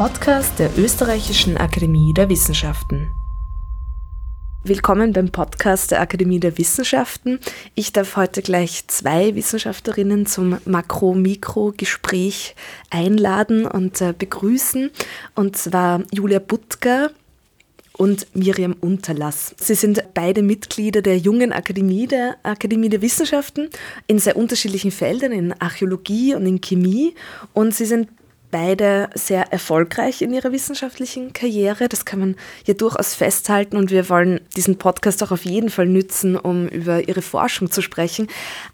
Podcast 0.00 0.58
der 0.58 0.70
Österreichischen 0.78 1.58
Akademie 1.58 2.14
der 2.14 2.30
Wissenschaften. 2.30 3.12
Willkommen 4.64 5.12
beim 5.12 5.28
Podcast 5.28 5.90
der 5.90 6.00
Akademie 6.00 6.40
der 6.40 6.56
Wissenschaften. 6.56 7.38
Ich 7.74 7.92
darf 7.92 8.16
heute 8.16 8.40
gleich 8.40 8.88
zwei 8.88 9.34
Wissenschaftlerinnen 9.34 10.24
zum 10.24 10.56
Makro-Mikro-Gespräch 10.64 12.54
einladen 12.88 13.66
und 13.66 14.00
äh, 14.00 14.14
begrüßen. 14.18 14.90
Und 15.34 15.58
zwar 15.58 16.02
Julia 16.14 16.38
Butka 16.38 17.10
und 17.92 18.26
Miriam 18.34 18.76
Unterlass. 18.80 19.54
Sie 19.58 19.74
sind 19.74 20.02
beide 20.14 20.40
Mitglieder 20.40 21.02
der 21.02 21.18
Jungen 21.18 21.52
Akademie 21.52 22.06
der 22.06 22.36
Akademie 22.42 22.88
der 22.88 23.02
Wissenschaften 23.02 23.68
in 24.06 24.18
sehr 24.18 24.36
unterschiedlichen 24.36 24.92
Feldern, 24.92 25.32
in 25.32 25.52
Archäologie 25.60 26.34
und 26.34 26.46
in 26.46 26.62
Chemie. 26.62 27.14
Und 27.52 27.74
sie 27.74 27.84
sind 27.84 28.08
beide 28.50 29.10
sehr 29.14 29.52
erfolgreich 29.52 30.22
in 30.22 30.32
ihrer 30.32 30.52
wissenschaftlichen 30.52 31.32
Karriere. 31.32 31.88
Das 31.88 32.04
kann 32.04 32.20
man 32.20 32.36
hier 32.64 32.74
durchaus 32.74 33.14
festhalten 33.14 33.76
und 33.76 33.90
wir 33.90 34.08
wollen 34.08 34.40
diesen 34.56 34.76
Podcast 34.78 35.22
auch 35.22 35.30
auf 35.30 35.44
jeden 35.44 35.70
Fall 35.70 35.86
nützen, 35.86 36.36
um 36.36 36.68
über 36.68 37.08
ihre 37.08 37.22
Forschung 37.22 37.70
zu 37.70 37.82
sprechen. 37.82 38.28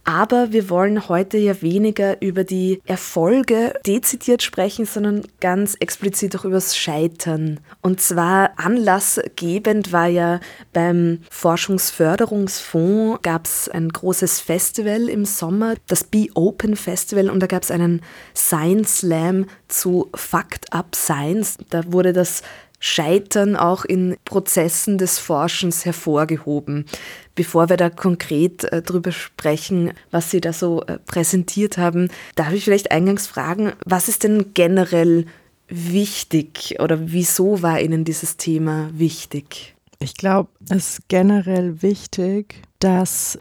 Aber 0.04 0.52
wir 0.52 0.70
wollen 0.70 1.08
heute 1.08 1.38
ja 1.38 1.60
weniger 1.62 2.20
über 2.20 2.44
die 2.44 2.80
Erfolge 2.86 3.74
dezidiert 3.86 4.42
sprechen, 4.42 4.86
sondern 4.86 5.22
ganz 5.40 5.74
explizit 5.74 6.36
auch 6.36 6.44
über 6.44 6.54
das 6.54 6.76
Scheitern. 6.76 7.60
Und 7.82 8.00
zwar 8.00 8.58
anlassgebend 8.58 9.92
war 9.92 10.06
ja 10.06 10.40
beim 10.72 11.20
Forschungsförderungsfonds 11.30 13.20
gab 13.22 13.46
es 13.46 13.68
ein 13.68 13.88
großes 13.88 14.40
Festival 14.40 15.08
im 15.08 15.24
Sommer, 15.24 15.74
das 15.86 16.04
Be 16.04 16.28
Open 16.34 16.76
Festival 16.76 17.30
und 17.30 17.40
da 17.40 17.46
gab 17.46 17.62
es 17.62 17.70
einen 17.70 18.02
Science 18.34 18.96
Slam 18.98 19.46
zu 19.68 20.08
Fact 20.14 20.72
Up 20.72 20.94
Science. 20.94 21.58
Da 21.70 21.92
wurde 21.92 22.12
das 22.12 22.42
Scheitern 22.78 23.56
auch 23.56 23.84
in 23.84 24.16
Prozessen 24.24 24.98
des 24.98 25.18
Forschens 25.18 25.84
hervorgehoben. 25.84 26.86
Bevor 27.34 27.68
wir 27.68 27.76
da 27.76 27.90
konkret 27.90 28.64
äh, 28.64 28.82
drüber 28.82 29.12
sprechen, 29.12 29.92
was 30.10 30.30
Sie 30.30 30.40
da 30.40 30.52
so 30.52 30.82
äh, 30.82 30.98
präsentiert 30.98 31.78
haben, 31.78 32.10
darf 32.34 32.52
ich 32.52 32.64
vielleicht 32.64 32.90
eingangs 32.92 33.26
fragen, 33.26 33.72
was 33.84 34.08
ist 34.08 34.24
denn 34.24 34.52
generell 34.54 35.26
wichtig 35.68 36.76
oder 36.78 37.10
wieso 37.10 37.62
war 37.62 37.80
Ihnen 37.80 38.04
dieses 38.04 38.36
Thema 38.36 38.90
wichtig? 38.92 39.74
Ich 39.98 40.14
glaube, 40.14 40.50
es 40.68 40.98
ist 40.98 41.08
generell 41.08 41.82
wichtig, 41.82 42.62
dass 42.78 43.38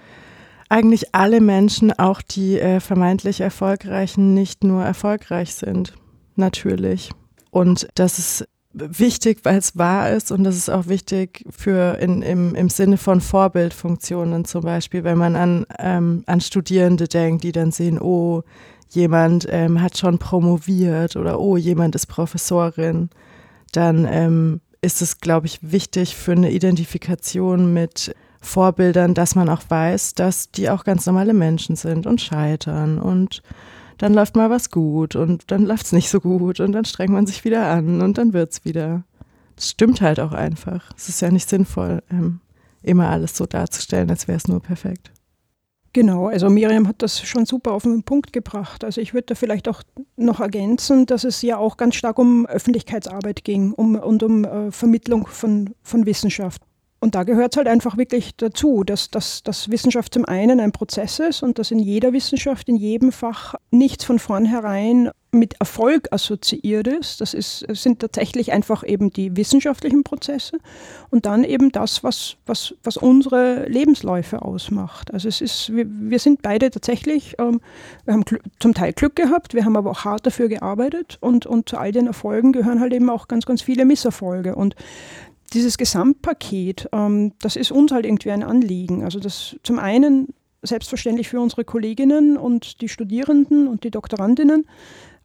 eigentlich 0.70 1.14
alle 1.14 1.42
Menschen, 1.42 1.92
auch 1.92 2.22
die 2.22 2.60
äh, 2.60 2.80
vermeintlich 2.80 3.42
Erfolgreichen, 3.42 4.34
nicht 4.34 4.64
nur 4.64 4.84
erfolgreich 4.84 5.54
sind 5.54 5.94
natürlich. 6.38 7.12
Und 7.52 7.88
das 7.96 8.20
ist 8.20 8.48
wichtig, 8.74 9.40
weil 9.44 9.58
es 9.58 9.78
wahr 9.78 10.12
ist 10.12 10.32
und 10.32 10.44
das 10.44 10.56
ist 10.56 10.70
auch 10.70 10.88
wichtig 10.88 11.46
für 11.50 11.98
in, 12.00 12.22
im, 12.22 12.56
im 12.56 12.70
Sinne 12.70 12.98
von 12.98 13.22
Vorbildfunktionen 13.22 14.44
zum 14.46 14.64
Beispiel, 14.64 15.04
wenn 15.04 15.18
man 15.18 15.36
an, 15.36 15.66
ähm, 15.80 16.24
an 16.26 16.42
Studierende 16.42 17.08
denkt, 17.08 17.44
die 17.44 17.54
dann 17.54 17.72
sehen, 17.72 18.00
oh, 18.00 18.44
jemand 18.90 19.48
ähm, 19.50 19.82
hat 19.82 19.98
schon 19.98 20.20
promoviert 20.20 21.16
oder 21.16 21.40
oh, 21.40 21.58
jemand 21.58 21.96
ist 21.96 22.08
Professorin, 22.08 23.10
dann 23.72 24.06
ähm, 24.10 24.62
ist 24.82 25.02
es, 25.02 25.20
glaube 25.20 25.48
ich, 25.48 25.60
wichtig 25.62 26.16
für 26.16 26.34
eine 26.34 26.52
Identifikation 26.52 27.74
mit 27.74 28.14
Vorbildern, 28.42 29.14
dass 29.14 29.36
man 29.36 29.50
auch 29.50 29.64
weiß, 29.68 30.14
dass 30.14 30.52
die 30.52 30.70
auch 30.70 30.84
ganz 30.84 31.06
normale 31.06 31.34
Menschen 31.34 31.76
sind 31.76 32.06
und 32.06 32.22
scheitern 32.22 33.00
und 33.00 33.42
dann 33.98 34.14
läuft 34.14 34.36
mal 34.36 34.50
was 34.50 34.70
gut 34.70 35.16
und 35.16 35.52
dann 35.52 35.66
läuft 35.66 35.86
es 35.86 35.92
nicht 35.92 36.10
so 36.10 36.20
gut 36.20 36.60
und 36.60 36.72
dann 36.72 36.86
strengt 36.86 37.14
man 37.14 37.28
sich 37.28 37.46
wieder 37.46 37.68
an 37.68 38.02
und 38.02 38.18
dann 38.18 38.34
wird 38.34 38.52
es 38.52 38.66
wieder. 38.66 39.04
Das 39.56 39.70
stimmt 39.70 40.02
halt 40.02 40.20
auch 40.20 40.34
einfach. 40.34 40.92
Es 40.98 41.08
ist 41.10 41.22
ja 41.22 41.32
nicht 41.32 41.50
sinnvoll, 41.50 42.04
ähm, 42.12 42.42
immer 42.84 43.10
alles 43.10 43.36
so 43.38 43.46
darzustellen, 43.46 44.10
als 44.10 44.28
wäre 44.28 44.38
es 44.38 44.48
nur 44.48 44.62
perfekt. 44.62 45.12
Genau, 45.96 46.28
also 46.28 46.50
Miriam 46.50 46.90
hat 46.90 47.02
das 47.02 47.22
schon 47.22 47.46
super 47.46 47.72
auf 47.72 47.84
den 47.84 48.04
Punkt 48.04 48.34
gebracht. 48.34 48.84
Also 48.84 49.00
ich 49.00 49.14
würde 49.14 49.28
da 49.28 49.36
vielleicht 49.36 49.70
auch 49.70 49.82
noch 50.18 50.42
ergänzen, 50.42 51.06
dass 51.06 51.24
es 51.24 51.42
ja 51.42 51.56
auch 51.56 51.78
ganz 51.78 51.96
stark 51.96 52.20
um 52.20 52.46
Öffentlichkeitsarbeit 52.48 53.46
ging 53.46 53.72
um, 53.72 53.96
und 53.96 54.22
um 54.22 54.44
äh, 54.44 54.72
Vermittlung 54.72 55.26
von, 55.26 55.74
von 55.84 56.06
Wissenschaft. 56.06 56.62
Und 57.00 57.14
da 57.14 57.24
gehört 57.24 57.54
es 57.54 57.58
halt 57.58 57.68
einfach 57.68 57.98
wirklich 57.98 58.36
dazu, 58.36 58.84
dass, 58.84 59.12
dass, 59.12 59.44
dass 59.44 59.70
Wissenschaft 59.70 60.14
zum 60.14 60.26
einen 60.26 60.60
ein 60.60 60.72
Prozess 60.72 61.20
ist 61.20 61.44
und 61.44 61.60
dass 61.60 61.72
in 61.72 61.80
jeder 61.80 62.14
Wissenschaft, 62.14 62.68
in 62.70 62.78
jedem 62.78 63.12
Fach 63.12 63.56
nichts 63.70 64.06
von 64.06 64.18
vornherein 64.18 65.12
mit 65.36 65.56
Erfolg 65.60 66.08
assoziiert 66.12 66.88
ist. 66.88 67.22
Das 67.22 67.34
ist, 67.34 67.66
sind 67.70 68.00
tatsächlich 68.00 68.52
einfach 68.52 68.84
eben 68.84 69.12
die 69.12 69.36
wissenschaftlichen 69.36 70.04
Prozesse 70.04 70.58
und 71.10 71.26
dann 71.26 71.44
eben 71.44 71.72
das, 71.72 72.04
was, 72.04 72.38
was, 72.46 72.74
was 72.84 72.98
unsere 72.98 73.68
Lebensläufe 73.68 74.42
ausmacht. 74.42 75.14
Also 75.14 75.28
es 75.28 75.42
ist, 75.42 75.76
wir, 75.76 75.86
wir 75.88 76.20
sind 76.20 76.42
beide 76.42 76.72
tatsächlich, 76.72 77.36
ähm, 77.38 77.62
wir 78.06 78.14
haben 78.14 78.24
zum 78.60 78.74
Teil 78.74 78.94
Glück 78.94 79.16
gehabt, 79.16 79.54
wir 79.54 79.66
haben 79.66 79.78
aber 79.78 79.92
auch 79.92 80.06
hart 80.06 80.26
dafür 80.26 80.48
gearbeitet 80.48 81.18
und, 81.22 81.46
und 81.46 81.70
zu 81.70 81.78
all 81.78 81.92
den 81.92 82.08
Erfolgen 82.08 82.54
gehören 82.54 82.80
halt 82.80 82.94
eben 82.94 83.10
auch 83.10 83.28
ganz, 83.28 83.46
ganz 83.46 83.62
viele 83.62 83.86
Misserfolge. 83.86 84.56
Und 84.56 84.76
dieses 85.56 85.78
Gesamtpaket, 85.78 86.90
ähm, 86.92 87.34
das 87.42 87.56
ist 87.56 87.72
uns 87.72 87.92
halt 87.92 88.06
irgendwie 88.06 88.32
ein 88.32 88.44
Anliegen. 88.44 89.04
Also 89.04 89.20
das 89.20 89.56
zum 89.64 89.80
einen 89.80 90.28
selbstverständlich 90.62 91.30
für 91.30 91.40
unsere 91.40 91.64
Kolleginnen 91.64 92.38
und 92.38 92.82
die 92.82 92.90
Studierenden 92.90 93.68
und 93.68 93.84
die 93.84 93.92
Doktorandinnen, 93.92 94.68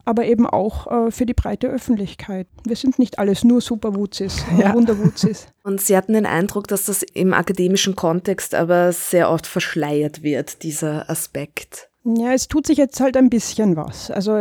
aber 0.04 0.24
eben 0.24 0.46
auch 0.46 0.86
äh, 0.86 1.10
für 1.10 1.26
die 1.26 1.34
breite 1.34 1.68
Öffentlichkeit. 1.68 2.46
Wir 2.64 2.76
sind 2.76 2.98
nicht 2.98 3.18
alles 3.18 3.44
nur 3.44 3.60
Superwuzis, 3.60 4.44
äh, 4.56 4.62
ja. 4.62 4.74
Wunderwuzis. 4.74 5.48
Und 5.62 5.80
Sie 5.80 5.94
hatten 5.94 6.14
den 6.14 6.24
Eindruck, 6.24 6.68
dass 6.68 6.86
das 6.86 7.02
im 7.02 7.34
akademischen 7.34 7.96
Kontext 7.96 8.54
aber 8.54 8.92
sehr 8.92 9.30
oft 9.30 9.46
verschleiert 9.46 10.22
wird, 10.22 10.62
dieser 10.62 11.08
Aspekt. 11.10 11.89
Ja, 12.02 12.32
es 12.32 12.48
tut 12.48 12.66
sich 12.66 12.78
jetzt 12.78 12.98
halt 13.00 13.14
ein 13.18 13.28
bisschen 13.28 13.76
was. 13.76 14.10
Also 14.10 14.32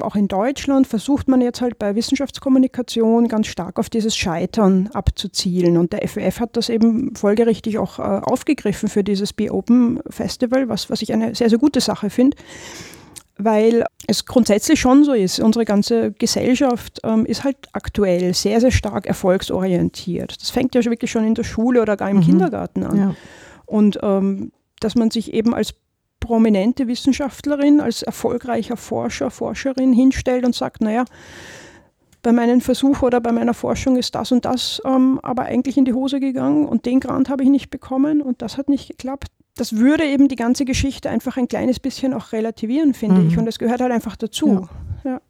auch 0.00 0.16
in 0.16 0.26
Deutschland 0.26 0.88
versucht 0.88 1.28
man 1.28 1.40
jetzt 1.40 1.60
halt 1.60 1.78
bei 1.78 1.94
Wissenschaftskommunikation 1.94 3.28
ganz 3.28 3.46
stark 3.46 3.78
auf 3.78 3.88
dieses 3.88 4.16
Scheitern 4.16 4.90
abzuzielen. 4.92 5.76
Und 5.76 5.92
der 5.92 6.06
FWF 6.06 6.40
hat 6.40 6.56
das 6.56 6.68
eben 6.68 7.14
folgerichtig 7.14 7.78
auch 7.78 8.00
äh, 8.00 8.02
aufgegriffen 8.02 8.88
für 8.88 9.04
dieses 9.04 9.32
Be 9.32 9.52
Open 9.52 10.00
Festival, 10.10 10.68
was, 10.68 10.90
was 10.90 11.00
ich 11.00 11.12
eine 11.12 11.32
sehr, 11.36 11.48
sehr 11.48 11.58
gute 11.58 11.80
Sache 11.80 12.10
finde. 12.10 12.36
Weil 13.38 13.84
es 14.08 14.24
grundsätzlich 14.24 14.80
schon 14.80 15.04
so 15.04 15.12
ist, 15.12 15.38
unsere 15.38 15.64
ganze 15.64 16.10
Gesellschaft 16.10 17.00
ähm, 17.04 17.24
ist 17.24 17.44
halt 17.44 17.58
aktuell 17.72 18.34
sehr, 18.34 18.60
sehr 18.60 18.72
stark 18.72 19.06
erfolgsorientiert. 19.06 20.40
Das 20.40 20.50
fängt 20.50 20.74
ja 20.74 20.82
wirklich 20.84 21.12
schon 21.12 21.24
in 21.24 21.34
der 21.34 21.44
Schule 21.44 21.82
oder 21.82 21.96
gar 21.96 22.10
im 22.10 22.16
mhm. 22.16 22.22
Kindergarten 22.22 22.82
an. 22.82 22.98
Ja. 22.98 23.14
Und 23.64 24.00
ähm, 24.02 24.50
dass 24.80 24.96
man 24.96 25.10
sich 25.10 25.32
eben 25.32 25.54
als 25.54 25.74
prominente 26.26 26.88
Wissenschaftlerin, 26.88 27.80
als 27.80 28.02
erfolgreicher 28.02 28.76
Forscher, 28.76 29.30
Forscherin 29.30 29.92
hinstellt 29.92 30.44
und 30.44 30.54
sagt, 30.54 30.80
naja, 30.80 31.04
bei 32.22 32.32
meinem 32.32 32.60
Versuch 32.60 33.02
oder 33.02 33.20
bei 33.20 33.30
meiner 33.30 33.54
Forschung 33.54 33.96
ist 33.96 34.16
das 34.16 34.32
und 34.32 34.44
das 34.44 34.82
ähm, 34.84 35.20
aber 35.22 35.44
eigentlich 35.44 35.76
in 35.76 35.84
die 35.84 35.92
Hose 35.92 36.18
gegangen 36.18 36.66
und 36.66 36.84
den 36.84 36.98
Grant 36.98 37.28
habe 37.28 37.44
ich 37.44 37.48
nicht 37.48 37.70
bekommen 37.70 38.20
und 38.20 38.42
das 38.42 38.58
hat 38.58 38.68
nicht 38.68 38.88
geklappt. 38.88 39.28
Das 39.54 39.76
würde 39.76 40.04
eben 40.04 40.26
die 40.26 40.34
ganze 40.34 40.64
Geschichte 40.64 41.08
einfach 41.08 41.36
ein 41.36 41.46
kleines 41.46 41.78
bisschen 41.78 42.12
auch 42.12 42.32
relativieren, 42.32 42.94
finde 42.94 43.22
mhm. 43.22 43.28
ich. 43.28 43.38
Und 43.38 43.46
das 43.46 43.58
gehört 43.58 43.80
halt 43.80 43.92
einfach 43.92 44.16
dazu. 44.16 44.68
Ja. 45.04 45.10
ja. 45.12 45.20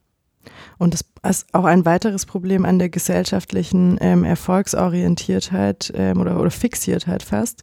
Und 0.78 0.94
das 0.94 1.04
ist 1.28 1.54
auch 1.54 1.64
ein 1.64 1.84
weiteres 1.84 2.24
Problem 2.24 2.64
an 2.64 2.78
der 2.78 2.88
gesellschaftlichen 2.88 3.98
ähm, 4.00 4.24
Erfolgsorientiertheit 4.24 5.92
ähm, 5.94 6.20
oder, 6.20 6.40
oder 6.40 6.50
Fixiertheit 6.50 7.22
fast, 7.22 7.62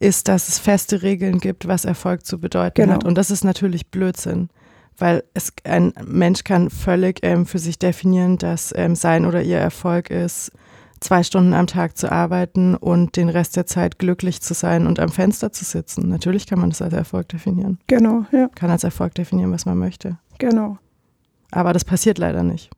ist, 0.00 0.28
dass 0.28 0.48
es 0.48 0.58
feste 0.58 1.02
Regeln 1.02 1.38
gibt, 1.38 1.66
was 1.66 1.84
Erfolg 1.84 2.24
zu 2.24 2.38
bedeuten 2.40 2.82
genau. 2.82 2.94
hat. 2.94 3.04
Und 3.04 3.16
das 3.16 3.30
ist 3.30 3.44
natürlich 3.44 3.90
Blödsinn, 3.90 4.48
weil 4.96 5.24
es, 5.34 5.52
ein 5.64 5.92
Mensch 6.04 6.44
kann 6.44 6.70
völlig 6.70 7.20
ähm, 7.22 7.46
für 7.46 7.58
sich 7.58 7.78
definieren, 7.78 8.38
dass 8.38 8.72
ähm, 8.76 8.94
sein 8.94 9.26
oder 9.26 9.42
ihr 9.42 9.58
Erfolg 9.58 10.10
ist, 10.10 10.52
zwei 11.00 11.22
Stunden 11.22 11.54
am 11.54 11.66
Tag 11.66 11.96
zu 11.96 12.10
arbeiten 12.10 12.74
und 12.74 13.16
den 13.16 13.28
Rest 13.28 13.56
der 13.56 13.66
Zeit 13.66 13.98
glücklich 13.98 14.40
zu 14.40 14.54
sein 14.54 14.86
und 14.86 14.98
am 14.98 15.10
Fenster 15.10 15.52
zu 15.52 15.64
sitzen. 15.64 16.08
Natürlich 16.08 16.46
kann 16.46 16.58
man 16.58 16.70
das 16.70 16.82
als 16.82 16.94
Erfolg 16.94 17.28
definieren. 17.28 17.78
Genau, 17.86 18.24
ja. 18.32 18.48
Kann 18.54 18.70
als 18.70 18.84
Erfolg 18.84 19.14
definieren, 19.14 19.52
was 19.52 19.66
man 19.66 19.78
möchte. 19.78 20.18
Genau. 20.38 20.78
Aber 21.50 21.72
das 21.72 21.84
passiert 21.84 22.18
leider 22.18 22.42
nicht. 22.42 22.70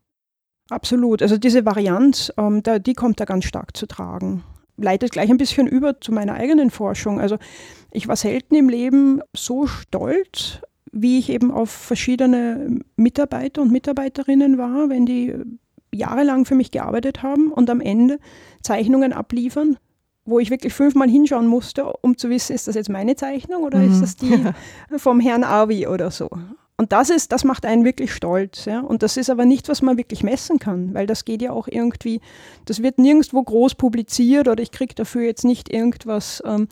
Absolut. 0.69 1.23
Also 1.23 1.37
diese 1.37 1.65
Varianz, 1.65 2.33
ähm, 2.37 2.63
da, 2.63 2.79
die 2.79 2.95
kommt 2.95 3.21
da 3.21 3.25
ganz 3.25 3.45
stark 3.45 3.77
zu 3.77 3.87
tragen 3.87 4.45
leitet 4.77 5.13
gleich 5.13 5.31
ein 5.31 5.37
bisschen 5.37 5.67
über 5.67 6.01
zu 6.01 6.13
meiner 6.13 6.35
eigenen 6.35 6.71
Forschung. 6.71 7.21
Also 7.21 7.37
ich 7.93 8.09
war 8.09 8.17
selten 8.17 8.55
im 8.55 8.69
Leben 8.69 9.21
so 9.35 9.67
stolz, 9.67 10.61
wie 10.93 11.19
ich 11.19 11.31
eben 11.31 11.51
auf 11.51 11.71
verschiedene 11.71 12.81
Mitarbeiter 12.97 13.63
und 13.63 13.73
Mitarbeiterinnen 13.73 14.59
war, 14.59 14.89
wenn 14.89 15.07
die 15.07 15.35
jahrelang 15.93 16.45
für 16.45 16.55
mich 16.55 16.71
gearbeitet 16.71 17.23
haben 17.23 17.53
und 17.53 17.69
am 17.71 17.81
Ende 17.81 18.19
Zeichnungen 18.63 19.13
abliefern, 19.13 19.77
wo 20.25 20.39
ich 20.39 20.51
wirklich 20.51 20.73
fünfmal 20.73 21.09
hinschauen 21.09 21.47
musste, 21.47 21.85
um 21.85 22.17
zu 22.17 22.31
wissen, 22.31 22.55
ist 22.55 22.69
das 22.69 22.75
jetzt 22.75 22.89
meine 22.89 23.17
Zeichnung 23.17 23.65
oder 23.65 23.79
mhm. 23.79 23.93
ist 23.93 24.01
das 24.01 24.17
die 24.17 24.45
vom 24.97 25.21
Herrn 25.21 25.45
Avi 25.45 25.87
oder 25.87 26.11
so. 26.11 26.29
Und 26.81 26.93
das 26.93 27.11
ist, 27.11 27.31
das 27.31 27.45
macht 27.45 27.67
einen 27.67 27.85
wirklich 27.85 28.11
stolz. 28.11 28.65
Ja? 28.65 28.81
Und 28.81 29.03
das 29.03 29.19
ist 29.19 29.29
aber 29.29 29.45
nicht, 29.45 29.69
was 29.69 29.83
man 29.83 29.99
wirklich 29.99 30.23
messen 30.23 30.59
kann, 30.59 30.95
weil 30.95 31.07
das 31.07 31.27
geht 31.27 31.43
ja 31.43 31.53
auch 31.53 31.69
irgendwie, 31.69 32.23
das 32.65 32.83
wird 32.83 32.99
nirgendwo 32.99 33.43
groß 33.43 33.75
publiziert 33.75 34.49
oder 34.49 34.63
ich 34.63 34.71
kriege 34.71 34.95
dafür 34.95 35.21
jetzt 35.21 35.45
nicht 35.45 35.71
irgendwas, 35.71 36.43
ähm, 36.47 36.69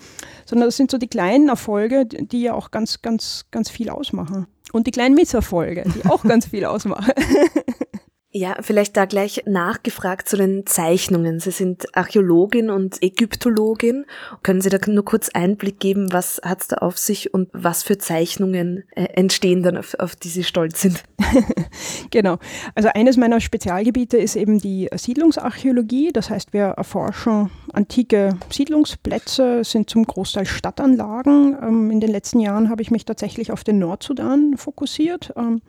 sondern 0.47 0.69
das 0.69 0.79
sind 0.79 0.91
so 0.91 0.97
die 0.97 1.09
kleinen 1.09 1.51
Erfolge, 1.51 2.07
die 2.07 2.41
ja 2.41 2.55
auch 2.55 2.71
ganz, 2.71 3.03
ganz, 3.03 3.45
ganz 3.51 3.69
viel 3.69 3.91
ausmachen. 3.91 4.47
Und 4.73 4.87
die 4.87 4.93
kleinen 4.93 5.15
Misserfolge, 5.15 5.85
die 5.95 6.09
auch 6.09 6.23
ganz 6.23 6.47
viel 6.47 6.65
ausmachen. 6.65 7.13
Ja, 8.31 8.57
vielleicht 8.61 8.95
da 8.99 9.07
gleich 9.07 9.45
nachgefragt 9.47 10.29
zu 10.29 10.37
den 10.37 10.67
Zeichnungen. 10.67 11.41
Sie 11.41 11.51
sind 11.51 11.97
Archäologin 11.97 12.69
und 12.69 13.03
Ägyptologin. 13.03 14.05
Können 14.43 14.61
Sie 14.61 14.69
da 14.69 14.77
nur 14.87 15.05
kurz 15.07 15.31
Einblick 15.31 15.81
geben, 15.81 16.13
was 16.13 16.39
hat 16.45 16.61
es 16.61 16.69
da 16.69 16.77
auf 16.77 16.99
sich 16.99 17.33
und 17.33 17.49
was 17.55 17.83
für 17.83 17.97
Zeichnungen 17.97 18.85
äh, 18.91 19.05
entstehen 19.15 19.63
dann, 19.63 19.79
auf, 19.79 19.95
auf 19.99 20.15
die 20.15 20.29
Sie 20.29 20.45
stolz 20.45 20.83
sind? 20.83 21.05
genau. 22.11 22.37
Also 22.75 22.91
eines 22.95 23.17
meiner 23.17 23.41
Spezialgebiete 23.41 24.19
ist 24.19 24.37
eben 24.37 24.59
die 24.59 24.91
Siedlungsarchäologie. 24.95 26.13
Das 26.13 26.29
heißt, 26.29 26.53
wir 26.53 26.65
erforschen 26.65 27.51
antike 27.73 28.37
Siedlungsplätze, 28.51 29.65
sind 29.65 29.89
zum 29.89 30.05
Großteil 30.05 30.45
Stadtanlagen. 30.45 31.57
Ähm, 31.63 31.91
in 31.91 32.01
den 32.01 32.11
letzten 32.11 32.41
Jahren 32.41 32.69
habe 32.69 32.83
ich 32.83 32.91
mich 32.91 33.07
tatsächlich 33.07 33.53
auf 33.53 33.65
den 33.65 33.79
Nordsudan 33.79 34.59
fokussiert. 34.59 35.33
Ähm, 35.35 35.63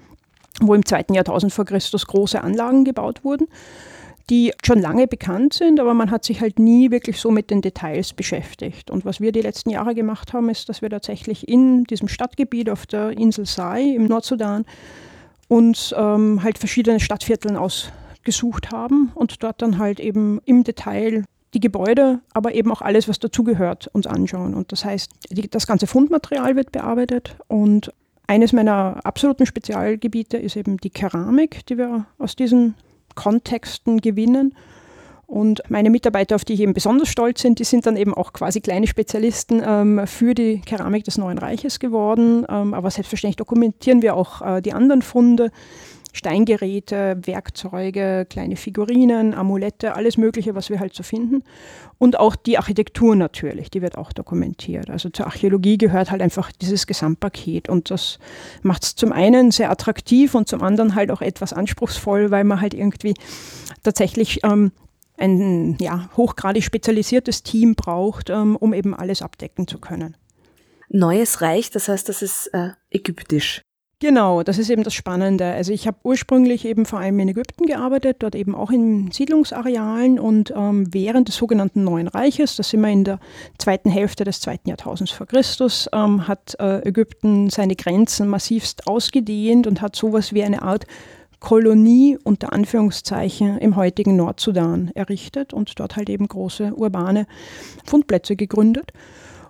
wo 0.61 0.73
im 0.73 0.85
zweiten 0.85 1.13
Jahrtausend 1.13 1.53
vor 1.53 1.65
Christus 1.65 2.07
große 2.07 2.41
Anlagen 2.41 2.83
gebaut 2.83 3.23
wurden, 3.23 3.47
die 4.29 4.53
schon 4.63 4.79
lange 4.79 5.07
bekannt 5.07 5.53
sind, 5.53 5.79
aber 5.79 5.93
man 5.93 6.11
hat 6.11 6.23
sich 6.23 6.41
halt 6.41 6.59
nie 6.59 6.91
wirklich 6.91 7.19
so 7.19 7.31
mit 7.31 7.49
den 7.49 7.61
Details 7.61 8.13
beschäftigt. 8.13 8.91
Und 8.91 9.05
was 9.05 9.19
wir 9.19 9.31
die 9.31 9.41
letzten 9.41 9.71
Jahre 9.71 9.95
gemacht 9.95 10.33
haben, 10.33 10.49
ist, 10.49 10.69
dass 10.69 10.81
wir 10.81 10.89
tatsächlich 10.89 11.47
in 11.47 11.85
diesem 11.85 12.07
Stadtgebiet 12.07 12.69
auf 12.69 12.85
der 12.85 13.11
Insel 13.11 13.45
Sai 13.45 13.81
im 13.95 14.05
Nordsudan 14.05 14.65
uns 15.47 15.93
ähm, 15.97 16.43
halt 16.43 16.59
verschiedene 16.59 16.99
Stadtvierteln 16.99 17.57
ausgesucht 17.57 18.71
haben 18.71 19.11
und 19.15 19.41
dort 19.43 19.61
dann 19.61 19.79
halt 19.79 19.99
eben 19.99 20.39
im 20.45 20.63
Detail 20.63 21.23
die 21.55 21.59
Gebäude, 21.59 22.19
aber 22.33 22.53
eben 22.53 22.71
auch 22.71 22.83
alles, 22.83 23.07
was 23.07 23.17
dazugehört, 23.17 23.87
uns 23.93 24.05
anschauen. 24.05 24.53
Und 24.53 24.71
das 24.71 24.85
heißt, 24.85 25.11
die, 25.31 25.49
das 25.49 25.65
ganze 25.65 25.87
Fundmaterial 25.87 26.55
wird 26.55 26.71
bearbeitet 26.71 27.35
und 27.47 27.91
eines 28.29 28.53
meiner 28.53 28.99
absoluten 29.03 29.47
Spezialgebiete 29.47 30.37
ist 30.37 30.55
eben 30.55 30.77
die 30.77 30.91
Keramik, 30.91 31.65
die 31.65 31.79
wir 31.79 32.05
aus 32.19 32.35
diesen 32.35 32.75
Kontexten 33.15 34.01
gewinnen. 34.01 34.53
Und 35.25 35.63
meine 35.69 35.89
Mitarbeiter, 35.89 36.35
auf 36.35 36.45
die 36.45 36.53
ich 36.53 36.59
eben 36.59 36.75
besonders 36.75 37.09
stolz 37.09 37.41
bin, 37.41 37.55
die 37.55 37.63
sind 37.63 37.87
dann 37.87 37.97
eben 37.97 38.13
auch 38.13 38.31
quasi 38.31 38.61
kleine 38.61 38.85
Spezialisten 38.85 39.63
ähm, 39.65 40.05
für 40.05 40.35
die 40.35 40.61
Keramik 40.61 41.05
des 41.05 41.17
Neuen 41.17 41.39
Reiches 41.39 41.79
geworden. 41.79 42.45
Ähm, 42.47 42.75
aber 42.75 42.91
selbstverständlich 42.91 43.37
dokumentieren 43.37 44.03
wir 44.03 44.15
auch 44.15 44.43
äh, 44.43 44.61
die 44.61 44.73
anderen 44.73 45.01
Funde. 45.01 45.51
Steingeräte, 46.11 47.19
Werkzeuge, 47.23 48.25
kleine 48.29 48.55
Figurinen, 48.55 49.33
Amulette, 49.33 49.95
alles 49.95 50.17
Mögliche, 50.17 50.55
was 50.55 50.69
wir 50.69 50.79
halt 50.79 50.93
so 50.93 51.03
finden. 51.03 51.43
Und 51.97 52.19
auch 52.19 52.35
die 52.35 52.57
Architektur 52.57 53.15
natürlich, 53.15 53.69
die 53.69 53.81
wird 53.81 53.97
auch 53.97 54.11
dokumentiert. 54.11 54.89
Also 54.89 55.09
zur 55.09 55.27
Archäologie 55.27 55.77
gehört 55.77 56.09
halt 56.11 56.21
einfach 56.21 56.51
dieses 56.51 56.87
Gesamtpaket. 56.87 57.69
Und 57.69 57.91
das 57.91 58.17
macht 58.63 58.83
es 58.83 58.95
zum 58.95 59.11
einen 59.11 59.51
sehr 59.51 59.69
attraktiv 59.69 60.33
und 60.33 60.47
zum 60.47 60.63
anderen 60.63 60.95
halt 60.95 61.11
auch 61.11 61.21
etwas 61.21 61.53
anspruchsvoll, 61.53 62.31
weil 62.31 62.43
man 62.43 62.59
halt 62.59 62.73
irgendwie 62.73 63.13
tatsächlich 63.83 64.43
ähm, 64.43 64.71
ein 65.17 65.77
ja, 65.79 66.09
hochgradig 66.17 66.63
spezialisiertes 66.63 67.43
Team 67.43 67.75
braucht, 67.75 68.29
ähm, 68.29 68.55
um 68.55 68.73
eben 68.73 68.95
alles 68.95 69.21
abdecken 69.21 69.67
zu 69.67 69.77
können. 69.77 70.15
Neues 70.89 71.41
Reich, 71.41 71.69
das 71.69 71.87
heißt, 71.87 72.09
das 72.09 72.23
ist 72.23 72.47
äh, 72.47 72.69
ägyptisch. 72.89 73.61
Genau, 74.01 74.43
das 74.43 74.57
ist 74.57 74.69
eben 74.69 74.83
das 74.83 74.93
Spannende. 74.93 75.43
Also 75.43 75.73
ich 75.73 75.85
habe 75.85 75.97
ursprünglich 76.03 76.63
eben 76.63 76.85
vor 76.85 76.99
allem 76.99 77.19
in 77.19 77.27
Ägypten 77.27 77.65
gearbeitet, 77.65 78.17
dort 78.19 78.33
eben 78.33 78.55
auch 78.55 78.71
in 78.71 79.11
Siedlungsarealen 79.11 80.19
und 80.19 80.53
ähm, 80.55 80.87
während 80.93 81.27
des 81.27 81.35
sogenannten 81.35 81.83
Neuen 81.83 82.07
Reiches, 82.07 82.55
das 82.55 82.69
sind 82.69 82.79
wir 82.79 82.87
in 82.87 83.03
der 83.03 83.19
zweiten 83.57 83.89
Hälfte 83.89 84.23
des 84.23 84.39
zweiten 84.39 84.69
Jahrtausends 84.69 85.11
vor 85.11 85.27
Christus, 85.27 85.89
ähm, 85.91 86.29
hat 86.29 86.55
äh, 86.59 86.87
Ägypten 86.87 87.49
seine 87.49 87.75
Grenzen 87.75 88.29
massivst 88.29 88.87
ausgedehnt 88.87 89.67
und 89.67 89.81
hat 89.81 89.97
sowas 89.97 90.31
wie 90.31 90.43
eine 90.43 90.61
Art 90.61 90.85
Kolonie 91.41 92.17
unter 92.23 92.53
Anführungszeichen 92.53 93.57
im 93.57 93.75
heutigen 93.75 94.15
Nordsudan 94.15 94.91
errichtet 94.95 95.53
und 95.53 95.77
dort 95.77 95.97
halt 95.97 96.09
eben 96.09 96.27
große 96.27 96.73
urbane 96.73 97.27
Fundplätze 97.83 98.37
gegründet. 98.37 98.93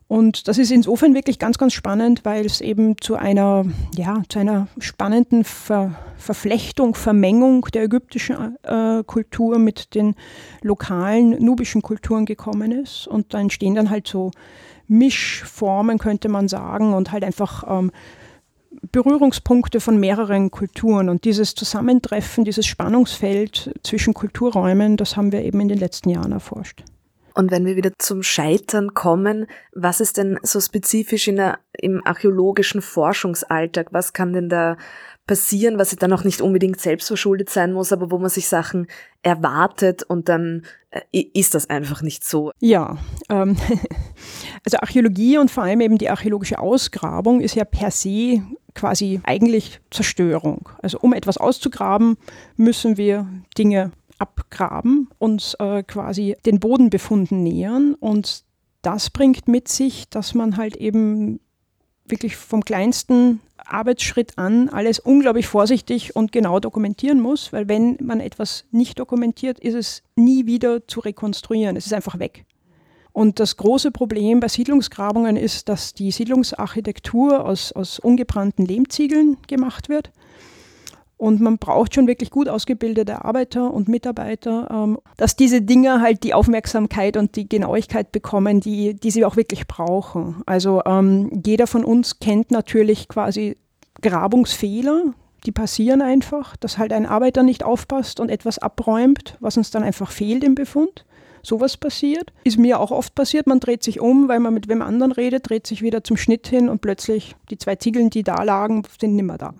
Und 0.09 0.47
das 0.47 0.57
ist 0.57 0.71
insofern 0.71 1.13
wirklich 1.13 1.37
ganz, 1.37 1.59
ganz 1.59 1.71
spannend, 1.73 2.25
weil 2.25 2.43
es 2.43 2.61
eben 2.61 2.99
zu 2.99 3.15
einer, 3.15 3.63
ja, 3.95 4.23
zu 4.27 4.39
einer 4.39 4.67
spannenden 4.79 5.43
Ver 5.43 5.95
Verflechtung, 6.17 6.95
Vermengung 6.95 7.67
der 7.73 7.83
ägyptischen 7.83 8.57
äh, 8.63 9.03
Kultur 9.05 9.59
mit 9.59 9.93
den 9.93 10.15
lokalen 10.61 11.41
nubischen 11.43 11.81
Kulturen 11.83 12.25
gekommen 12.25 12.71
ist. 12.71 13.07
Und 13.07 13.33
da 13.33 13.39
entstehen 13.39 13.75
dann 13.75 13.91
halt 13.91 14.07
so 14.07 14.31
Mischformen, 14.87 15.99
könnte 15.99 16.27
man 16.27 16.47
sagen, 16.47 16.93
und 16.93 17.11
halt 17.11 17.23
einfach 17.23 17.63
ähm, 17.67 17.91
Berührungspunkte 18.91 19.79
von 19.79 19.99
mehreren 19.99 20.49
Kulturen. 20.49 21.07
Und 21.07 21.23
dieses 21.23 21.53
Zusammentreffen, 21.53 22.45
dieses 22.45 22.65
Spannungsfeld 22.65 23.79
zwischen 23.83 24.15
Kulturräumen, 24.15 24.97
das 24.97 25.15
haben 25.15 25.31
wir 25.31 25.43
eben 25.43 25.59
in 25.59 25.69
den 25.69 25.79
letzten 25.79 26.09
Jahren 26.09 26.31
erforscht. 26.31 26.83
Und 27.33 27.51
wenn 27.51 27.65
wir 27.65 27.75
wieder 27.75 27.91
zum 27.97 28.23
Scheitern 28.23 28.93
kommen, 28.93 29.47
was 29.73 30.01
ist 30.01 30.17
denn 30.17 30.39
so 30.43 30.59
spezifisch 30.59 31.27
in 31.27 31.37
der, 31.37 31.59
im 31.73 32.01
archäologischen 32.05 32.81
Forschungsalltag? 32.81 33.87
Was 33.91 34.13
kann 34.13 34.33
denn 34.33 34.49
da 34.49 34.77
passieren, 35.29 35.77
was 35.77 35.95
dann 35.95 36.11
auch 36.11 36.23
nicht 36.23 36.41
unbedingt 36.41 36.81
selbstverschuldet 36.81 37.51
sein 37.51 37.71
muss, 37.71 37.93
aber 37.93 38.09
wo 38.09 38.17
man 38.17 38.31
sich 38.31 38.47
Sachen 38.47 38.87
erwartet 39.21 40.01
und 40.01 40.27
dann 40.27 40.65
äh, 40.89 41.01
ist 41.35 41.53
das 41.53 41.69
einfach 41.69 42.01
nicht 42.01 42.23
so. 42.23 42.51
Ja, 42.59 42.97
ähm, 43.29 43.55
also 44.65 44.77
Archäologie 44.79 45.37
und 45.37 45.51
vor 45.51 45.63
allem 45.65 45.81
eben 45.81 45.99
die 45.99 46.09
archäologische 46.09 46.57
Ausgrabung 46.57 47.41
ist 47.41 47.53
ja 47.53 47.63
per 47.63 47.91
se 47.91 48.41
quasi 48.73 49.21
eigentlich 49.23 49.79
Zerstörung. 49.91 50.67
Also 50.81 50.97
um 50.99 51.13
etwas 51.13 51.37
auszugraben, 51.37 52.17
müssen 52.55 52.97
wir 52.97 53.27
Dinge 53.55 53.91
abgraben, 54.19 55.09
uns 55.17 55.55
äh, 55.55 55.83
quasi 55.83 56.35
den 56.45 56.59
Bodenbefunden 56.59 57.41
nähern. 57.41 57.95
Und 57.95 58.43
das 58.81 59.09
bringt 59.09 59.47
mit 59.47 59.67
sich, 59.67 60.09
dass 60.09 60.35
man 60.35 60.57
halt 60.57 60.75
eben 60.75 61.39
wirklich 62.05 62.35
vom 62.35 62.63
kleinsten 62.63 63.39
Arbeitsschritt 63.57 64.37
an 64.37 64.69
alles 64.69 64.99
unglaublich 64.99 65.47
vorsichtig 65.47 66.15
und 66.15 66.31
genau 66.31 66.59
dokumentieren 66.59 67.19
muss, 67.19 67.53
weil 67.53 67.67
wenn 67.67 67.97
man 68.01 68.19
etwas 68.19 68.65
nicht 68.71 68.99
dokumentiert, 68.99 69.59
ist 69.59 69.75
es 69.75 70.03
nie 70.15 70.45
wieder 70.45 70.87
zu 70.87 71.01
rekonstruieren. 71.01 71.75
Es 71.75 71.85
ist 71.85 71.93
einfach 71.93 72.19
weg. 72.19 72.45
Und 73.11 73.39
das 73.39 73.57
große 73.57 73.91
Problem 73.91 74.39
bei 74.39 74.47
Siedlungsgrabungen 74.47 75.35
ist, 75.35 75.67
dass 75.67 75.93
die 75.93 76.11
Siedlungsarchitektur 76.11 77.45
aus, 77.45 77.71
aus 77.71 77.99
ungebrannten 77.99 78.65
Lehmziegeln 78.65 79.37
gemacht 79.47 79.89
wird. 79.89 80.11
Und 81.19 81.41
man 81.41 81.57
braucht 81.57 81.93
schon 81.93 82.07
wirklich 82.07 82.31
gut 82.31 82.47
ausgebildete 82.47 83.25
Arbeiter 83.25 83.73
und 83.73 83.89
Mitarbeiter, 83.89 84.69
ähm, 84.71 84.97
dass 85.17 85.35
diese 85.35 85.61
Dinge 85.61 85.99
halt 85.99 86.23
die 86.23 86.33
Aufmerksamkeit 86.33 87.17
und 87.17 87.35
die 87.35 87.49
Genauigkeit 87.49 88.13
bekommen, 88.13 88.61
die, 88.61 88.93
die 88.93 89.11
sie 89.11 89.25
auch 89.25 89.35
wirklich 89.35 89.67
brauchen. 89.67 90.41
Also 90.45 90.81
ähm, 90.85 91.41
jeder 91.45 91.67
von 91.67 91.83
uns 91.83 92.19
kennt 92.19 92.51
natürlich 92.51 93.09
quasi 93.09 93.57
Grabungsfehler, 94.01 95.13
die 95.45 95.51
passieren 95.51 96.01
einfach, 96.01 96.55
dass 96.55 96.77
halt 96.77 96.93
ein 96.93 97.05
Arbeiter 97.05 97.43
nicht 97.43 97.65
aufpasst 97.65 98.21
und 98.21 98.29
etwas 98.29 98.57
abräumt, 98.57 99.35
was 99.41 99.57
uns 99.57 99.71
dann 99.71 99.83
einfach 99.83 100.11
fehlt 100.11 100.45
im 100.45 100.55
Befund. 100.55 101.05
Sowas 101.43 101.75
passiert. 101.75 102.31
Ist 102.45 102.57
mir 102.57 102.79
auch 102.79 102.91
oft 102.91 103.13
passiert, 103.13 103.45
man 103.45 103.59
dreht 103.59 103.83
sich 103.83 103.99
um, 103.99 104.29
weil 104.29 104.39
man 104.39 104.53
mit 104.53 104.69
wem 104.69 104.81
anderen 104.81 105.11
redet, 105.11 105.49
dreht 105.49 105.67
sich 105.67 105.81
wieder 105.81 106.01
zum 106.01 106.15
Schnitt 106.15 106.47
hin 106.47 106.69
und 106.69 106.79
plötzlich 106.79 107.35
die 107.49 107.57
zwei 107.57 107.75
Ziegeln, 107.75 108.09
die 108.09 108.23
da 108.23 108.41
lagen, 108.41 108.83
sind 108.99 109.17
nimmer 109.17 109.37
da. 109.37 109.53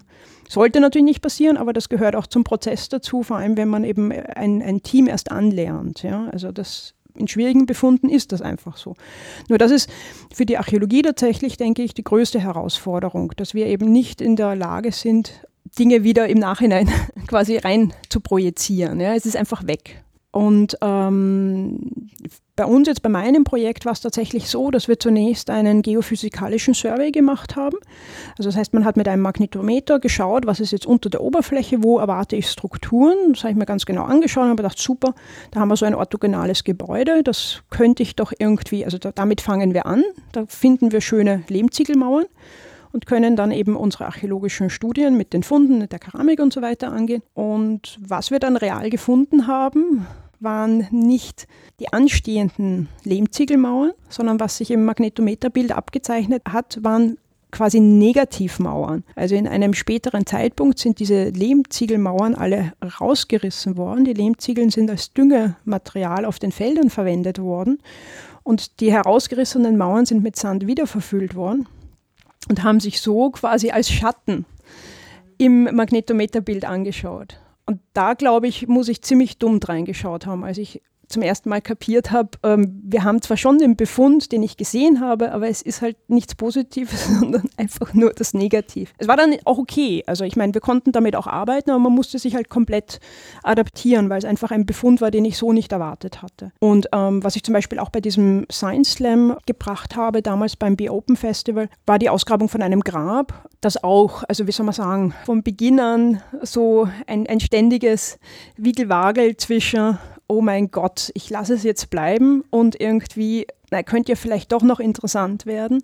Sollte 0.50 0.80
natürlich 0.80 1.06
nicht 1.06 1.22
passieren, 1.22 1.58
aber 1.58 1.74
das 1.74 1.90
gehört 1.90 2.16
auch 2.16 2.26
zum 2.26 2.44
Prozess 2.44 2.90
dazu, 2.90 3.22
vor 3.22 3.38
allem 3.38 3.56
wenn 3.56 3.70
man 3.70 3.84
eben 3.84 4.12
ein, 4.12 4.64
ein 4.64 4.82
Team 4.82 5.08
erst 5.08 5.32
anlernt. 5.32 6.02
Ja? 6.02 6.28
Also 6.32 6.52
das 6.52 6.96
in 7.16 7.28
schwierigen 7.28 7.68
Befunden 7.68 8.10
ist 8.10 8.32
das 8.32 8.42
einfach 8.42 8.76
so. 8.76 8.96
Nur 9.48 9.60
das 9.60 9.72
ist 9.72 9.90
für 10.34 10.48
die 10.48 10.58
Archäologie 10.58 11.04
tatsächlich, 11.04 11.58
denke 11.58 11.84
ich, 11.84 11.94
die 11.94 12.04
größte 12.04 12.40
Herausforderung, 12.40 13.34
dass 13.36 13.54
wir 13.54 13.68
eben 13.68 13.92
nicht 13.92 14.22
in 14.22 14.36
der 14.36 14.56
Lage 14.56 14.92
sind, 14.92 15.46
Dinge 15.78 16.04
wieder 16.04 16.28
im 16.28 16.40
Nachhinein 16.40 16.90
quasi 17.28 17.58
rein 17.58 17.94
zu 18.10 18.20
projizieren. 18.20 19.00
Ja? 19.00 19.14
Es 19.14 19.28
ist 19.28 19.36
einfach 19.36 19.68
weg. 19.68 20.04
Und 20.32 20.78
ähm, 20.82 21.92
bei 22.60 22.66
uns 22.66 22.90
jetzt 22.90 23.02
bei 23.02 23.08
meinem 23.08 23.46
Projekt 23.46 23.86
war 23.86 23.94
es 23.94 24.02
tatsächlich 24.02 24.50
so, 24.50 24.70
dass 24.70 24.90
wir 24.90 25.00
zunächst 25.00 25.50
einen 25.50 25.82
geophysikalischen 25.82 26.74
Survey 26.74 27.10
gemacht 27.10 27.56
haben. 27.56 27.78
Also 28.38 28.50
das 28.50 28.58
heißt, 28.58 28.74
man 28.74 28.84
hat 28.84 28.98
mit 28.98 29.08
einem 29.08 29.22
Magnetometer 29.22 29.98
geschaut, 29.98 30.46
was 30.46 30.60
ist 30.60 30.72
jetzt 30.72 30.86
unter 30.86 31.10
der 31.10 31.22
Oberfläche, 31.22 31.86
wo 31.86 32.00
erwarte 32.00 32.36
ich 32.36 32.50
Strukturen. 32.50 33.16
Das 33.32 33.44
habe 33.44 33.52
ich 33.52 33.58
mir 33.58 33.66
ganz 33.66 33.86
genau 33.86 34.04
angeschaut 34.04 34.44
und 34.44 34.50
habe 34.50 34.62
gedacht, 34.62 34.78
super, 34.78 35.16
da 35.52 35.62
haben 35.62 35.70
wir 35.70 35.78
so 35.78 35.86
ein 35.86 35.96
orthogonales 35.96 36.66
Gebäude, 36.66 37.24
das 37.24 37.62
könnte 37.70 38.04
ich 38.04 38.18
doch 38.18 38.34
irgendwie, 38.38 38.84
also 38.84 38.98
da, 38.98 39.14
damit 39.14 39.40
fangen 39.40 39.74
wir 39.74 39.86
an. 39.86 40.04
Da 40.34 40.44
finden 40.46 40.92
wir 40.92 41.00
schöne 41.00 41.44
Lehmziegelmauern. 41.48 42.26
und 42.92 43.06
können 43.06 43.38
dann 43.38 43.52
eben 43.52 43.78
unsere 43.78 44.06
archäologischen 44.08 44.70
Studien 44.70 45.16
mit 45.16 45.32
den 45.32 45.44
Funden 45.44 45.88
der 45.88 46.00
Keramik 46.00 46.42
und 46.42 46.52
so 46.52 46.62
weiter 46.62 46.92
angehen. 46.92 47.22
Und 47.36 48.00
was 48.02 48.32
wir 48.32 48.40
dann 48.40 48.58
real 48.58 48.90
gefunden 48.90 49.48
haben, 49.48 50.08
waren 50.40 50.88
nicht 50.92 51.48
die 51.80 51.92
anstehenden 51.92 52.90
Lehmziegelmauern, 53.04 53.92
sondern 54.10 54.40
was 54.40 54.58
sich 54.58 54.72
im 54.72 54.86
Magnetometerbild 54.86 55.72
abgezeichnet 55.72 56.44
hat, 56.50 56.80
waren 56.82 57.18
quasi 57.52 57.80
Negativmauern. 57.80 59.04
Also 59.16 59.36
in 59.36 59.48
einem 59.48 59.74
späteren 59.74 60.26
Zeitpunkt 60.26 60.80
sind 60.80 61.00
diese 61.00 61.30
Lehmziegelmauern 61.30 62.36
alle 62.36 62.74
rausgerissen 63.00 63.78
worden. 63.78 64.06
Die 64.06 64.14
Lehmziegeln 64.14 64.70
sind 64.70 64.90
als 64.90 65.14
Düngematerial 65.14 66.26
auf 66.26 66.40
den 66.40 66.52
Feldern 66.52 66.90
verwendet 66.90 67.40
worden 67.40 67.80
und 68.44 68.80
die 68.80 68.92
herausgerissenen 68.92 69.78
Mauern 69.78 70.06
sind 70.06 70.24
mit 70.24 70.36
Sand 70.36 70.68
wieder 70.68 70.88
verfüllt 70.88 71.36
worden 71.36 71.68
und 72.50 72.64
haben 72.64 72.80
sich 72.80 73.02
so 73.02 73.32
quasi 73.32 73.72
als 73.72 73.90
Schatten 73.90 74.46
im 75.38 75.64
Magnetometerbild 75.64 76.66
angeschaut. 76.66 77.40
Und 77.70 77.82
da, 77.94 78.16
glaube 78.16 78.48
ich, 78.48 78.68
muss 78.68 78.88
ich 78.88 79.04
ziemlich 79.04 79.38
dumm 79.38 79.60
reingeschaut 79.64 80.26
haben, 80.26 80.44
als 80.44 80.58
ich 80.58 80.82
zum 81.10 81.24
ersten 81.24 81.50
Mal 81.50 81.62
kapiert 81.62 82.12
habe, 82.12 82.30
ähm, 82.44 82.82
wir 82.84 83.04
haben 83.04 83.22
zwar 83.22 83.36
schon 83.36 83.58
den 83.58 83.76
Befund, 83.76 84.32
den 84.32 84.44
ich 84.44 84.58
gesehen 84.58 85.02
habe, 85.02 85.32
aber 85.32 85.50
es 85.50 85.62
ist 85.62 85.82
halt 85.82 85.98
nichts 86.08 86.36
Positives, 86.36 87.08
sondern 87.20 87.50
einfach 87.58 87.94
nur 87.94 88.14
das 88.14 88.34
Negativ. 88.34 88.94
Es 88.98 89.08
war 89.08 89.18
dann 89.18 89.36
auch 89.46 89.58
okay. 89.58 90.04
Also 90.06 90.24
ich 90.24 90.36
meine, 90.36 90.54
wir 90.54 90.62
konnten 90.62 90.92
damit 90.92 91.16
auch 91.16 91.28
arbeiten, 91.28 91.72
aber 91.72 91.80
man 91.80 91.94
musste 91.94 92.20
sich 92.20 92.36
halt 92.36 92.50
komplett 92.50 93.00
adaptieren, 93.44 94.10
weil 94.10 94.20
es 94.20 94.26
einfach 94.26 94.52
ein 94.52 94.66
Befund 94.66 95.02
war, 95.02 95.12
den 95.12 95.26
ich 95.26 95.38
so 95.38 95.52
nicht 95.52 95.72
erwartet 95.72 96.22
hatte. 96.22 96.52
Und 96.60 96.88
ähm, 96.94 97.24
was 97.24 97.36
ich 97.36 97.44
zum 97.44 97.54
Beispiel 97.54 97.80
auch 97.80 97.90
bei 97.90 98.02
diesem 98.02 98.46
Science 98.52 98.94
Slam 98.94 99.36
gebracht 99.46 99.96
habe, 99.96 100.22
damals 100.22 100.56
beim 100.56 100.76
Be 100.76 100.92
Open 100.92 101.16
Festival, 101.16 101.70
war 101.86 102.00
die 102.00 102.10
Ausgrabung 102.10 102.50
von 102.50 102.62
einem 102.62 102.82
Grab, 102.82 103.50
das 103.62 103.84
auch, 103.84 104.24
also 104.28 104.48
wie 104.48 104.52
soll 104.52 104.66
man 104.66 104.74
sagen, 104.74 105.14
vom 105.26 105.44
Beginn 105.44 105.80
an 105.80 106.22
so 106.44 106.88
ein, 107.08 107.28
ein 107.28 107.40
ständiges 107.40 108.20
Wiegelwagel 108.58 109.38
zwischen 109.38 109.98
oh 110.30 110.42
mein 110.42 110.72
Gott, 110.72 111.12
ich 111.16 111.30
lasse 111.30 111.56
es 111.56 111.64
jetzt 111.64 111.90
bleiben 111.90 112.44
und 112.52 112.80
irgendwie, 112.80 113.48
na, 113.72 113.84
könnte 113.84 114.12
ja 114.12 114.16
vielleicht 114.16 114.52
doch 114.52 114.62
noch 114.62 114.80
interessant 114.80 115.46
werden, 115.46 115.84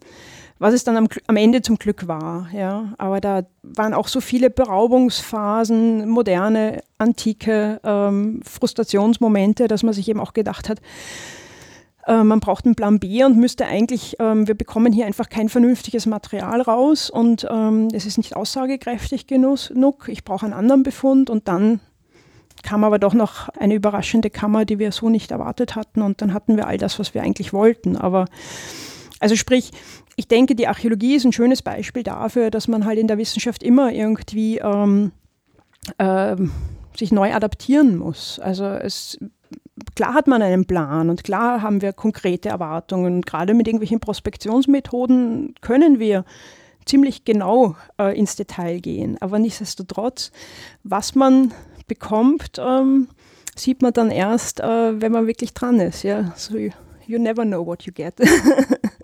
was 0.59 0.73
es 0.73 0.83
dann 0.83 0.95
am, 0.95 1.07
am, 1.27 1.35
Ende 1.35 1.61
zum 1.63 1.77
Glück 1.77 2.07
war. 2.07 2.47
Ja. 2.53 2.93
Aber 2.99 3.19
da 3.19 3.41
waren 3.63 3.93
auch 3.93 4.07
so 4.07 4.21
viele 4.21 4.49
Beraubungsphasen, 4.49 6.07
moderne, 6.07 6.81
antike 6.99 7.81
ähm, 7.83 8.41
Frustrationsmomente, 8.45 9.67
dass 9.67 9.83
man 9.83 9.93
sich 9.93 10.07
eben 10.07 10.19
auch 10.19 10.33
gedacht 10.33 10.69
hat, 10.69 10.79
äh, 12.05 12.23
man 12.23 12.39
braucht 12.39 12.65
einen 12.65 12.75
Plan 12.75 12.99
B 12.99 13.23
und 13.23 13.37
müsste 13.37 13.65
eigentlich, 13.65 14.15
ähm, 14.19 14.47
wir 14.47 14.55
bekommen 14.55 14.93
hier 14.93 15.07
einfach 15.07 15.29
kein 15.29 15.49
vernünftiges 15.49 16.05
Material 16.05 16.61
raus 16.61 17.09
und 17.09 17.47
ähm, 17.49 17.87
es 17.93 18.05
ist 18.05 18.17
nicht 18.17 18.35
aussagekräftig 18.35 19.25
genug, 19.25 20.07
ich 20.07 20.23
brauche 20.23 20.45
einen 20.45 20.53
anderen 20.53 20.83
Befund 20.83 21.31
und 21.31 21.47
dann 21.47 21.79
kam 22.63 22.83
aber 22.83 22.99
doch 22.99 23.13
noch 23.13 23.49
eine 23.49 23.75
überraschende 23.75 24.29
Kammer, 24.29 24.65
die 24.65 24.79
wir 24.79 24.91
so 24.91 25.09
nicht 25.09 25.31
erwartet 25.31 25.75
hatten. 25.75 26.01
Und 26.01 26.21
dann 26.21 26.33
hatten 26.33 26.57
wir 26.57 26.67
all 26.67 26.77
das, 26.77 26.99
was 26.99 27.13
wir 27.13 27.21
eigentlich 27.21 27.53
wollten. 27.53 27.95
Aber 27.95 28.25
also 29.19 29.35
sprich, 29.35 29.71
ich 30.15 30.27
denke, 30.27 30.55
die 30.55 30.67
Archäologie 30.67 31.15
ist 31.15 31.25
ein 31.25 31.33
schönes 31.33 31.61
Beispiel 31.61 32.03
dafür, 32.03 32.51
dass 32.51 32.67
man 32.67 32.85
halt 32.85 32.99
in 32.99 33.07
der 33.07 33.17
Wissenschaft 33.17 33.63
immer 33.63 33.91
irgendwie 33.91 34.59
ähm, 34.59 35.11
äh, 35.97 36.35
sich 36.97 37.11
neu 37.11 37.33
adaptieren 37.33 37.97
muss. 37.97 38.39
Also 38.39 38.65
es 38.65 39.17
klar 39.95 40.13
hat 40.13 40.27
man 40.27 40.41
einen 40.41 40.65
Plan 40.65 41.09
und 41.09 41.23
klar 41.23 41.61
haben 41.61 41.81
wir 41.81 41.93
konkrete 41.93 42.49
Erwartungen. 42.49 43.15
Und 43.15 43.25
gerade 43.25 43.53
mit 43.53 43.67
irgendwelchen 43.67 43.99
Prospektionsmethoden 43.99 45.55
können 45.61 45.99
wir 45.99 46.25
ziemlich 46.85 47.25
genau 47.25 47.75
äh, 47.99 48.17
ins 48.17 48.35
Detail 48.35 48.79
gehen. 48.79 49.17
Aber 49.19 49.39
nichtsdestotrotz, 49.39 50.31
was 50.83 51.15
man 51.15 51.51
bekommt, 51.87 52.59
ähm, 52.59 53.07
sieht 53.55 53.81
man 53.81 53.93
dann 53.93 54.11
erst, 54.11 54.59
äh, 54.59 55.01
wenn 55.01 55.11
man 55.11 55.27
wirklich 55.27 55.53
dran 55.53 55.79
ist. 55.79 56.03
Ja? 56.03 56.33
So, 56.35 56.57
you, 56.57 56.71
you 57.07 57.19
never 57.19 57.43
know 57.43 57.65
what 57.65 57.83
you 57.83 57.93
get. 57.93 58.15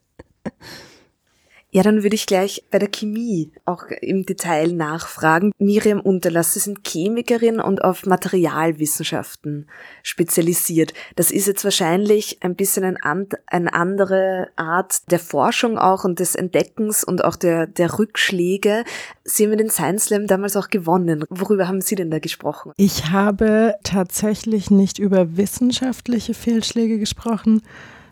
Ja, 1.74 1.84
dann 1.84 2.04
würde 2.04 2.16
ich 2.16 2.26
gleich 2.26 2.66
bei 2.70 2.80
der 2.80 2.90
Chemie 2.90 3.54
auch 3.64 3.86
im 4.02 4.26
Detail 4.26 4.74
nachfragen. 4.74 5.54
Miriam 5.58 6.02
Unterlass, 6.02 6.54
Sie 6.54 6.60
sind 6.60 6.86
Chemikerin 6.86 7.62
und 7.62 7.82
auf 7.82 8.06
Materialwissenschaften 8.06 9.70
spezialisiert. 10.04 10.94
Das 11.16 11.32
ist 11.32 11.48
jetzt 11.48 11.64
wahrscheinlich 11.64 12.44
ein 12.44 12.56
bisschen 12.56 12.84
ein 12.84 12.98
and, 13.02 13.36
eine 13.48 13.74
andere 13.74 14.50
Art 14.58 15.10
der 15.12 15.20
Forschung 15.20 15.78
auch 15.78 16.04
und 16.04 16.20
des 16.20 16.36
Entdeckens 16.36 17.06
und 17.06 17.24
auch 17.24 17.38
der, 17.38 17.68
der 17.68 17.98
Rückschläge. 17.98 18.84
Sie 19.24 19.46
haben 19.46 19.58
den 19.58 19.70
Science 19.70 20.06
Slam 20.06 20.28
damals 20.28 20.58
auch 20.58 20.68
gewonnen. 20.68 21.24
Worüber 21.30 21.70
haben 21.70 21.80
Sie 21.80 21.96
denn 21.96 22.12
da 22.12 22.20
gesprochen? 22.20 22.74
Ich 22.76 23.12
habe 23.12 23.76
tatsächlich 23.84 24.72
nicht 24.72 25.00
über 25.00 25.38
wissenschaftliche 25.38 26.34
Fehlschläge 26.34 27.00
gesprochen, 27.00 27.62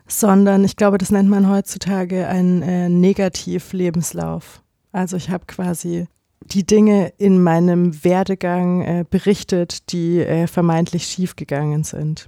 sondern 0.10 0.64
ich 0.64 0.76
glaube, 0.76 0.98
das 0.98 1.12
nennt 1.12 1.30
man 1.30 1.50
heutzutage 1.50 2.28
einen 2.28 2.62
äh, 2.62 2.90
Negativ-Lebenslauf. 2.90 4.62
Also 4.92 5.18
ich 5.18 5.30
habe 5.30 5.46
quasi 5.46 6.08
die 6.42 6.66
Dinge 6.66 7.14
in 7.18 7.42
meinem 7.42 8.04
Werdegang 8.04 8.82
äh, 8.82 9.06
berichtet, 9.10 9.92
die 9.92 10.20
äh, 10.20 10.48
vermeintlich 10.48 11.06
schiefgegangen 11.06 11.84
sind. 11.84 12.28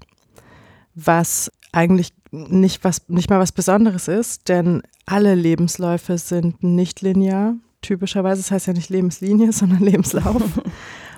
Was 0.93 1.51
eigentlich 1.71 2.13
nicht, 2.31 2.83
was, 2.83 3.07
nicht 3.09 3.29
mal 3.29 3.39
was 3.39 3.51
Besonderes 3.51 4.07
ist, 4.07 4.47
denn 4.47 4.83
alle 5.05 5.35
Lebensläufe 5.35 6.17
sind 6.17 6.63
nicht 6.63 7.01
linear. 7.01 7.55
Typischerweise, 7.81 8.41
das 8.41 8.51
heißt 8.51 8.67
ja 8.67 8.73
nicht 8.73 8.89
Lebenslinie, 8.89 9.51
sondern 9.53 9.79
Lebenslauf. 9.79 10.43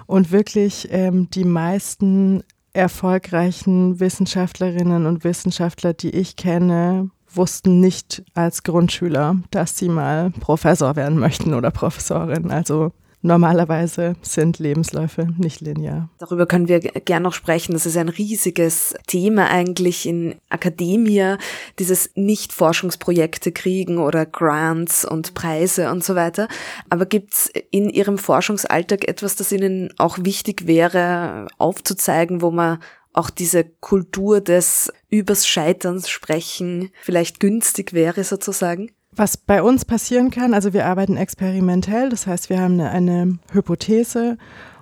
Und 0.06 0.32
wirklich 0.32 0.90
ähm, 0.92 1.30
die 1.30 1.46
meisten 1.46 2.44
erfolgreichen 2.74 4.00
Wissenschaftlerinnen 4.00 5.06
und 5.06 5.24
Wissenschaftler, 5.24 5.94
die 5.94 6.10
ich 6.10 6.36
kenne, 6.36 7.10
wussten 7.30 7.80
nicht 7.80 8.24
als 8.34 8.64
Grundschüler, 8.64 9.38
dass 9.52 9.78
sie 9.78 9.90
mal 9.90 10.32
Professor 10.40 10.96
werden 10.96 11.20
möchten 11.20 11.54
oder 11.54 11.72
Professorin. 11.72 12.52
Also 12.52 12.92
Normalerweise 13.26 14.18
sind 14.22 14.60
Lebensläufe 14.60 15.30
nicht 15.38 15.62
linear. 15.62 16.10
Darüber 16.18 16.46
können 16.46 16.68
wir 16.68 16.82
gern 16.82 17.24
noch 17.24 17.34
sprechen. 17.34 17.72
Das 17.72 17.86
ist 17.86 17.96
ein 17.96 18.10
riesiges 18.10 18.94
Thema 19.08 19.50
eigentlich 19.50 20.06
in 20.06 20.36
Akademie, 20.50 21.36
dieses 21.80 22.12
Nicht-Forschungsprojekte 22.16 23.54
kriegen 23.54 23.98
oder 23.98 24.26
Grants 24.26 25.06
und 25.06 25.34
Preise 25.36 25.90
und 25.90 26.04
so 26.04 26.16
weiter. 26.16 26.50
Aber 26.90 27.06
gibt's 27.06 27.50
in 27.72 27.90
Ihrem 27.90 28.18
Forschungsalltag 28.18 29.08
etwas, 29.08 29.38
das 29.38 29.54
Ihnen 29.54 29.94
auch 29.98 30.18
wichtig 30.22 30.68
wäre, 30.68 31.48
aufzuzeigen, 31.58 32.42
wo 32.42 32.52
man 32.52 32.80
auch 33.14 33.30
diese 33.30 33.64
Kultur 33.64 34.42
des 34.42 34.92
Übers 35.10 35.48
Scheiterns 35.48 36.10
sprechen 36.10 36.90
vielleicht 37.02 37.40
günstig 37.40 37.94
wäre 37.94 38.26
sozusagen? 38.26 38.92
Was 39.16 39.38
bei 39.38 39.62
uns 39.62 39.86
passieren 39.86 40.32
kann, 40.32 40.54
also 40.54 40.74
wir 40.74 40.88
arbeiten 40.88 41.18
experimentell, 41.18 42.10
das 42.10 42.26
heißt, 42.26 42.50
wir 42.50 42.60
haben 42.60 42.80
eine, 42.80 42.90
eine 42.90 43.38
Hypothese 43.52 44.38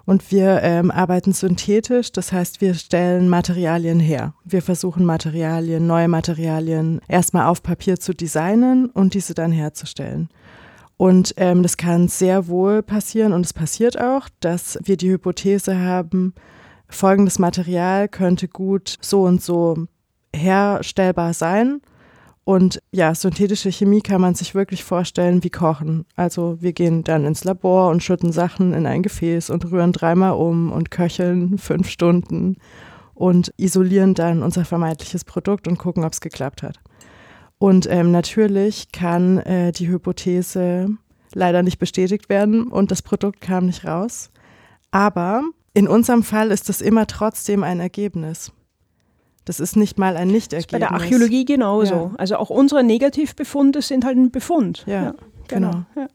und 0.05 0.31
wir 0.31 0.61
ähm, 0.63 0.89
arbeiten 0.89 1.33
synthetisch, 1.33 2.13
das 2.13 2.31
heißt, 2.31 2.61
wir 2.61 2.73
stellen 2.73 3.27
Materialien 3.27 3.99
her. 3.99 4.33
Wir 4.45 4.61
versuchen 4.61 5.05
Materialien, 5.05 5.85
neue 5.85 6.07
Materialien 6.07 7.01
erstmal 7.09 7.47
auf 7.47 7.61
Papier 7.61 7.99
zu 7.99 8.13
designen 8.13 8.87
und 8.87 9.13
diese 9.15 9.33
dann 9.33 9.51
herzustellen. 9.51 10.29
Und 10.95 11.33
ähm, 11.37 11.61
das 11.61 11.77
kann 11.77 12.07
sehr 12.07 12.47
wohl 12.47 12.83
passieren 12.83 13.33
und 13.33 13.45
es 13.45 13.53
passiert 13.53 13.99
auch, 13.99 14.29
dass 14.39 14.79
wir 14.83 14.97
die 14.97 15.11
Hypothese 15.11 15.77
haben, 15.77 16.33
folgendes 16.87 17.37
Material 17.37 18.07
könnte 18.07 18.47
gut 18.47 18.97
so 19.01 19.23
und 19.23 19.41
so 19.41 19.87
herstellbar 20.33 21.33
sein 21.33 21.81
und 22.43 22.81
ja, 22.91 23.13
synthetische 23.13 23.71
Chemie 23.71 24.01
kann 24.01 24.19
man 24.19 24.33
sich 24.33 24.55
wirklich 24.55 24.83
vorstellen 24.83 25.43
wie 25.43 25.51
Kochen. 25.51 26.05
Also 26.15 26.57
wir 26.59 26.73
gehen 26.73 27.03
dann 27.03 27.25
ins 27.25 27.43
Labor 27.43 27.89
und 27.89 28.01
schütten 28.01 28.31
Sachen 28.31 28.73
in 28.73 28.85
ein 28.85 29.03
Gefäß 29.03 29.49
und 29.51 29.71
rühren 29.71 29.91
dreimal 29.91 30.33
um 30.33 30.71
und 30.71 30.89
köcheln 30.89 31.59
fünf 31.59 31.87
Stunden 31.89 32.57
und 33.13 33.53
isolieren 33.57 34.15
dann 34.15 34.41
unser 34.41 34.65
vermeintliches 34.65 35.23
Produkt 35.23 35.67
und 35.67 35.77
gucken, 35.77 36.03
ob 36.03 36.13
es 36.13 36.21
geklappt 36.21 36.63
hat. 36.63 36.79
Und 37.59 37.87
ähm, 37.87 38.11
natürlich 38.11 38.91
kann 38.91 39.37
äh, 39.37 39.71
die 39.71 39.87
Hypothese 39.87 40.89
leider 41.35 41.61
nicht 41.61 41.77
bestätigt 41.77 42.27
werden 42.27 42.67
und 42.67 42.89
das 42.89 43.03
Produkt 43.03 43.39
kam 43.39 43.67
nicht 43.67 43.85
raus. 43.85 44.31
Aber 44.89 45.43
in 45.75 45.87
unserem 45.87 46.23
Fall 46.23 46.49
ist 46.49 46.69
es 46.69 46.81
immer 46.81 47.05
trotzdem 47.05 47.63
ein 47.63 47.79
Ergebnis. 47.79 48.51
Das 49.51 49.59
ist 49.59 49.75
nicht 49.75 49.99
mal 49.99 50.15
ein 50.15 50.29
Nichtergebnis. 50.29 50.71
Bei 50.71 50.79
der 50.79 50.93
Archäologie 50.93 51.43
genauso. 51.43 51.93
Ja. 51.93 52.11
Also 52.17 52.37
auch 52.37 52.49
unsere 52.49 52.85
Negativbefunde 52.85 53.81
sind 53.81 54.05
halt 54.05 54.15
ein 54.15 54.31
Befund. 54.31 54.85
Ja, 54.87 54.93
ja 54.93 55.15
genau. 55.49 55.71
genau. 55.71 55.83
Ja. 55.97 56.07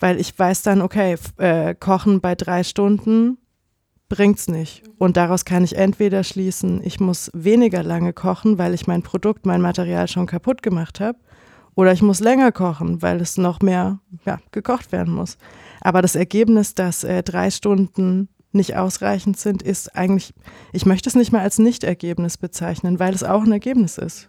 Weil 0.00 0.18
ich 0.18 0.36
weiß 0.36 0.62
dann, 0.62 0.82
okay, 0.82 1.14
äh, 1.36 1.76
Kochen 1.76 2.20
bei 2.20 2.34
drei 2.34 2.64
Stunden 2.64 3.38
bringt's 4.08 4.48
nicht. 4.48 4.82
Und 4.98 5.16
daraus 5.16 5.44
kann 5.44 5.62
ich 5.62 5.76
entweder 5.76 6.24
schließen, 6.24 6.80
ich 6.82 6.98
muss 6.98 7.30
weniger 7.32 7.84
lange 7.84 8.12
kochen, 8.12 8.58
weil 8.58 8.74
ich 8.74 8.88
mein 8.88 9.02
Produkt, 9.02 9.46
mein 9.46 9.60
Material 9.60 10.08
schon 10.08 10.26
kaputt 10.26 10.60
gemacht 10.60 10.98
habe. 10.98 11.16
Oder 11.76 11.92
ich 11.92 12.02
muss 12.02 12.18
länger 12.18 12.50
kochen, 12.50 13.02
weil 13.02 13.20
es 13.20 13.38
noch 13.38 13.60
mehr 13.60 14.00
ja, 14.26 14.40
gekocht 14.50 14.90
werden 14.90 15.14
muss. 15.14 15.38
Aber 15.80 16.02
das 16.02 16.16
Ergebnis, 16.16 16.74
dass 16.74 17.04
äh, 17.04 17.22
drei 17.22 17.52
Stunden 17.52 18.30
nicht 18.54 18.76
ausreichend 18.76 19.38
sind, 19.38 19.62
ist 19.62 19.96
eigentlich, 19.96 20.32
ich 20.72 20.86
möchte 20.86 21.08
es 21.08 21.14
nicht 21.14 21.32
mal 21.32 21.42
als 21.42 21.58
Nichtergebnis 21.58 22.38
bezeichnen, 22.38 22.98
weil 22.98 23.14
es 23.14 23.24
auch 23.24 23.42
ein 23.42 23.52
Ergebnis 23.52 23.98
ist. 23.98 24.28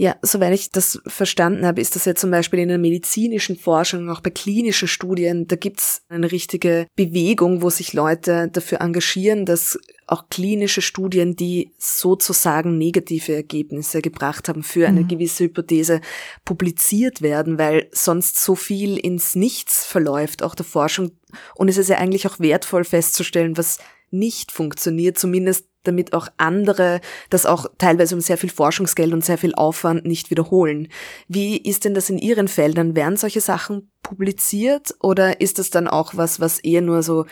Ja, 0.00 0.14
soweit 0.22 0.54
ich 0.54 0.70
das 0.70 1.00
verstanden 1.08 1.66
habe, 1.66 1.80
ist 1.80 1.96
das 1.96 2.04
ja 2.04 2.14
zum 2.14 2.30
Beispiel 2.30 2.60
in 2.60 2.68
der 2.68 2.78
medizinischen 2.78 3.56
Forschung, 3.56 4.08
auch 4.10 4.20
bei 4.20 4.30
klinischen 4.30 4.86
Studien, 4.86 5.48
da 5.48 5.56
gibt's 5.56 6.02
eine 6.08 6.30
richtige 6.30 6.86
Bewegung, 6.94 7.62
wo 7.62 7.68
sich 7.70 7.94
Leute 7.94 8.48
dafür 8.52 8.80
engagieren, 8.80 9.44
dass 9.44 9.76
auch 10.06 10.28
klinische 10.30 10.82
Studien, 10.82 11.34
die 11.34 11.72
sozusagen 11.78 12.78
negative 12.78 13.34
Ergebnisse 13.34 14.00
gebracht 14.00 14.48
haben 14.48 14.62
für 14.62 14.86
eine 14.86 15.00
mhm. 15.00 15.08
gewisse 15.08 15.44
Hypothese, 15.44 16.00
publiziert 16.44 17.20
werden, 17.20 17.58
weil 17.58 17.88
sonst 17.90 18.40
so 18.40 18.54
viel 18.54 18.98
ins 18.98 19.34
Nichts 19.34 19.84
verläuft, 19.84 20.44
auch 20.44 20.54
der 20.54 20.64
Forschung. 20.64 21.10
Und 21.56 21.68
es 21.68 21.76
ist 21.76 21.90
ja 21.90 21.98
eigentlich 21.98 22.28
auch 22.28 22.38
wertvoll 22.38 22.84
festzustellen, 22.84 23.56
was 23.56 23.78
nicht 24.10 24.52
funktioniert, 24.52 25.18
zumindest 25.18 25.66
damit 25.84 26.12
auch 26.12 26.28
andere 26.36 27.00
das 27.30 27.46
auch 27.46 27.66
teilweise 27.78 28.14
um 28.14 28.20
sehr 28.20 28.36
viel 28.36 28.50
Forschungsgeld 28.50 29.12
und 29.12 29.24
sehr 29.24 29.38
viel 29.38 29.54
Aufwand 29.54 30.04
nicht 30.04 30.30
wiederholen. 30.30 30.88
Wie 31.28 31.56
ist 31.56 31.84
denn 31.84 31.94
das 31.94 32.10
in 32.10 32.18
Ihren 32.18 32.48
Feldern? 32.48 32.94
Werden 32.94 33.16
solche 33.16 33.40
Sachen 33.40 33.90
publiziert 34.02 34.94
oder 35.00 35.40
ist 35.40 35.58
das 35.58 35.70
dann 35.70 35.88
auch 35.88 36.16
was, 36.16 36.40
was 36.40 36.58
eher 36.58 36.82
nur 36.82 37.02
so 37.02 37.26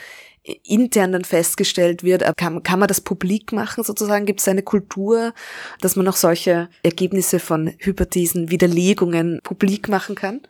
intern 0.62 1.12
dann 1.12 1.24
festgestellt 1.24 2.02
wird? 2.02 2.24
Kann, 2.36 2.62
kann 2.62 2.78
man 2.78 2.88
das 2.88 3.00
publik 3.00 3.52
machen 3.52 3.84
sozusagen? 3.84 4.26
Gibt 4.26 4.40
es 4.40 4.48
eine 4.48 4.62
Kultur, 4.62 5.34
dass 5.80 5.96
man 5.96 6.06
auch 6.08 6.16
solche 6.16 6.68
Ergebnisse 6.82 7.38
von 7.40 7.72
Hypothesen, 7.78 8.50
Widerlegungen 8.50 9.40
publik 9.42 9.88
machen 9.88 10.14
kann? 10.14 10.40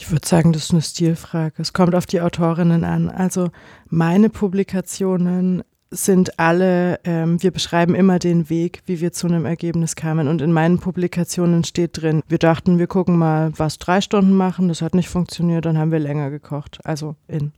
Ich 0.00 0.10
würde 0.10 0.26
sagen, 0.26 0.54
das 0.54 0.64
ist 0.64 0.70
eine 0.70 0.80
Stilfrage. 0.80 1.52
Es 1.58 1.74
kommt 1.74 1.94
auf 1.94 2.06
die 2.06 2.22
Autorinnen 2.22 2.84
an. 2.84 3.10
Also 3.10 3.50
meine 3.90 4.30
Publikationen 4.30 5.62
sind 5.90 6.38
alle, 6.38 6.98
ähm, 7.04 7.42
wir 7.42 7.50
beschreiben 7.50 7.94
immer 7.94 8.18
den 8.18 8.48
Weg, 8.48 8.80
wie 8.86 9.02
wir 9.02 9.12
zu 9.12 9.26
einem 9.26 9.44
Ergebnis 9.44 9.96
kamen. 9.96 10.26
Und 10.26 10.40
in 10.40 10.52
meinen 10.52 10.78
Publikationen 10.78 11.64
steht 11.64 12.00
drin, 12.00 12.22
wir 12.28 12.38
dachten, 12.38 12.78
wir 12.78 12.86
gucken 12.86 13.18
mal, 13.18 13.52
was 13.58 13.76
drei 13.76 14.00
Stunden 14.00 14.34
machen, 14.34 14.68
das 14.68 14.80
hat 14.80 14.94
nicht 14.94 15.10
funktioniert, 15.10 15.66
dann 15.66 15.76
haben 15.76 15.92
wir 15.92 15.98
länger 15.98 16.30
gekocht. 16.30 16.78
Also 16.82 17.14
in 17.28 17.52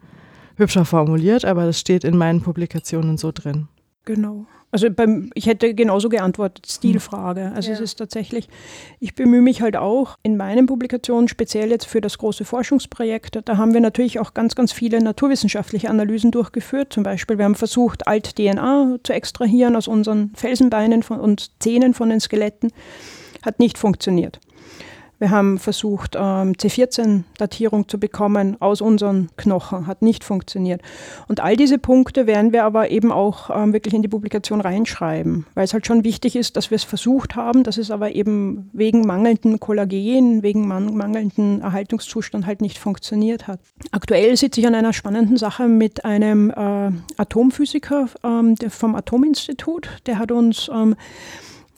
hübscher 0.57 0.85
formuliert, 0.85 1.45
aber 1.45 1.65
das 1.65 1.79
steht 1.79 2.03
in 2.03 2.17
meinen 2.17 2.41
Publikationen 2.41 3.19
so 3.19 3.31
drin. 3.31 3.69
Genau. 4.05 4.47
Also 4.73 4.91
beim, 4.91 5.31
ich 5.35 5.47
hätte 5.47 5.75
genauso 5.75 6.09
geantwortet, 6.09 6.67
Stilfrage. 6.67 7.53
Also 7.55 7.69
ja. 7.69 7.75
es 7.75 7.81
ist 7.81 7.97
tatsächlich, 7.97 8.49
ich 9.01 9.15
bemühe 9.15 9.43
mich 9.43 9.61
halt 9.61 9.77
auch 9.77 10.17
in 10.23 10.39
meinen 10.39 10.65
Publikationen, 10.65 11.29
speziell 11.29 11.69
jetzt 11.71 11.85
für 11.85 12.01
das 12.01 12.17
große 12.17 12.47
Forschungsprojekt, 12.47 13.41
da 13.45 13.59
haben 13.59 13.75
wir 13.75 13.83
natürlich 13.83 14.19
auch 14.19 14.33
ganz, 14.33 14.55
ganz 14.55 14.73
viele 14.73 15.03
naturwissenschaftliche 15.03 15.91
Analysen 15.91 16.31
durchgeführt. 16.31 16.91
Zum 16.91 17.03
Beispiel, 17.03 17.37
wir 17.37 17.45
haben 17.45 17.55
versucht, 17.55 18.07
Alt-DNA 18.07 18.99
zu 19.03 19.13
extrahieren 19.13 19.77
aus 19.77 19.89
unseren 19.89 20.33
Felsenbeinen 20.35 21.03
von, 21.03 21.21
und 21.21 21.51
Zähnen 21.61 21.93
von 21.93 22.09
den 22.09 22.21
Skeletten. 22.21 22.73
Hat 23.43 23.59
nicht 23.59 23.77
funktioniert. 23.77 24.41
Wir 25.23 25.31
haben 25.31 25.61
versucht, 25.61 26.17
ähm, 26.17 26.55
C14-Datierung 26.55 27.87
zu 27.87 28.01
bekommen 28.01 28.57
aus 28.61 28.81
unseren 28.81 29.29
Knochen, 29.37 29.87
hat 29.87 30.03
nicht 30.03 30.25
funktioniert. 30.25 30.83
Und 31.29 31.39
all 31.39 31.55
diese 31.55 31.79
Punkte 31.79 32.27
werden 32.27 32.53
wir 32.53 32.65
aber 32.65 32.91
eben 32.91 33.13
auch 33.13 33.49
ähm, 33.55 33.73
wirklich 33.73 33.95
in 33.95 34.03
die 34.03 34.09
Publikation 34.09 34.61
reinschreiben, 34.61 35.47
weil 35.55 35.63
es 35.63 35.75
halt 35.75 35.87
schon 35.87 36.03
wichtig 36.03 36.35
ist, 36.35 36.57
dass 36.57 36.73
wir 36.73 36.75
es 36.75 36.83
versucht 36.83 37.37
haben, 37.37 37.63
dass 37.63 37.79
es 37.79 37.93
aber 37.93 38.17
eben 38.17 38.69
wegen 38.73 39.03
mangelnden 39.03 39.61
Kollagen, 39.61 40.43
wegen 40.43 40.67
man 40.67 40.93
mangelnden 40.97 41.61
Erhaltungszustand 41.61 42.45
halt 42.45 42.61
nicht 42.61 42.79
funktioniert 42.79 43.47
hat. 43.47 43.61
Aktuell 43.93 44.37
sitze 44.37 44.61
ich 44.61 44.67
an 44.67 44.75
einer 44.75 44.93
spannenden 44.93 45.37
Sache 45.37 45.69
mit 45.69 46.05
einem 46.05 46.51
äh, 46.51 46.91
Atomphysiker 47.17 48.09
ähm, 48.25 48.57
vom 48.71 48.97
Atominstitut, 48.97 49.89
der 50.07 50.19
hat 50.19 50.33
uns 50.33 50.69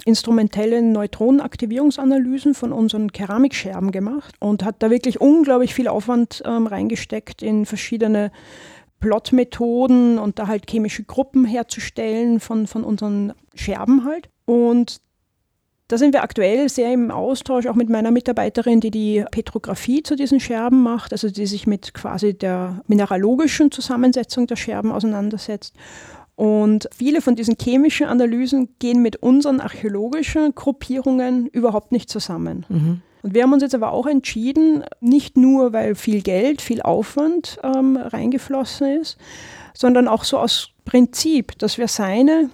instrumentelle 0.04 0.82
Neutronenaktivierungsanalysen 0.82 2.54
von 2.54 2.72
unseren 2.72 3.12
Keramikscherben 3.12 3.90
gemacht 3.90 4.34
und 4.38 4.64
hat 4.64 4.76
da 4.80 4.90
wirklich 4.90 5.20
unglaublich 5.20 5.74
viel 5.74 5.88
Aufwand 5.88 6.42
ähm, 6.44 6.66
reingesteckt 6.66 7.42
in 7.42 7.64
verschiedene 7.64 8.30
Plotmethoden 9.00 10.18
und 10.18 10.38
da 10.38 10.46
halt 10.46 10.70
chemische 10.70 11.04
Gruppen 11.04 11.44
herzustellen 11.44 12.40
von, 12.40 12.66
von 12.66 12.84
unseren 12.84 13.32
Scherben 13.54 14.04
halt. 14.04 14.28
Und 14.46 15.00
da 15.88 15.98
sind 15.98 16.14
wir 16.14 16.22
aktuell 16.22 16.68
sehr 16.70 16.92
im 16.92 17.10
Austausch, 17.10 17.66
auch 17.66 17.74
mit 17.74 17.90
meiner 17.90 18.10
Mitarbeiterin, 18.10 18.80
die 18.80 18.90
die 18.90 19.24
Petrographie 19.30 20.02
zu 20.02 20.16
diesen 20.16 20.40
Scherben 20.40 20.82
macht, 20.82 21.12
also 21.12 21.28
die 21.28 21.46
sich 21.46 21.66
mit 21.66 21.92
quasi 21.92 22.32
der 22.32 22.82
mineralogischen 22.86 23.70
Zusammensetzung 23.70 24.46
der 24.46 24.56
Scherben 24.56 24.90
auseinandersetzt. 24.90 25.74
Und 26.36 26.88
viele 26.94 27.20
von 27.20 27.36
diesen 27.36 27.56
chemischen 27.60 28.06
Analysen 28.06 28.68
gehen 28.78 29.02
mit 29.02 29.16
unseren 29.16 29.60
archäologischen 29.60 30.54
Gruppierungen 30.54 31.46
überhaupt 31.46 31.92
nicht 31.92 32.10
zusammen. 32.10 32.66
Mhm. 32.68 33.02
Und 33.22 33.34
wir 33.34 33.42
haben 33.42 33.52
uns 33.52 33.62
jetzt 33.62 33.74
aber 33.74 33.92
auch 33.92 34.06
entschieden, 34.06 34.84
nicht 35.00 35.36
nur 35.36 35.72
weil 35.72 35.94
viel 35.94 36.20
Geld, 36.20 36.60
viel 36.60 36.82
Aufwand 36.82 37.58
ähm, 37.62 37.96
reingeflossen 37.96 39.00
ist, 39.00 39.16
sondern 39.72 40.08
auch 40.08 40.24
so 40.24 40.38
aus 40.38 40.70
Prinzip, 40.84 41.58
dass 41.58 41.78
wir 41.78 41.88
seine 41.88 42.50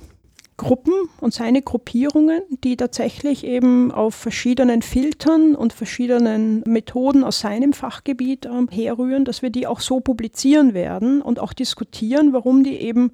Gruppen 0.57 0.93
und 1.21 1.33
seine 1.33 1.63
Gruppierungen, 1.63 2.43
die 2.63 2.77
tatsächlich 2.77 3.45
eben 3.45 3.91
auf 3.91 4.15
verschiedenen 4.15 4.83
Filtern 4.83 5.57
und 5.57 5.73
verschiedenen 5.73 6.63
Methoden 6.67 7.25
aus 7.25 7.41
seinem 7.41 7.73
Fachgebiet 7.73 8.45
ähm, 8.45 8.69
herrühren, 8.71 9.25
dass 9.25 9.41
wir 9.41 9.49
die 9.49 9.67
auch 9.67 9.81
so 9.81 10.01
publizieren 10.01 10.75
werden 10.75 11.23
und 11.23 11.41
auch 11.41 11.55
diskutieren, 11.55 12.35
warum 12.35 12.63
die 12.63 12.77
eben 12.77 13.13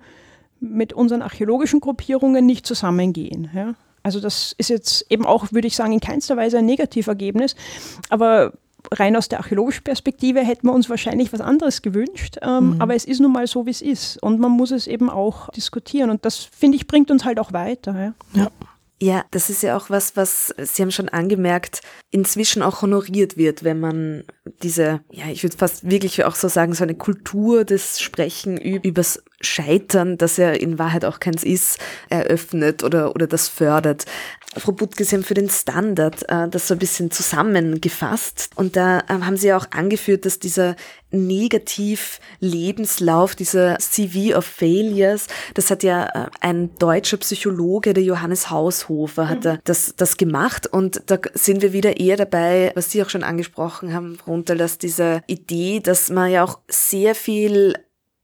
mit 0.61 0.93
unseren 0.93 1.23
archäologischen 1.23 1.81
Gruppierungen 1.81 2.47
nicht 2.47 2.67
zusammengehen. 2.67 3.51
Ja? 3.55 3.75
Also 4.03 4.21
das 4.21 4.55
ist 4.59 4.71
jetzt 4.71 5.07
eben 5.11 5.27
auch, 5.27 5.53
würde 5.53 5.67
ich 5.67 5.77
sagen, 5.77 5.93
in 5.93 6.01
keinster 6.01 6.37
Weise 6.37 6.59
ein 6.59 6.67
Negativergebnis. 6.67 7.57
Aber 8.09 8.53
rein 8.93 9.17
aus 9.17 9.29
der 9.29 9.41
archäologischen 9.41 9.85
Perspektive 9.85 10.41
hätten 10.41 10.69
wir 10.69 10.73
uns 10.73 10.89
wahrscheinlich 10.89 11.33
was 11.33 11.41
anderes 11.41 11.83
gewünscht. 11.83 12.37
Ähm, 12.43 12.75
mhm. 12.75 12.81
Aber 12.81 12.95
es 12.95 13.05
ist 13.05 13.21
nun 13.21 13.33
mal 13.33 13.47
so, 13.47 13.67
wie 13.67 13.71
es 13.71 13.83
ist. 13.83 14.23
Und 14.23 14.39
man 14.39 14.53
muss 14.53 14.71
es 14.71 14.87
eben 14.87 15.11
auch 15.11 15.51
diskutieren. 15.51 16.11
Und 16.11 16.25
das, 16.25 16.37
finde 16.37 16.77
ich, 16.77 16.87
bringt 16.87 17.11
uns 17.11 17.25
halt 17.25 17.39
auch 17.39 17.53
weiter. 17.53 18.15
Ja. 18.35 18.41
ja. 18.41 18.51
Ja, 18.99 19.27
das 19.31 19.51
ist 19.51 19.63
ja 19.63 19.77
auch 19.77 19.91
was, 19.91 20.17
was 20.17 20.55
Sie 20.57 20.81
haben 20.81 20.91
schon 20.91 21.11
angemerkt, 21.11 21.83
inzwischen 22.11 22.63
auch 22.63 22.81
honoriert 22.81 23.37
wird, 23.37 23.63
wenn 23.63 23.79
man 23.79 24.25
diese, 24.63 25.01
ja, 25.11 25.27
ich 25.31 25.43
würde 25.43 25.57
fast 25.57 25.91
wirklich 25.91 26.25
auch 26.25 26.35
so 26.35 26.49
sagen, 26.49 26.73
so 26.73 26.83
eine 26.83 26.95
Kultur 26.95 27.65
des 27.67 28.01
Sprechen 28.01 28.57
übers 28.57 29.23
Scheitern, 29.41 30.19
das 30.19 30.37
ja 30.37 30.51
in 30.51 30.79
Wahrheit 30.79 31.05
auch 31.05 31.21
keins 31.21 31.45
ist, 31.45 31.79
eröffnet 32.09 32.83
oder, 32.83 33.15
oder 33.15 33.27
das 33.27 33.49
fördert. 33.49 34.07
Frau 34.59 34.73
Butke, 34.73 35.05
Sie 35.05 35.15
haben 35.15 35.25
für 35.25 35.35
den 35.35 35.51
Standard 35.51 36.23
äh, 36.31 36.49
das 36.49 36.69
so 36.69 36.75
ein 36.75 36.79
bisschen 36.79 37.11
zusammengefasst 37.11 38.49
und 38.55 38.77
da 38.77 39.01
äh, 39.01 39.21
haben 39.21 39.37
Sie 39.37 39.49
ja 39.49 39.59
auch 39.59 39.67
angeführt, 39.71 40.25
dass 40.25 40.39
dieser 40.39 40.77
Negativ-Lebenslauf, 41.11 43.35
dieser 43.35 43.77
CV 43.79 44.35
of 44.37 44.47
Failures, 44.47 45.27
das 45.55 45.71
hat 45.71 45.83
ja 45.83 46.07
äh, 46.07 46.29
ein 46.41 46.71
deutscher 46.79 47.19
Psychologe, 47.19 47.93
der 47.93 48.05
Johannes 48.05 48.49
Haushofer, 48.51 49.29
hat 49.29 49.45
mhm. 49.45 49.59
das, 49.65 49.93
das 49.97 50.17
gemacht 50.17 50.67
und 50.67 51.03
da 51.07 51.19
sind 51.35 51.61
wir 51.61 51.75
wieder 51.75 52.01
eher 52.01 52.17
dabei, 52.17 52.73
was 52.75 52.91
Sie 52.91 53.03
auch 53.03 53.11
schon 53.11 53.25
angesprochen 53.25 53.93
haben, 53.93 54.17
runter, 54.27 54.57
dass 54.57 54.79
diese 54.79 55.21
Idee, 55.27 55.81
dass 55.81 56.09
man 56.09 56.31
ja 56.31 56.43
auch 56.45 56.61
sehr 56.69 57.15
viel 57.15 57.75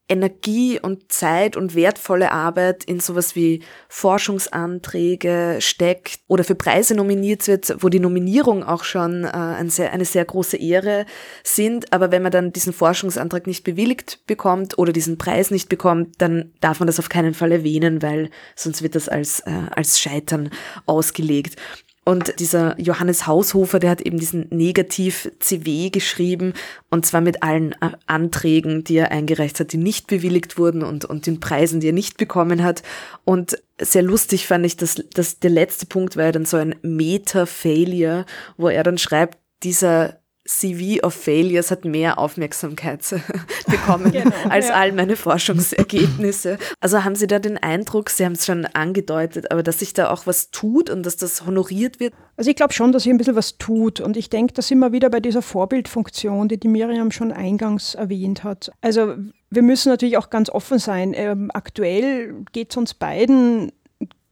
Energie 0.09 0.79
und 0.81 1.11
Zeit 1.13 1.57
und 1.57 1.75
wertvolle 1.75 2.33
Arbeit 2.33 2.85
in 2.85 3.01
sowas 3.01 3.35
wie 3.35 3.63
Forschungsanträge 3.89 5.57
steckt 5.61 6.21
oder 6.29 6.45
für 6.45 6.55
Preise 6.55 6.95
nominiert 6.95 7.47
wird, 7.49 7.83
wo 7.83 7.89
die 7.89 8.01
Nominierung 8.01 8.63
auch 8.63 8.85
schon 8.85 9.25
äh, 9.25 9.29
ein 9.29 9.71
sehr, 9.71 9.93
eine 9.93 10.05
sehr 10.05 10.25
große 10.25 10.57
Ehre 10.57 11.07
sind. 11.45 11.93
Aber 11.93 12.11
wenn 12.11 12.23
man 12.23 12.33
dann 12.33 12.53
diesen 12.53 12.73
Forschungsantrag 12.73 13.47
nicht 13.47 13.65
bewilligt 13.65 14.27
bekommt 14.27 14.77
oder 14.77 14.93
diesen 14.93 15.19
Preis 15.19 15.51
nicht 15.51 15.69
bekommt, 15.69 16.21
dann 16.21 16.53
darf 16.61 16.81
man 16.81 16.89
das 16.89 16.99
auf 16.99 17.09
keinen 17.09 17.33
Fall 17.33 17.53
erwähnen, 17.53 18.03
weil 18.03 18.31
sonst 18.55 18.83
wird 18.83 18.97
das 18.97 19.09
als, 19.09 19.41
äh, 19.41 19.53
als 19.71 20.01
Scheitern 20.01 20.51
ausgelegt. 20.85 21.57
Und 22.05 22.41
dieser 22.41 22.79
Johannes 22.81 23.29
Haushofer, 23.29 23.79
der 23.79 23.91
hat 23.91 24.01
eben 24.01 24.19
diesen 24.19 24.49
Negativ-CW 24.51 25.91
geschrieben 25.91 26.53
und 26.91 27.07
zwar 27.07 27.21
mit 27.21 27.45
allen 27.45 27.73
äh, 27.81 27.91
Anträgen, 28.07 28.83
die 28.83 28.97
er 28.97 29.13
eingereicht 29.13 29.61
hat, 29.61 29.73
die 29.73 29.77
nicht 29.77 30.09
bewilligt 30.09 30.59
wurden 30.59 30.83
und, 30.83 31.05
und 31.05 31.27
den 31.27 31.39
Preisen, 31.39 31.79
die 31.79 31.89
er 31.89 31.93
nicht 31.93 32.17
bekommen 32.17 32.65
hat. 32.65 32.83
Und 33.25 33.63
sehr 33.81 34.03
lustig 34.03 34.49
fand 34.49 34.67
ich, 34.67 34.77
dass, 34.77 34.97
dass 35.15 35.39
der 35.39 35.51
letzte 35.51 35.87
Punkt 35.87 36.17
war 36.17 36.25
ja 36.25 36.33
dann 36.33 36.45
so 36.45 36.57
ein 36.57 36.75
Meta-Failure, 36.83 38.27
wo 38.57 38.69
er 38.69 38.83
dann 38.83 38.99
schreibt, 38.99 39.39
dieser 39.63 40.22
CV 40.45 41.01
of 41.05 41.15
Failures 41.15 41.71
hat 41.71 41.85
mehr 41.85 42.19
Aufmerksamkeit 42.19 43.01
bekommen 43.67 44.11
genau, 44.11 44.35
als 44.49 44.69
ja. 44.69 44.75
all 44.75 44.93
meine 44.93 45.15
Forschungsergebnisse. 45.15 46.59
Also 46.81 47.05
haben 47.05 47.15
Sie 47.15 47.29
da 47.29 47.39
den 47.39 47.59
Eindruck, 47.59 48.11
Sie 48.11 48.25
haben 48.25 48.33
es 48.33 48.45
schon 48.45 48.67
angedeutet, 48.67 49.53
aber 49.53 49.63
dass 49.63 49.79
sich 49.79 49.95
da 49.95 50.11
auch 50.11 50.27
was 50.27 50.51
tut 50.51 50.91
und 50.91 51.07
dass 51.07 51.17
das 51.17 51.47
honoriert 51.47 52.01
wird? 52.01 52.13
Also 52.37 52.51
ich 52.51 52.57
glaube 52.57 52.73
schon, 52.73 52.91
dass 52.91 53.05
sich 53.05 53.13
ein 53.13 53.19
bisschen 53.19 53.37
was 53.37 53.57
tut 53.59 54.01
und 54.01 54.17
ich 54.17 54.31
denke, 54.31 54.53
da 54.55 54.63
sind 54.63 54.81
wir 54.81 54.91
wieder 54.91 55.11
bei 55.11 55.21
dieser 55.21 55.43
Vorbildfunktion, 55.43 56.49
die 56.49 56.59
die 56.59 56.69
Miriam 56.69 57.13
schon 57.13 57.31
eingangs 57.31 57.95
erwähnt 57.95 58.43
hat. 58.43 58.73
Also 58.81 59.15
wir 59.51 59.63
müssen 59.63 59.91
natürlich 59.91 60.17
auch 60.17 60.31
ganz 60.31 60.51
offen 60.51 60.79
sein. 60.79 61.13
Ähm, 61.15 61.51
aktuell 61.55 62.35
geht 62.53 62.71
es 62.71 62.77
uns 62.77 62.95
beiden 62.95 63.71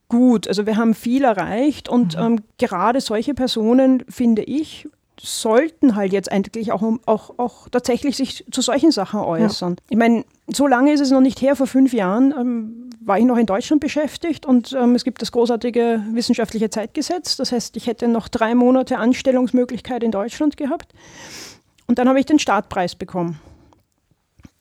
gut. 0.08 0.48
Also 0.48 0.66
wir 0.66 0.76
haben 0.76 0.94
viel 0.94 1.24
erreicht 1.24 1.88
und 1.88 2.16
mhm. 2.16 2.22
ähm, 2.22 2.40
gerade 2.58 3.00
solche 3.00 3.34
Personen, 3.34 4.02
finde 4.08 4.42
ich, 4.42 4.88
sollten 5.22 5.96
halt 5.96 6.12
jetzt 6.12 6.30
eigentlich 6.32 6.72
auch, 6.72 6.82
auch, 7.06 7.34
auch 7.38 7.68
tatsächlich 7.68 8.16
sich 8.16 8.44
zu 8.50 8.62
solchen 8.62 8.90
Sachen 8.90 9.20
äußern. 9.20 9.72
Ja. 9.72 9.84
Ich 9.90 9.96
meine, 9.96 10.24
so 10.48 10.66
lange 10.66 10.92
ist 10.92 11.00
es 11.00 11.10
noch 11.10 11.20
nicht 11.20 11.40
her, 11.42 11.56
vor 11.56 11.66
fünf 11.66 11.92
Jahren 11.92 12.32
ähm, 12.36 12.90
war 13.00 13.18
ich 13.18 13.24
noch 13.24 13.36
in 13.36 13.46
Deutschland 13.46 13.80
beschäftigt 13.80 14.46
und 14.46 14.72
ähm, 14.72 14.94
es 14.94 15.04
gibt 15.04 15.22
das 15.22 15.32
großartige 15.32 16.02
wissenschaftliche 16.12 16.70
Zeitgesetz. 16.70 17.36
Das 17.36 17.52
heißt, 17.52 17.76
ich 17.76 17.86
hätte 17.86 18.08
noch 18.08 18.28
drei 18.28 18.54
Monate 18.54 18.98
Anstellungsmöglichkeit 18.98 20.02
in 20.02 20.10
Deutschland 20.10 20.56
gehabt. 20.56 20.92
Und 21.86 21.98
dann 21.98 22.08
habe 22.08 22.20
ich 22.20 22.26
den 22.26 22.38
Startpreis 22.38 22.94
bekommen. 22.94 23.40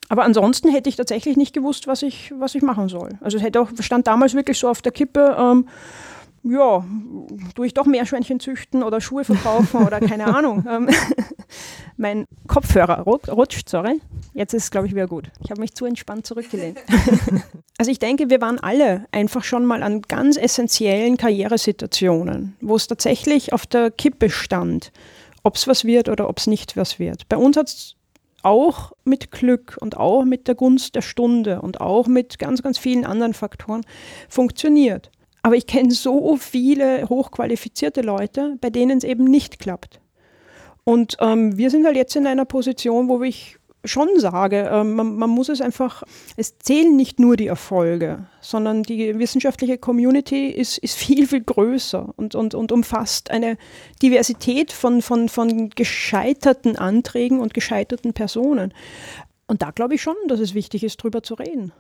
Aber 0.08 0.24
ansonsten 0.24 0.70
hätte 0.70 0.90
ich 0.90 0.96
tatsächlich 0.96 1.38
nicht 1.38 1.54
gewusst, 1.54 1.86
was 1.86 2.02
ich, 2.02 2.34
was 2.40 2.56
ich 2.56 2.64
machen 2.64 2.90
soll. 2.90 3.20
Also 3.22 3.38
es 3.38 3.44
hätte 3.44 3.62
auch, 3.62 3.70
stand 3.80 4.08
damals 4.08 4.34
wirklich 4.34 4.58
so 4.58 4.68
auf 4.68 4.82
der 4.82 4.92
Kippe, 4.92 5.38
ähm, 5.40 5.68
ja, 6.44 6.86
tue 7.56 7.68
ich 7.68 7.74
doch 7.74 7.86
Meerschweinchen 7.86 8.40
züchten 8.40 8.84
oder 8.84 9.02
Schuhe 9.02 9.24
verkaufen 9.24 9.86
oder 9.86 10.00
keine 10.00 10.26
Ahnung. 10.36 10.66
Ähm, 10.70 10.90
mein 11.98 12.26
Kopfhörer 12.48 13.02
rutscht, 13.02 13.70
sorry. 13.70 14.02
Jetzt 14.34 14.54
ist 14.54 14.64
es, 14.64 14.72
glaube 14.72 14.88
ich, 14.88 14.96
wieder 14.96 15.08
gut. 15.08 15.32
Ich 15.44 15.52
habe 15.52 15.62
mich 15.62 15.74
zu 15.74 15.86
entspannt 15.86 16.26
zurückgelehnt. 16.26 16.78
also 17.78 17.92
ich 17.92 18.00
denke, 18.00 18.30
wir 18.30 18.42
waren 18.42 18.60
alle 18.60 19.06
einfach 19.12 19.44
schon 19.44 19.66
mal 19.66 19.84
an 19.84 20.02
ganz 20.04 20.38
essentiellen 20.38 21.18
Karrieresituationen, 21.18 22.56
wo 22.62 22.76
es 22.76 22.88
tatsächlich 22.88 23.54
auf 23.54 23.66
der 23.66 23.92
Kippe 23.92 24.30
stand, 24.30 24.92
ob 25.44 25.56
es 25.56 25.68
was 25.68 25.86
wird 25.86 26.10
oder 26.10 26.30
ob 26.30 26.38
es 26.38 26.48
nicht 26.48 26.78
was 26.78 27.00
wird. 27.00 27.28
Bei 27.28 27.38
uns 27.38 27.58
hat 27.58 27.68
es 27.68 27.96
auch 28.42 28.94
mit 29.04 29.32
Glück 29.32 29.78
und 29.82 29.98
auch 29.98 30.24
mit 30.24 30.48
der 30.48 30.56
Gunst 30.56 30.96
der 30.96 31.02
Stunde 31.02 31.62
und 31.62 31.82
auch 31.82 32.08
mit 32.08 32.40
ganz, 32.40 32.62
ganz 32.62 32.78
vielen 32.78 33.06
anderen 33.06 33.34
Faktoren 33.34 33.82
funktioniert. 34.30 35.12
Aber 35.42 35.56
ich 35.56 35.68
kenne 35.68 35.92
so 35.92 36.38
viele 36.38 37.08
hochqualifizierte 37.08 38.02
Leute, 38.02 38.58
bei 38.60 38.70
denen 38.70 38.98
es 38.98 39.04
eben 39.04 39.24
nicht 39.24 39.60
klappt. 39.60 40.02
Und 40.84 41.18
ähm, 41.20 41.58
wir 41.58 41.70
sind 41.70 41.86
halt 41.86 41.96
jetzt 41.96 42.16
in 42.16 42.28
einer 42.28 42.46
Position, 42.46 43.10
wo 43.10 43.22
ich 43.22 43.60
schon 43.86 44.20
sage, 44.20 44.70
ähm, 44.72 44.96
man, 44.96 45.16
man, 45.16 45.30
muss 45.30 45.50
es 45.50 45.62
einfach, 45.62 46.04
es 46.36 46.58
zählen 46.60 46.96
nicht 46.96 47.20
nur 47.20 47.38
die 47.38 47.48
Erfolge, 47.48 48.26
sondern 48.42 48.84
die 48.84 49.18
wissenschaftliche 49.20 49.78
Community 49.78 50.48
ist, 50.48 50.78
ist 50.80 50.98
viel, 50.98 51.28
viel 51.28 51.42
größer 51.42 52.14
und, 52.18 52.36
und, 52.36 52.56
und 52.56 52.72
umfasst 52.72 53.32
eine 53.32 53.58
Diversität 54.02 54.72
von, 54.72 55.02
von, 55.02 55.30
von 55.30 55.70
gescheiterten 55.70 56.76
Anträgen 56.76 57.40
und 57.40 57.54
gescheiterten 57.54 58.14
Personen. 58.14 58.74
Und 59.48 59.62
da 59.62 59.72
glaube 59.72 59.96
ich 59.96 60.02
schon, 60.02 60.16
dass 60.28 60.40
es 60.40 60.54
wichtig 60.54 60.84
ist, 60.84 60.98
drüber 60.98 61.24
zu 61.24 61.36
reden. 61.36 61.72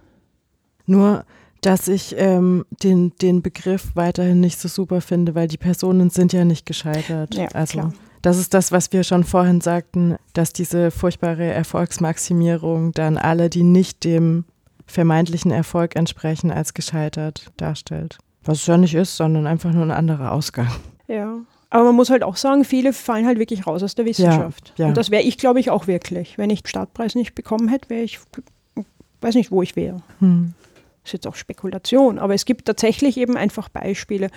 Nur 0.86 1.26
dass 1.62 1.88
ich 1.88 2.16
ähm, 2.18 2.66
den, 2.84 3.14
den 3.22 3.42
Begriff 3.42 3.96
weiterhin 3.96 4.40
nicht 4.40 4.60
so 4.60 4.68
super 4.68 5.02
finde, 5.02 5.36
weil 5.36 5.48
die 5.48 5.58
Personen 5.58 6.10
sind 6.10 6.34
ja 6.34 6.46
nicht 6.46 6.66
gescheitert. 6.66 7.36
Ja, 7.36 7.48
also 7.54 7.80
klar. 7.80 7.94
das 8.22 8.38
ist 8.38 8.54
das, 8.54 8.72
was 8.72 8.92
wir 8.94 9.04
schon 9.04 9.24
vorhin 9.24 9.62
sagten, 9.62 10.16
dass 10.34 10.54
diese 10.54 10.92
furchtbare 10.92 11.46
Erfolgsmaximierung 11.46 12.94
dann 12.94 13.18
alle, 13.18 13.50
die 13.50 13.64
nicht 13.64 14.04
dem 14.04 14.46
vermeintlichen 14.86 15.52
Erfolg 15.52 15.96
entsprechen, 15.96 16.52
als 16.52 16.74
gescheitert 16.74 17.52
darstellt. 17.58 18.18
Was 18.44 18.60
es 18.60 18.68
ja 18.68 18.78
nicht 18.78 18.96
ist, 18.96 19.18
sondern 19.18 19.46
einfach 19.46 19.72
nur 19.72 19.84
ein 19.84 19.92
anderer 19.92 20.32
Ausgang. 20.32 20.72
Ja. 21.08 21.40
Aber 21.72 21.84
man 21.84 21.96
muss 21.96 22.10
halt 22.10 22.24
auch 22.24 22.36
sagen, 22.36 22.64
viele 22.64 22.94
fallen 22.94 23.28
halt 23.28 23.38
wirklich 23.38 23.68
raus 23.68 23.84
aus 23.84 23.94
der 23.94 24.06
Wissenschaft. 24.06 24.74
Ja, 24.78 24.86
ja. 24.86 24.90
Und 24.90 24.98
das 24.98 25.12
wäre 25.12 25.22
ich, 25.22 25.38
glaube 25.38 25.60
ich, 25.60 25.70
auch 25.70 25.86
wirklich. 25.86 26.38
Wenn 26.38 26.50
ich 26.50 26.64
den 26.64 26.68
Startpreis 26.68 27.14
nicht 27.14 27.36
bekommen 27.36 27.68
hätte, 27.68 27.90
wäre 27.90 28.02
ich, 28.02 28.20
weiß 29.22 29.36
nicht, 29.36 29.52
wo 29.52 29.62
ich 29.62 29.76
wäre. 29.76 30.02
Hm 30.20 30.56
ist 31.10 31.14
jetzt 31.14 31.28
auch 31.28 31.36
Spekulation, 31.36 32.20
aber 32.20 32.34
es 32.34 32.46
gibt 32.46 32.66
tatsächlich 32.66 33.18
eben 33.18 33.36
einfach 33.36 33.70
Beispiele. 33.70 34.30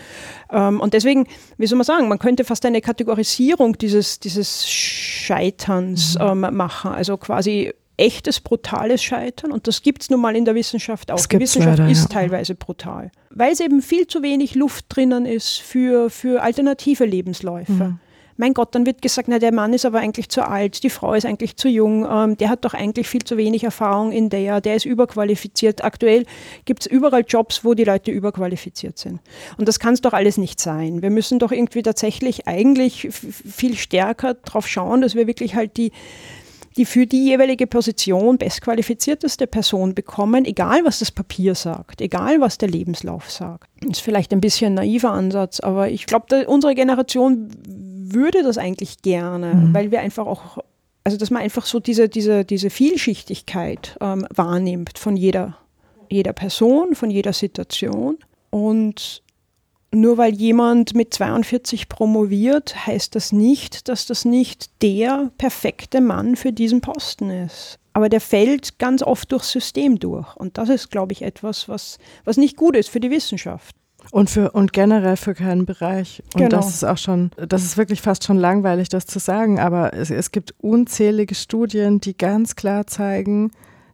Ähm, 0.51 0.81
und 0.81 0.95
deswegen, 0.95 1.27
wie 1.59 1.67
soll 1.67 1.79
man 1.79 1.85
sagen, 1.85 2.09
man 2.09 2.19
könnte 2.19 2.45
fast 2.45 2.65
eine 2.67 2.81
Kategorisierung 2.81 3.79
dieses, 3.79 4.21
dieses 4.21 4.69
Scheiterns 4.69 6.19
mhm. 6.19 6.45
ähm, 6.45 6.57
machen. 6.57 6.93
Also 6.93 7.17
quasi 7.17 7.73
echtes, 7.97 8.41
brutales 8.41 9.03
Scheitern. 9.03 9.53
Und 9.53 9.69
das 9.69 9.83
gibt 9.83 10.03
es 10.03 10.11
nun 10.11 10.21
mal 10.21 10.35
in 10.35 10.45
der 10.45 10.55
Wissenschaft 10.55 11.11
auch. 11.11 11.25
Die 11.27 11.39
Wissenschaft 11.39 11.79
leider, 11.79 11.91
ist 11.91 12.03
ja. 12.03 12.21
teilweise 12.21 12.55
brutal. 12.55 13.11
Weil 13.31 13.53
es 13.53 13.61
eben 13.61 13.83
viel 13.83 14.07
zu 14.07 14.23
wenig 14.23 14.55
Luft 14.55 14.87
drinnen 14.89 15.27
ist 15.27 15.59
für, 15.59 16.11
für 16.11 16.43
alternative 16.43 17.05
Lebensläufe. 17.05 17.73
Mhm 17.73 17.99
mein 18.37 18.55
Gott, 18.55 18.75
dann 18.75 18.87
wird 18.87 19.03
gesagt, 19.03 19.29
na, 19.29 19.39
der 19.39 19.53
Mann 19.53 19.73
ist 19.73 19.85
aber 19.85 19.99
eigentlich 20.01 20.29
zu 20.29 20.47
alt, 20.47 20.83
die 20.83 20.91
Frau 20.91 21.15
ist 21.15 21.27
eigentlich 21.27 21.57
zu 21.57 21.69
jung, 21.69 22.07
ähm, 22.11 22.37
der 22.37 22.49
hat 22.49 22.65
doch 22.65 22.75
eigentlich 22.75 23.09
viel 23.09 23.23
zu 23.23 23.37
wenig 23.37 23.65
Erfahrung 23.65 24.13
in 24.13 24.31
der, 24.31 24.61
der 24.61 24.77
ist 24.77 24.87
überqualifiziert. 24.87 25.85
Aktuell 25.85 26.25
gibt 26.65 26.83
es 26.83 26.87
überall 26.87 27.25
Jobs, 27.27 27.65
wo 27.65 27.75
die 27.75 27.85
Leute 27.85 28.11
überqualifiziert 28.11 28.99
sind. 28.99 29.21
Und 29.59 29.69
das 29.69 29.79
kann 29.79 29.95
es 29.95 30.01
doch 30.01 30.13
alles 30.13 30.39
nicht 30.39 30.61
sein. 30.61 31.03
Wir 31.03 31.11
müssen 31.11 31.39
doch 31.39 31.53
irgendwie 31.53 31.83
tatsächlich 31.83 32.47
eigentlich 32.47 33.09
viel 33.11 33.77
stärker 33.77 34.35
darauf 34.35 34.67
schauen, 34.67 35.03
dass 35.03 35.15
wir 35.15 35.27
wirklich 35.27 35.55
halt 35.55 35.77
die 35.77 35.93
die 36.77 36.85
für 36.85 37.07
die 37.07 37.25
jeweilige 37.25 37.67
Position 37.67 38.39
bestqualifizierteste 38.39 39.47
Person 39.47 39.95
bekommen, 39.95 40.45
egal 40.45 40.85
was 40.85 41.01
das 41.01 41.11
Papier 41.11 41.55
sagt, 41.55 42.01
egal 42.01 42.41
was 42.41 42.59
der 42.59 42.69
Lebenslauf 42.69 43.31
sagt. 43.31 43.69
Das 43.81 43.99
ist 43.99 44.01
vielleicht 44.01 44.33
ein 44.33 44.41
bisschen 44.41 44.73
ein 44.73 44.75
naiver 44.75 45.11
Ansatz, 45.11 45.61
aber 45.61 45.91
ich 45.91 46.07
glaube, 46.07 46.47
unsere 46.47 46.75
Generation 46.75 47.49
würde 48.15 48.43
das 48.43 48.59
eigentlich 48.59 49.03
gerne, 49.03 49.55
mhm. 49.55 49.75
weil 49.75 49.91
wir 49.91 50.01
einfach 50.01 50.27
auch, 50.27 50.59
also 51.05 51.17
dass 51.17 51.31
man 51.31 51.43
einfach 51.43 51.67
so 51.67 51.81
diese, 51.81 52.09
diese, 52.09 52.45
diese 52.45 52.71
Vielschichtigkeit 52.71 53.97
ähm, 54.01 54.27
wahrnimmt 54.35 54.99
von 54.99 55.17
jeder, 55.17 55.57
jeder 56.11 56.33
Person, 56.33 56.95
von 56.95 57.11
jeder 57.11 57.33
Situation. 57.33 58.19
Und 58.51 59.23
nur 59.95 60.17
weil 60.17 60.35
jemand 60.35 60.95
mit 60.95 61.13
42 61.13 61.89
promoviert, 61.89 62.87
heißt 62.87 63.15
das 63.15 63.33
nicht, 63.33 63.89
dass 63.89 64.07
das 64.07 64.25
nicht 64.25 64.83
der 64.83 65.31
perfekte 65.37 66.01
Mann 66.01 66.37
für 66.37 66.53
diesen 66.53 66.81
Posten 66.81 67.31
ist. 67.31 67.79
Aber 67.93 68.09
der 68.09 68.23
fällt 68.23 68.79
ganz 68.79 69.03
oft 69.03 69.31
durchs 69.33 69.53
System 69.53 69.99
durch. 69.99 70.35
Und 70.37 70.57
das 70.57 70.71
ist, 70.71 70.91
glaube 70.91 71.13
ich, 71.13 71.23
etwas, 71.23 71.69
was, 71.69 71.99
was 72.25 72.39
nicht 72.39 72.57
gut 72.57 72.75
ist 72.75 72.89
für 72.89 73.01
die 73.01 73.11
Wissenschaft. 73.11 73.77
Und 74.11 74.31
für 74.31 74.51
und 74.51 74.73
generell 74.73 75.17
für 75.17 75.35
keinen 75.35 75.65
Bereich. 75.65 76.23
Und 76.35 76.41
genau. 76.43 76.57
das 76.57 76.69
ist 76.69 76.85
auch 76.85 76.99
schon, 76.99 77.31
das 77.37 77.63
ist 77.63 77.77
wirklich 77.77 78.03
fast 78.03 78.25
schon 78.25 78.37
langweilig, 78.37 78.89
das 78.89 79.07
zu 79.07 79.19
sagen, 79.19 79.59
aber 79.59 79.95
es, 79.95 80.11
es 80.11 80.33
gibt 80.33 80.55
unzählige 80.59 81.35
Studien, 81.35 82.01
die 82.01 82.17
ganz 82.17 82.57
klar 82.57 82.87
zeigen, 82.87 83.53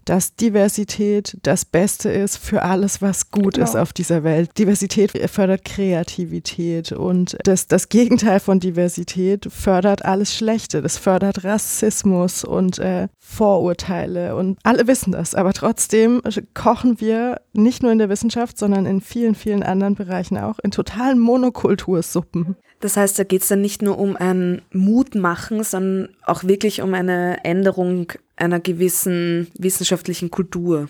dass 0.09 0.35
Diversität 0.35 1.37
das 1.43 1.65
Beste 1.65 2.09
ist 2.11 2.39
für 2.39 2.63
alles, 2.63 3.03
was 3.03 3.31
gut 3.31 3.55
genau. 3.55 3.65
ist 3.65 3.77
auf 3.77 3.93
dieser 3.93 4.25
Welt. 4.25 4.57
Diversität 4.57 5.13
fördert 5.31 5.65
Kreativität 5.65 6.93
und 6.93 7.37
das, 7.45 7.67
das 7.67 7.89
Gegenteil 7.89 8.41
von 8.41 8.59
Diversität 8.59 9.49
fördert 9.51 10.05
alles 10.05 10.35
Schlechte. 10.35 10.81
Das 10.81 10.97
fördert 10.97 11.45
Rassismus 11.45 12.45
und 12.45 12.79
äh, 12.79 13.09
Vorurteile 13.19 14.35
und 14.37 14.59
alle 14.63 14.87
wissen 14.87 15.13
das. 15.13 15.35
Aber 15.35 15.53
trotzdem 15.53 16.23
kochen 16.55 17.01
wir 17.01 17.41
nicht 17.53 17.83
nur 17.83 17.93
in 17.93 17.99
der 17.99 18.09
Wissenschaft, 18.09 18.57
sondern 18.57 18.87
in 18.87 19.01
vielen, 19.01 19.35
vielen 19.35 19.63
anderen 19.63 19.95
Bereichen 19.95 20.39
auch 20.39 20.59
in 20.61 20.71
totalen 20.71 21.19
Monokultursuppen. 21.19 22.57
Das 22.81 22.97
heißt, 22.97 23.19
da 23.19 23.25
geht 23.25 23.43
es 23.43 23.49
dann 23.49 23.61
nicht 23.61 23.83
nur 23.83 23.99
um 23.99 24.17
ein 24.17 24.63
Mutmachen, 24.73 25.65
sondern 25.65 26.11
auch 26.25 26.45
wirklich 26.45 26.81
um 26.81 26.95
eine 26.95 27.45
Änderung 27.45 28.13
einer 28.37 28.61
gewissen 28.61 29.49
wissenschaftlichen 29.59 30.31
Kultur. 30.31 30.89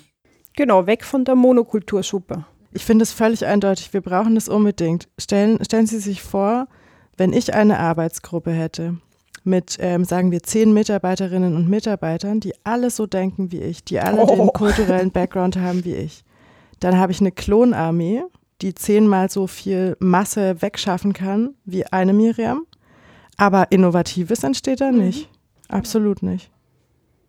Genau, 0.57 0.87
weg 0.87 1.05
von 1.05 1.25
der 1.25 1.35
Monokultursuppe. 1.35 2.45
Ich 2.73 2.85
finde 2.85 3.05
es 3.05 3.13
völlig 3.13 3.47
eindeutig, 3.47 3.93
wir 3.95 4.03
brauchen 4.03 4.35
das 4.35 4.49
unbedingt. 4.49 5.09
Stellen, 5.19 5.59
stellen 5.65 5.87
Sie 5.87 5.99
sich 5.99 6.23
vor, 6.23 6.69
wenn 7.17 7.33
ich 7.33 7.55
eine 7.55 7.79
Arbeitsgruppe 7.79 8.51
hätte 8.51 8.99
mit, 9.45 9.79
ähm, 9.81 10.05
sagen 10.05 10.31
wir, 10.31 10.43
zehn 10.43 10.75
Mitarbeiterinnen 10.75 11.57
und 11.57 11.69
Mitarbeitern, 11.69 12.41
die 12.41 12.53
alle 12.65 12.91
so 12.91 13.07
denken 13.07 13.51
wie 13.51 13.63
ich, 13.63 13.83
die 13.85 13.99
alle 13.99 14.23
oh. 14.23 14.37
den 14.37 14.49
kulturellen 14.49 15.11
Background 15.11 15.57
haben 15.57 15.85
wie 15.85 15.95
ich, 15.95 16.25
dann 16.81 16.99
habe 16.99 17.13
ich 17.13 17.21
eine 17.21 17.33
Klonarmee 17.33 18.23
die 18.63 18.75
zehnmal 18.75 19.31
so 19.31 19.47
viel 19.47 19.97
Masse 20.01 20.61
wegschaffen 20.61 21.13
kann 21.13 21.55
wie 21.65 21.87
eine 21.87 22.13
Miriam. 22.13 22.67
Aber 23.37 23.71
Innovatives 23.71 24.43
entsteht 24.43 24.81
da 24.81 24.91
mhm. 24.91 24.99
nicht. 24.99 25.29
Mhm. 25.31 25.75
Absolut 25.77 26.23
nicht. 26.23 26.51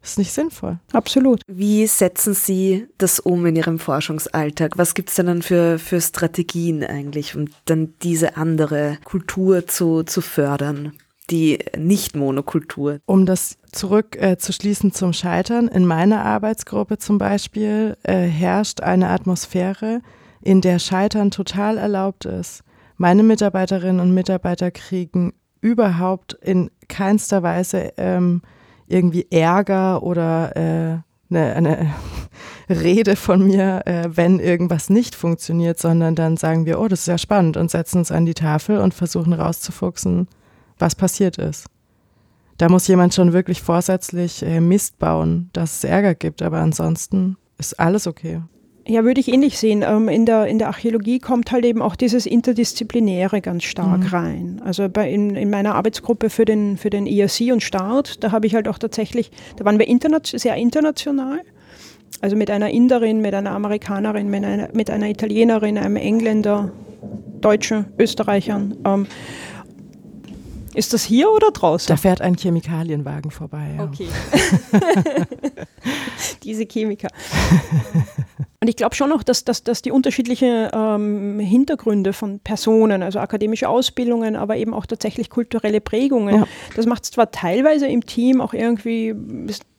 Das 0.01 0.11
ist 0.11 0.17
nicht 0.17 0.31
sinnvoll. 0.31 0.79
Absolut. 0.93 1.41
Wie 1.47 1.85
setzen 1.85 2.33
Sie 2.33 2.87
das 2.97 3.19
um 3.19 3.45
in 3.45 3.57
Ihrem 3.57 3.79
Forschungsalltag? 3.79 4.77
Was 4.77 4.93
gibt 4.93 5.09
es 5.09 5.15
denn 5.15 5.25
dann 5.25 5.41
für, 5.41 5.77
für 5.77 5.99
Strategien 5.99 6.83
eigentlich, 6.83 7.35
um 7.35 7.45
dann 7.65 7.93
diese 8.01 8.37
andere 8.37 8.97
Kultur 9.03 9.67
zu, 9.67 10.03
zu 10.03 10.21
fördern? 10.21 10.93
die 11.29 11.59
Nicht-Monokultur. 11.77 12.99
Um 13.05 13.27
das 13.27 13.57
zurückzuschließen 13.71 14.89
äh, 14.89 14.93
zum 14.93 15.13
Scheitern, 15.13 15.67
in 15.67 15.85
meiner 15.85 16.25
Arbeitsgruppe 16.25 16.97
zum 16.97 17.17
Beispiel 17.17 17.97
äh, 18.03 18.21
herrscht 18.21 18.81
eine 18.81 19.09
Atmosphäre, 19.09 20.01
in 20.41 20.61
der 20.61 20.79
Scheitern 20.79 21.31
total 21.31 21.77
erlaubt 21.77 22.25
ist. 22.25 22.63
Meine 22.97 23.23
Mitarbeiterinnen 23.23 23.99
und 23.99 24.13
Mitarbeiter 24.13 24.71
kriegen 24.71 25.33
überhaupt 25.61 26.33
in 26.33 26.71
keinster 26.87 27.43
Weise 27.43 27.93
ähm, 27.97 28.41
irgendwie 28.87 29.27
Ärger 29.29 30.03
oder 30.03 30.55
äh, 30.55 30.99
eine, 31.29 31.55
eine 31.55 31.93
Rede 32.69 33.15
von 33.15 33.43
mir, 33.45 33.83
äh, 33.85 34.09
wenn 34.11 34.39
irgendwas 34.39 34.89
nicht 34.89 35.15
funktioniert, 35.15 35.79
sondern 35.79 36.15
dann 36.15 36.37
sagen 36.37 36.65
wir, 36.65 36.79
oh, 36.79 36.87
das 36.87 37.01
ist 37.01 37.07
ja 37.07 37.17
spannend 37.17 37.57
und 37.57 37.71
setzen 37.71 37.99
uns 37.99 38.11
an 38.11 38.25
die 38.25 38.33
Tafel 38.33 38.79
und 38.79 38.93
versuchen 38.93 39.33
rauszufuchsen, 39.33 40.27
was 40.77 40.95
passiert 40.95 41.37
ist. 41.37 41.67
Da 42.57 42.67
muss 42.67 42.87
jemand 42.87 43.13
schon 43.13 43.31
wirklich 43.31 43.61
vorsätzlich 43.61 44.43
äh, 44.43 44.59
Mist 44.59 44.99
bauen, 44.99 45.49
dass 45.53 45.77
es 45.77 45.83
Ärger 45.83 46.15
gibt, 46.15 46.41
aber 46.41 46.59
ansonsten 46.59 47.37
ist 47.57 47.79
alles 47.79 48.07
okay. 48.07 48.41
Ja, 48.89 49.03
würde 49.03 49.19
ich 49.19 49.31
ähnlich 49.31 49.59
sehen. 49.59 49.85
Ähm, 49.87 50.09
in, 50.09 50.25
der, 50.25 50.47
in 50.47 50.57
der 50.57 50.67
Archäologie 50.67 51.19
kommt 51.19 51.51
halt 51.51 51.63
eben 51.63 51.79
auch 51.79 51.95
dieses 51.95 52.25
Interdisziplinäre 52.25 53.39
ganz 53.39 53.63
stark 53.63 53.99
mhm. 53.99 54.07
rein. 54.07 54.61
Also 54.65 54.89
bei, 54.89 55.11
in, 55.11 55.35
in 55.35 55.51
meiner 55.51 55.75
Arbeitsgruppe 55.75 56.31
für 56.31 56.43
den, 56.43 56.75
für 56.75 56.89
den 56.89 57.05
IRC 57.05 57.51
und 57.53 57.61
Start, 57.61 58.23
da 58.23 58.31
habe 58.31 58.47
ich 58.47 58.55
halt 58.55 58.67
auch 58.67 58.79
tatsächlich, 58.79 59.29
da 59.57 59.65
waren 59.65 59.77
wir 59.77 59.87
interna 59.87 60.19
sehr 60.23 60.55
international. 60.55 61.41
Also 62.19 62.35
mit 62.35 62.49
einer 62.49 62.71
Inderin, 62.71 63.21
mit 63.21 63.35
einer 63.35 63.51
Amerikanerin, 63.51 64.27
mit 64.27 64.43
einer, 64.43 64.69
mit 64.73 64.89
einer 64.89 65.07
Italienerin, 65.07 65.77
einem 65.77 65.95
Engländer, 65.95 66.71
Deutschen, 67.41 67.85
Österreichern. 67.99 68.75
Ähm, 68.85 69.05
ist 70.73 70.93
das 70.93 71.03
hier 71.03 71.31
oder 71.31 71.51
draußen? 71.51 71.87
Da 71.87 71.95
fährt 71.95 72.21
ein 72.21 72.35
Chemikalienwagen 72.35 73.29
vorbei. 73.29 73.75
Ja. 73.77 73.83
Okay. 73.83 74.07
Diese 76.43 76.65
Chemiker. 76.65 77.09
Und 78.61 78.67
ich 78.67 78.75
glaube 78.75 78.93
schon 78.93 79.11
auch, 79.13 79.23
dass, 79.23 79.45
dass, 79.45 79.63
dass 79.63 79.81
die 79.81 79.91
unterschiedlichen 79.91 80.67
ähm, 80.73 81.39
Hintergründe 81.39 82.11
von 82.11 82.39
Personen, 82.39 83.03
also 83.03 83.19
akademische 83.19 83.69
Ausbildungen, 83.69 84.35
aber 84.35 84.57
eben 84.57 84.73
auch 84.73 84.85
tatsächlich 84.85 85.29
kulturelle 85.29 85.79
Prägungen, 85.79 86.35
ja. 86.35 86.47
das 86.75 86.85
macht 86.85 87.05
es 87.05 87.11
zwar 87.11 87.31
teilweise 87.31 87.87
im 87.87 88.05
Team 88.05 88.41
auch 88.41 88.53
irgendwie, 88.53 89.15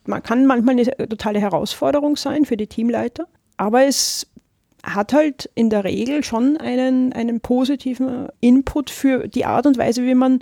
man 0.06 0.22
kann 0.22 0.46
manchmal 0.46 0.78
eine 0.78 1.08
totale 1.08 1.40
Herausforderung 1.40 2.16
sein 2.16 2.46
für 2.46 2.56
die 2.56 2.68
Teamleiter, 2.68 3.26
aber 3.58 3.84
es 3.84 4.26
hat 4.82 5.12
halt 5.12 5.50
in 5.54 5.68
der 5.68 5.84
Regel 5.84 6.24
schon 6.24 6.56
einen, 6.56 7.12
einen 7.12 7.40
positiven 7.40 8.28
Input 8.40 8.88
für 8.88 9.28
die 9.28 9.44
Art 9.44 9.66
und 9.66 9.76
Weise, 9.76 10.04
wie 10.04 10.14
man 10.14 10.40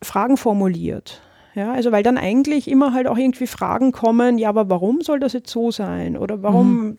Fragen 0.00 0.36
formuliert. 0.36 1.20
Ja, 1.54 1.72
also 1.72 1.90
weil 1.90 2.04
dann 2.04 2.18
eigentlich 2.18 2.68
immer 2.68 2.92
halt 2.92 3.08
auch 3.08 3.18
irgendwie 3.18 3.48
Fragen 3.48 3.90
kommen, 3.90 4.38
ja, 4.38 4.48
aber 4.48 4.70
warum 4.70 5.00
soll 5.00 5.18
das 5.18 5.32
jetzt 5.32 5.50
so 5.50 5.72
sein? 5.72 6.16
Oder 6.16 6.40
warum 6.40 6.84
mhm. 6.84 6.98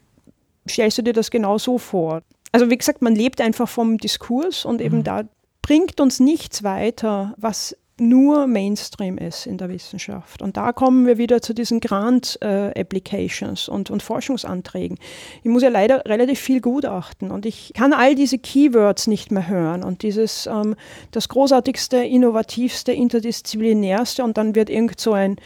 Stellst 0.67 0.97
du 0.97 1.01
dir 1.01 1.13
das 1.13 1.31
genau 1.31 1.57
so 1.57 1.77
vor? 1.77 2.21
Also 2.51 2.69
wie 2.69 2.77
gesagt, 2.77 3.01
man 3.01 3.15
lebt 3.15 3.41
einfach 3.41 3.69
vom 3.69 3.97
Diskurs 3.97 4.65
und 4.65 4.81
eben 4.81 4.99
mhm. 4.99 5.03
da 5.03 5.23
bringt 5.61 6.01
uns 6.01 6.19
nichts 6.19 6.63
weiter, 6.63 7.35
was 7.37 7.75
nur 7.99 8.47
Mainstream 8.47 9.17
ist 9.17 9.45
in 9.45 9.57
der 9.57 9.69
Wissenschaft. 9.69 10.41
Und 10.41 10.57
da 10.57 10.71
kommen 10.71 11.05
wir 11.05 11.17
wieder 11.17 11.41
zu 11.41 11.53
diesen 11.53 11.79
Grant-Applications 11.79 13.67
äh, 13.67 13.71
und, 13.71 13.89
und 13.89 14.01
Forschungsanträgen. 14.01 14.97
Ich 15.43 15.49
muss 15.49 15.63
ja 15.63 15.69
leider 15.69 16.05
relativ 16.05 16.39
viel 16.39 16.61
gutachten 16.61 17.31
und 17.31 17.45
ich 17.45 17.73
kann 17.73 17.93
all 17.93 18.15
diese 18.15 18.37
Keywords 18.37 19.07
nicht 19.07 19.31
mehr 19.31 19.47
hören 19.47 19.83
und 19.83 20.03
dieses 20.03 20.47
ähm, 20.47 20.75
das 21.11 21.29
großartigste, 21.29 21.97
innovativste, 21.97 22.91
interdisziplinärste 22.91 24.23
und 24.23 24.37
dann 24.37 24.55
wird 24.55 24.69
irgend 24.69 24.99
so 24.99 25.13
ein 25.13 25.37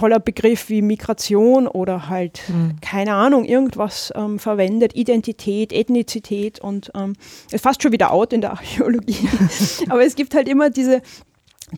toller 0.00 0.18
Begriff 0.18 0.70
wie 0.70 0.80
Migration 0.80 1.68
oder 1.68 2.08
halt, 2.08 2.40
mhm. 2.48 2.76
keine 2.80 3.12
Ahnung, 3.12 3.44
irgendwas 3.44 4.10
ähm, 4.16 4.38
verwendet, 4.38 4.96
Identität, 4.96 5.74
Ethnizität 5.74 6.58
und 6.58 6.90
ähm, 6.94 7.12
fast 7.54 7.82
schon 7.82 7.92
wieder 7.92 8.10
out 8.10 8.32
in 8.32 8.40
der 8.40 8.50
Archäologie. 8.58 9.28
Aber 9.90 10.02
es 10.02 10.14
gibt 10.14 10.34
halt 10.34 10.48
immer 10.48 10.70
diese, 10.70 11.02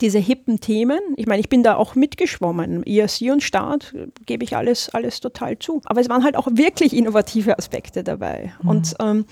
diese 0.00 0.20
hippen 0.20 0.60
Themen. 0.60 1.00
Ich 1.16 1.26
meine, 1.26 1.40
ich 1.40 1.48
bin 1.48 1.64
da 1.64 1.74
auch 1.74 1.96
mitgeschwommen. 1.96 2.84
IRC 2.84 3.32
und 3.32 3.42
Start 3.42 3.92
gebe 4.24 4.44
ich 4.44 4.56
alles, 4.56 4.88
alles 4.90 5.18
total 5.18 5.58
zu. 5.58 5.82
Aber 5.86 6.00
es 6.00 6.08
waren 6.08 6.22
halt 6.22 6.36
auch 6.36 6.46
wirklich 6.52 6.94
innovative 6.94 7.58
Aspekte 7.58 8.04
dabei. 8.04 8.52
Mhm. 8.62 8.68
Und 8.68 8.94
ähm, 9.00 9.24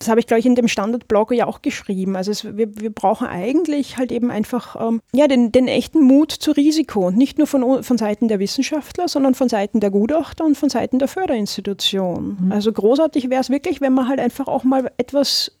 das 0.00 0.08
habe 0.08 0.18
ich, 0.18 0.26
glaube 0.26 0.40
ich, 0.40 0.46
in 0.46 0.54
dem 0.54 0.66
Standardblog 0.66 1.32
ja 1.32 1.46
auch 1.46 1.60
geschrieben. 1.60 2.16
Also 2.16 2.30
es, 2.30 2.56
wir, 2.56 2.74
wir 2.80 2.90
brauchen 2.90 3.26
eigentlich 3.26 3.98
halt 3.98 4.10
eben 4.10 4.30
einfach 4.30 4.74
ähm, 4.80 5.02
ja, 5.12 5.28
den, 5.28 5.52
den 5.52 5.68
echten 5.68 6.00
Mut 6.00 6.32
zu 6.32 6.52
Risiko. 6.52 7.08
Und 7.08 7.18
nicht 7.18 7.36
nur 7.36 7.46
von, 7.46 7.82
von 7.82 7.98
Seiten 7.98 8.26
der 8.26 8.38
Wissenschaftler, 8.38 9.08
sondern 9.08 9.34
von 9.34 9.50
Seiten 9.50 9.78
der 9.78 9.90
Gutachter 9.90 10.46
und 10.46 10.56
von 10.56 10.70
Seiten 10.70 10.98
der 10.98 11.06
Förderinstitution. 11.06 12.38
Mhm. 12.40 12.50
Also 12.50 12.72
großartig 12.72 13.28
wäre 13.28 13.42
es 13.42 13.50
wirklich, 13.50 13.82
wenn 13.82 13.92
man 13.92 14.08
halt 14.08 14.20
einfach 14.20 14.48
auch 14.48 14.64
mal 14.64 14.90
etwas 14.96 15.52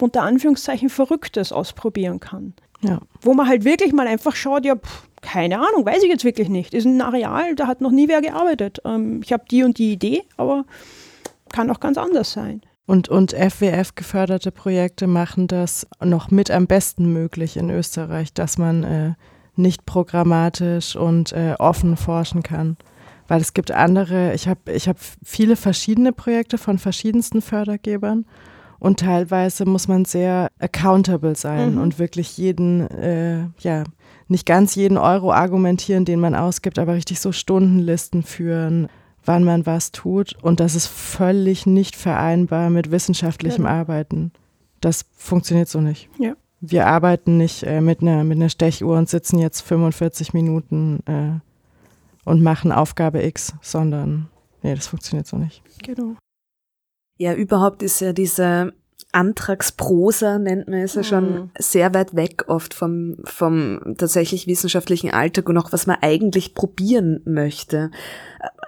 unter 0.00 0.22
Anführungszeichen 0.22 0.88
Verrücktes 0.88 1.50
ausprobieren 1.50 2.20
kann. 2.20 2.54
Ja. 2.82 3.00
Wo 3.22 3.34
man 3.34 3.48
halt 3.48 3.64
wirklich 3.64 3.92
mal 3.92 4.06
einfach 4.06 4.36
schaut, 4.36 4.64
ja, 4.64 4.76
pff, 4.76 5.08
keine 5.20 5.58
Ahnung, 5.58 5.84
weiß 5.84 6.04
ich 6.04 6.10
jetzt 6.10 6.24
wirklich 6.24 6.48
nicht. 6.48 6.74
Ist 6.74 6.86
ein 6.86 7.00
Areal, 7.00 7.56
da 7.56 7.66
hat 7.66 7.80
noch 7.80 7.90
nie 7.90 8.06
wer 8.06 8.20
gearbeitet. 8.20 8.80
Ähm, 8.84 9.20
ich 9.24 9.32
habe 9.32 9.44
die 9.50 9.64
und 9.64 9.78
die 9.78 9.92
Idee, 9.92 10.22
aber 10.36 10.64
kann 11.52 11.68
auch 11.72 11.80
ganz 11.80 11.98
anders 11.98 12.30
sein. 12.30 12.62
Und, 12.90 13.08
und 13.08 13.34
FWF 13.34 13.94
geförderte 13.94 14.50
Projekte 14.50 15.06
machen 15.06 15.46
das 15.46 15.86
noch 16.04 16.32
mit 16.32 16.50
am 16.50 16.66
besten 16.66 17.12
möglich 17.12 17.56
in 17.56 17.70
Österreich, 17.70 18.34
dass 18.34 18.58
man 18.58 18.82
äh, 18.82 19.12
nicht 19.54 19.86
programmatisch 19.86 20.96
und 20.96 21.30
äh, 21.30 21.54
offen 21.60 21.96
forschen 21.96 22.42
kann. 22.42 22.76
Weil 23.28 23.42
es 23.42 23.54
gibt 23.54 23.70
andere, 23.70 24.34
ich 24.34 24.48
habe 24.48 24.72
ich 24.72 24.88
hab 24.88 24.96
viele 25.22 25.54
verschiedene 25.54 26.12
Projekte 26.12 26.58
von 26.58 26.78
verschiedensten 26.78 27.42
Fördergebern 27.42 28.26
und 28.80 28.98
teilweise 28.98 29.66
muss 29.66 29.86
man 29.86 30.04
sehr 30.04 30.48
accountable 30.58 31.36
sein 31.36 31.76
mhm. 31.76 31.82
und 31.82 32.00
wirklich 32.00 32.38
jeden, 32.38 32.90
äh, 32.90 33.44
ja, 33.60 33.84
nicht 34.26 34.46
ganz 34.46 34.74
jeden 34.74 34.98
Euro 34.98 35.32
argumentieren, 35.32 36.04
den 36.04 36.18
man 36.18 36.34
ausgibt, 36.34 36.76
aber 36.76 36.94
richtig 36.94 37.20
so 37.20 37.30
Stundenlisten 37.30 38.24
führen, 38.24 38.88
wann 39.24 39.44
man 39.44 39.66
was 39.66 39.92
tut. 39.92 40.36
Und 40.42 40.60
das 40.60 40.74
ist 40.74 40.86
völlig 40.86 41.66
nicht 41.66 41.96
vereinbar 41.96 42.70
mit 42.70 42.90
wissenschaftlichem 42.90 43.64
ja. 43.64 43.70
Arbeiten. 43.70 44.32
Das 44.80 45.06
funktioniert 45.16 45.68
so 45.68 45.80
nicht. 45.80 46.08
Ja. 46.18 46.34
Wir 46.60 46.86
arbeiten 46.86 47.38
nicht 47.38 47.62
äh, 47.62 47.80
mit, 47.80 48.02
einer, 48.02 48.24
mit 48.24 48.36
einer 48.36 48.50
Stechuhr 48.50 48.98
und 48.98 49.08
sitzen 49.08 49.38
jetzt 49.38 49.62
45 49.62 50.34
Minuten 50.34 51.00
äh, 51.06 51.40
und 52.28 52.42
machen 52.42 52.70
Aufgabe 52.70 53.24
X, 53.24 53.54
sondern 53.62 54.28
nee, 54.62 54.74
das 54.74 54.86
funktioniert 54.86 55.26
so 55.26 55.38
nicht. 55.38 55.62
Genau. 55.82 56.16
Ja, 57.18 57.34
überhaupt 57.34 57.82
ist 57.82 58.00
ja 58.00 58.12
diese 58.12 58.72
Antragsprosa, 59.12 60.38
nennt 60.38 60.68
man 60.68 60.80
es 60.80 60.94
ja 60.94 61.02
schon, 61.02 61.32
mhm. 61.32 61.50
sehr 61.58 61.94
weit 61.94 62.14
weg 62.14 62.44
oft 62.48 62.74
vom, 62.74 63.16
vom 63.24 63.94
tatsächlich 63.98 64.46
wissenschaftlichen 64.46 65.10
Alltag 65.10 65.48
und 65.48 65.58
auch 65.58 65.72
was 65.72 65.86
man 65.86 65.98
eigentlich 66.00 66.54
probieren 66.54 67.20
möchte. 67.24 67.90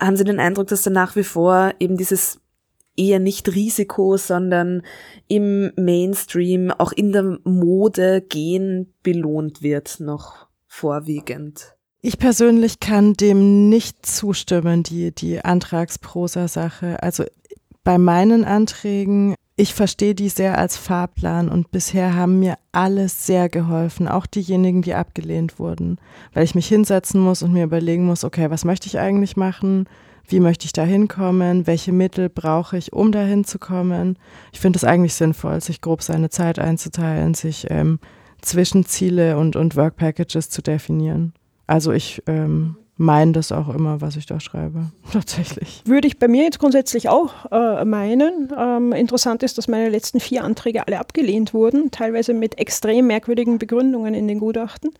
Haben 0.01 0.17
Sie 0.17 0.25
den 0.25 0.41
Eindruck, 0.41 0.69
dass 0.69 0.83
da 0.83 0.91
nach 0.91 1.17
wie 1.17 1.25
vor 1.25 1.73
eben 1.79 1.97
dieses 1.97 2.41
eher 2.97 3.21
nicht 3.21 3.49
Risiko, 3.55 4.17
sondern 4.17 4.83
im 5.29 5.73
Mainstream, 5.77 6.71
auch 6.71 6.93
in 6.93 7.13
der 7.13 7.39
Mode 7.45 8.21
gehen 8.21 8.93
belohnt 9.03 9.63
wird 9.63 10.01
noch 10.01 10.47
vorwiegend? 10.67 11.75
Ich 12.01 12.19
persönlich 12.19 12.81
kann 12.81 13.15
dem 13.15 13.69
nicht 13.69 14.05
zustimmen, 14.05 14.83
die, 14.83 15.15
die 15.15 15.45
Antragsprosa-Sache. 15.45 17.01
Also 17.03 17.25
bei 17.85 17.97
meinen 17.97 18.45
Anträgen, 18.45 19.37
ich 19.57 19.75
verstehe 19.75 20.15
die 20.15 20.29
sehr 20.29 20.59
als 20.59 20.77
Fahrplan 20.77 21.49
und 21.49 21.71
bisher 21.71 22.15
haben 22.15 22.39
mir 22.39 22.57
alle 22.73 23.09
sehr 23.09 23.49
geholfen, 23.49 24.09
auch 24.09 24.27
diejenigen, 24.27 24.83
die 24.83 24.95
abgelehnt 24.95 25.59
wurden, 25.59 25.99
weil 26.33 26.45
ich 26.45 26.55
mich 26.55 26.69
hinsetzen 26.69 27.21
muss 27.21 27.43
und 27.43 27.53
mir 27.53 27.65
überlegen 27.65 28.07
muss, 28.07 28.25
okay, 28.25 28.51
was 28.51 28.65
möchte 28.65 28.87
ich 28.87 28.99
eigentlich 28.99 29.37
machen? 29.37 29.87
Wie 30.27 30.41
möchte 30.41 30.65
ich 30.65 30.73
da 30.73 30.85
hinkommen? 30.85 31.67
Welche 31.67 31.93
Mittel 31.93 32.31
brauche 32.31 32.79
ich, 32.79 32.93
um 32.93 33.13
da 33.13 33.23
hinzukommen? 33.23 34.19
Ich 34.53 34.61
finde 34.61 34.79
es 34.79 34.85
eigentlich 34.85 35.15
sinnvoll, 35.15 35.61
sich 35.61 35.81
grob 35.81 36.03
seine 36.03 36.31
Zeit 36.31 36.59
einzuteilen, 36.59 37.35
sich 37.35 37.67
ähm, 37.69 37.99
Zwischenziele 38.41 39.37
und, 39.37 39.57
und 39.57 39.77
Work 39.77 39.97
Packages 39.97 40.49
zu 40.49 40.63
definieren. 40.63 41.35
Also 41.67 41.93
ich 41.93 42.23
ähm, 42.27 42.77
meine 43.03 43.33
das 43.33 43.53
auch 43.53 43.75
immer, 43.75 44.01
was 44.01 44.17
ich 44.17 44.27
da 44.27 44.41
schreibe. 44.41 44.91
Tatsächlich. 45.13 45.83
Würde 45.85 46.07
ich 46.07 46.19
bei 46.19 46.29
mir 46.29 46.45
jetzt 46.45 46.59
grundsätzlich 46.59 47.09
auch 47.09 47.51
äh, 47.51 47.85
meinen. 47.85 48.53
Ähm, 48.57 48.93
interessant 48.93 49.43
ist, 49.43 49.59
dass 49.59 49.69
meine 49.69 49.89
letzten 49.89 50.21
vier 50.21 50.45
Anträge 50.45 50.87
alle 50.87 50.99
abgelehnt 50.99 51.53
wurden, 51.53 51.91
teilweise 51.91 52.33
mit 52.33 52.59
extrem 52.59 53.07
merkwürdigen 53.07 53.59
Begründungen 53.59 54.15
in 54.15 54.29
den 54.29 54.39
Gutachten. 54.39 54.91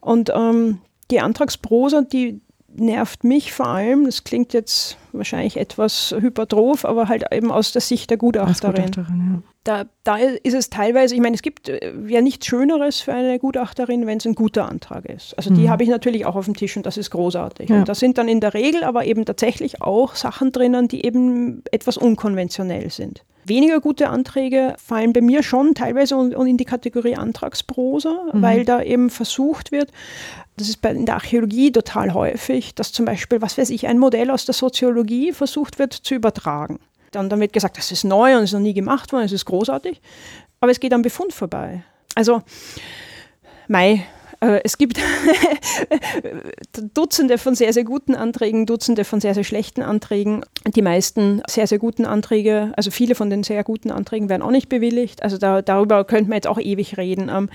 Und 0.00 0.30
ähm, 0.34 0.78
die 1.10 1.20
Antragsprosa, 1.20 2.02
die 2.02 2.40
nervt 2.74 3.24
mich 3.24 3.52
vor 3.52 3.66
allem, 3.66 4.06
das 4.06 4.24
klingt 4.24 4.52
jetzt 4.52 4.96
wahrscheinlich 5.12 5.56
etwas 5.56 6.14
hypertroph, 6.18 6.84
aber 6.84 7.08
halt 7.08 7.24
eben 7.32 7.50
aus 7.50 7.72
der 7.72 7.82
Sicht 7.82 8.10
der 8.10 8.16
Gutachterin. 8.16 8.86
Gutachterin 8.86 9.42
ja. 9.44 9.52
da, 9.64 9.84
da 10.04 10.16
ist 10.16 10.54
es 10.54 10.70
teilweise, 10.70 11.14
ich 11.14 11.20
meine, 11.20 11.34
es 11.34 11.42
gibt 11.42 11.68
äh, 11.68 11.92
ja 12.06 12.22
nichts 12.22 12.46
Schöneres 12.46 13.00
für 13.00 13.12
eine 13.12 13.38
Gutachterin, 13.38 14.06
wenn 14.06 14.18
es 14.18 14.26
ein 14.26 14.34
guter 14.34 14.68
Antrag 14.68 15.06
ist. 15.06 15.36
Also 15.36 15.52
die 15.52 15.62
mhm. 15.62 15.70
habe 15.70 15.82
ich 15.82 15.88
natürlich 15.88 16.26
auch 16.26 16.36
auf 16.36 16.46
dem 16.46 16.56
Tisch 16.56 16.76
und 16.76 16.86
das 16.86 16.96
ist 16.96 17.10
großartig. 17.10 17.68
Ja. 17.68 17.76
Und 17.76 17.88
da 17.88 17.94
sind 17.94 18.18
dann 18.18 18.28
in 18.28 18.40
der 18.40 18.54
Regel 18.54 18.84
aber 18.84 19.04
eben 19.04 19.24
tatsächlich 19.24 19.82
auch 19.82 20.14
Sachen 20.14 20.52
drinnen, 20.52 20.88
die 20.88 21.04
eben 21.04 21.62
etwas 21.70 21.96
unkonventionell 21.96 22.90
sind. 22.90 23.24
Weniger 23.44 23.80
gute 23.80 24.08
Anträge 24.08 24.74
fallen 24.78 25.12
bei 25.12 25.20
mir 25.20 25.42
schon 25.42 25.74
teilweise 25.74 26.14
in 26.14 26.56
die 26.56 26.64
Kategorie 26.64 27.16
Antragsprosa, 27.16 28.30
mhm. 28.32 28.42
weil 28.42 28.64
da 28.64 28.80
eben 28.80 29.10
versucht 29.10 29.72
wird, 29.72 29.90
das 30.56 30.68
ist 30.68 30.84
in 30.84 31.06
der 31.06 31.14
Archäologie 31.14 31.72
total 31.72 32.14
häufig, 32.14 32.74
dass 32.74 32.92
zum 32.92 33.04
Beispiel, 33.04 33.40
was 33.40 33.58
weiß 33.58 33.70
ich, 33.70 33.86
ein 33.86 33.98
Modell 33.98 34.30
aus 34.30 34.44
der 34.44 34.54
Soziologie 34.54 35.32
versucht 35.32 35.78
wird 35.78 35.92
zu 35.92 36.14
übertragen. 36.14 36.78
Dann, 37.10 37.28
dann 37.28 37.40
wird 37.40 37.52
gesagt, 37.52 37.78
das 37.78 37.92
ist 37.92 38.04
neu 38.04 38.36
und 38.36 38.44
ist 38.44 38.52
noch 38.52 38.60
nie 38.60 38.74
gemacht 38.74 39.12
worden, 39.12 39.24
es 39.24 39.32
ist 39.32 39.44
großartig, 39.44 40.00
aber 40.60 40.72
es 40.72 40.80
geht 40.80 40.92
am 40.92 41.02
Befund 41.02 41.32
vorbei. 41.32 41.84
Also, 42.14 42.42
Mai, 43.68 44.06
äh, 44.40 44.60
es 44.64 44.76
gibt 44.76 44.98
Dutzende 46.94 47.38
von 47.38 47.54
sehr, 47.54 47.72
sehr 47.72 47.84
guten 47.84 48.14
Anträgen, 48.14 48.66
Dutzende 48.66 49.04
von 49.04 49.20
sehr, 49.20 49.34
sehr 49.34 49.44
schlechten 49.44 49.82
Anträgen. 49.82 50.44
Die 50.66 50.82
meisten 50.82 51.42
sehr, 51.48 51.66
sehr 51.66 51.78
guten 51.78 52.04
Anträge, 52.04 52.72
also 52.76 52.90
viele 52.90 53.14
von 53.14 53.30
den 53.30 53.44
sehr 53.44 53.62
guten 53.64 53.90
Anträgen 53.90 54.28
werden 54.28 54.42
auch 54.42 54.50
nicht 54.50 54.68
bewilligt. 54.68 55.22
Also 55.22 55.38
da, 55.38 55.62
darüber 55.62 56.04
könnte 56.04 56.28
man 56.28 56.36
jetzt 56.36 56.48
auch 56.48 56.58
ewig 56.58 56.98
reden. 56.98 57.30
Ähm, 57.32 57.48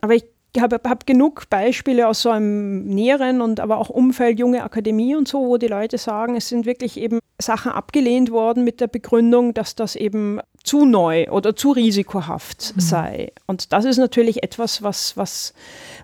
aber 0.00 0.14
ich 0.14 0.24
habe 0.60 0.80
hab 0.84 1.06
genug 1.06 1.48
Beispiele 1.50 2.08
aus 2.08 2.22
so 2.22 2.30
einem 2.30 2.84
näheren 2.84 3.40
und 3.40 3.60
aber 3.60 3.78
auch 3.78 3.90
Umfeld, 3.90 4.38
junge 4.38 4.62
Akademie 4.62 5.16
und 5.16 5.28
so, 5.28 5.46
wo 5.46 5.56
die 5.56 5.66
Leute 5.66 5.98
sagen, 5.98 6.36
es 6.36 6.48
sind 6.48 6.66
wirklich 6.66 6.98
eben 6.98 7.18
Sachen 7.38 7.72
abgelehnt 7.72 8.30
worden 8.30 8.64
mit 8.64 8.80
der 8.80 8.86
Begründung, 8.86 9.54
dass 9.54 9.74
das 9.74 9.96
eben 9.96 10.40
zu 10.62 10.86
neu 10.86 11.28
oder 11.30 11.54
zu 11.56 11.72
risikohaft 11.72 12.72
mhm. 12.74 12.80
sei. 12.80 13.32
Und 13.46 13.72
das 13.72 13.84
ist 13.84 13.98
natürlich 13.98 14.42
etwas, 14.42 14.82
was, 14.82 15.16
was, 15.16 15.52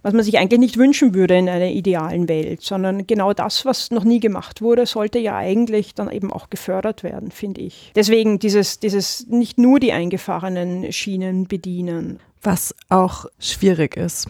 was 0.03 0.13
man 0.13 0.23
sich 0.23 0.39
eigentlich 0.39 0.61
nicht 0.61 0.77
wünschen 0.77 1.15
würde 1.15 1.39
in 1.39 1.49
einer 1.49 1.71
idealen 1.71 2.29
Welt, 2.29 2.63
sondern 2.63 3.07
genau 3.07 3.33
das, 3.33 3.65
was 3.65 3.91
noch 3.91 4.05
nie 4.05 4.21
gemacht 4.21 4.61
wurde, 4.61 4.85
sollte 4.87 5.19
ja 5.19 5.37
eigentlich 5.37 5.95
dann 5.95 6.11
eben 6.11 6.33
auch 6.33 6.51
gefördert 6.51 7.03
werden, 7.03 7.31
finde 7.31 7.63
ich. 7.63 7.93
Deswegen 7.95 8.39
dieses, 8.39 8.81
dieses 8.81 9.27
nicht 9.29 9.59
nur 9.59 9.81
die 9.81 9.93
eingefahrenen 9.93 10.93
Schienen 10.93 11.47
bedienen. 11.47 12.21
Was 12.43 12.75
auch 12.89 13.27
schwierig 13.39 13.97
ist. 13.97 14.29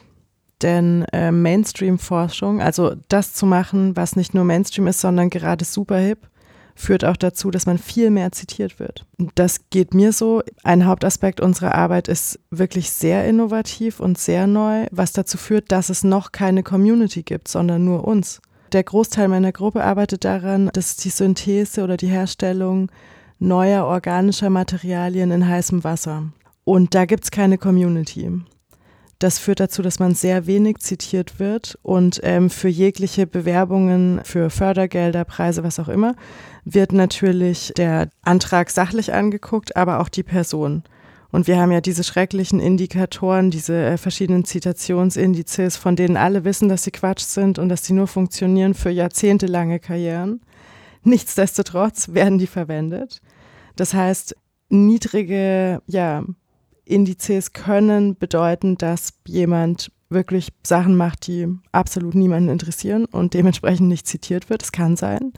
Denn 0.62 1.04
äh, 1.12 1.30
Mainstream-Forschung, 1.30 2.60
also 2.60 2.94
das 3.08 3.34
zu 3.34 3.46
machen, 3.46 3.96
was 3.96 4.16
nicht 4.16 4.34
nur 4.34 4.44
Mainstream 4.44 4.86
ist, 4.86 5.00
sondern 5.00 5.30
gerade 5.30 5.64
super 5.64 5.98
hip, 5.98 6.28
führt 6.74 7.04
auch 7.04 7.16
dazu, 7.16 7.50
dass 7.50 7.66
man 7.66 7.78
viel 7.78 8.10
mehr 8.10 8.32
zitiert 8.32 8.78
wird. 8.78 9.06
Das 9.34 9.68
geht 9.70 9.94
mir 9.94 10.12
so. 10.12 10.42
Ein 10.62 10.86
Hauptaspekt 10.86 11.40
unserer 11.40 11.74
Arbeit 11.74 12.08
ist 12.08 12.40
wirklich 12.50 12.90
sehr 12.90 13.26
innovativ 13.26 14.00
und 14.00 14.18
sehr 14.18 14.46
neu, 14.46 14.86
was 14.90 15.12
dazu 15.12 15.38
führt, 15.38 15.70
dass 15.72 15.90
es 15.90 16.04
noch 16.04 16.32
keine 16.32 16.62
Community 16.62 17.22
gibt, 17.22 17.48
sondern 17.48 17.84
nur 17.84 18.06
uns. 18.06 18.40
Der 18.72 18.84
Großteil 18.84 19.28
meiner 19.28 19.52
Gruppe 19.52 19.82
arbeitet 19.82 20.24
daran, 20.24 20.70
dass 20.72 20.96
die 20.96 21.10
Synthese 21.10 21.82
oder 21.82 21.96
die 21.96 22.06
Herstellung 22.06 22.90
neuer 23.38 23.84
organischer 23.84 24.50
Materialien 24.50 25.30
in 25.32 25.48
heißem 25.48 25.82
Wasser. 25.82 26.24
Und 26.64 26.94
da 26.94 27.04
gibt 27.04 27.24
es 27.24 27.30
keine 27.30 27.58
Community. 27.58 28.30
Das 29.20 29.38
führt 29.38 29.60
dazu, 29.60 29.82
dass 29.82 29.98
man 29.98 30.14
sehr 30.14 30.46
wenig 30.46 30.78
zitiert 30.78 31.38
wird 31.38 31.78
und 31.82 32.20
ähm, 32.22 32.48
für 32.48 32.68
jegliche 32.68 33.26
Bewerbungen, 33.26 34.22
für 34.24 34.48
Fördergelder, 34.48 35.26
Preise, 35.26 35.62
was 35.62 35.78
auch 35.78 35.88
immer, 35.88 36.16
wird 36.64 36.94
natürlich 36.94 37.74
der 37.76 38.08
Antrag 38.22 38.70
sachlich 38.70 39.12
angeguckt, 39.12 39.76
aber 39.76 40.00
auch 40.00 40.08
die 40.08 40.22
Person. 40.22 40.84
Und 41.30 41.46
wir 41.48 41.60
haben 41.60 41.70
ja 41.70 41.82
diese 41.82 42.02
schrecklichen 42.02 42.60
Indikatoren, 42.60 43.50
diese 43.50 43.84
äh, 43.84 43.98
verschiedenen 43.98 44.46
Zitationsindizes, 44.46 45.76
von 45.76 45.96
denen 45.96 46.16
alle 46.16 46.44
wissen, 46.44 46.70
dass 46.70 46.84
sie 46.84 46.90
Quatsch 46.90 47.24
sind 47.24 47.58
und 47.58 47.68
dass 47.68 47.84
sie 47.84 47.92
nur 47.92 48.06
funktionieren 48.06 48.72
für 48.72 48.90
jahrzehntelange 48.90 49.80
Karrieren. 49.80 50.40
Nichtsdestotrotz 51.02 52.14
werden 52.14 52.38
die 52.38 52.46
verwendet. 52.46 53.20
Das 53.76 53.92
heißt, 53.92 54.34
niedrige 54.70 55.82
ja, 55.86 56.24
Indizes 56.90 57.52
können 57.52 58.16
bedeuten, 58.16 58.76
dass 58.76 59.14
jemand 59.26 59.92
wirklich 60.08 60.48
Sachen 60.66 60.96
macht, 60.96 61.28
die 61.28 61.46
absolut 61.70 62.16
niemanden 62.16 62.48
interessieren 62.48 63.04
und 63.04 63.32
dementsprechend 63.32 63.88
nicht 63.88 64.08
zitiert 64.08 64.50
wird. 64.50 64.62
Das 64.62 64.72
kann 64.72 64.96
sein. 64.96 65.32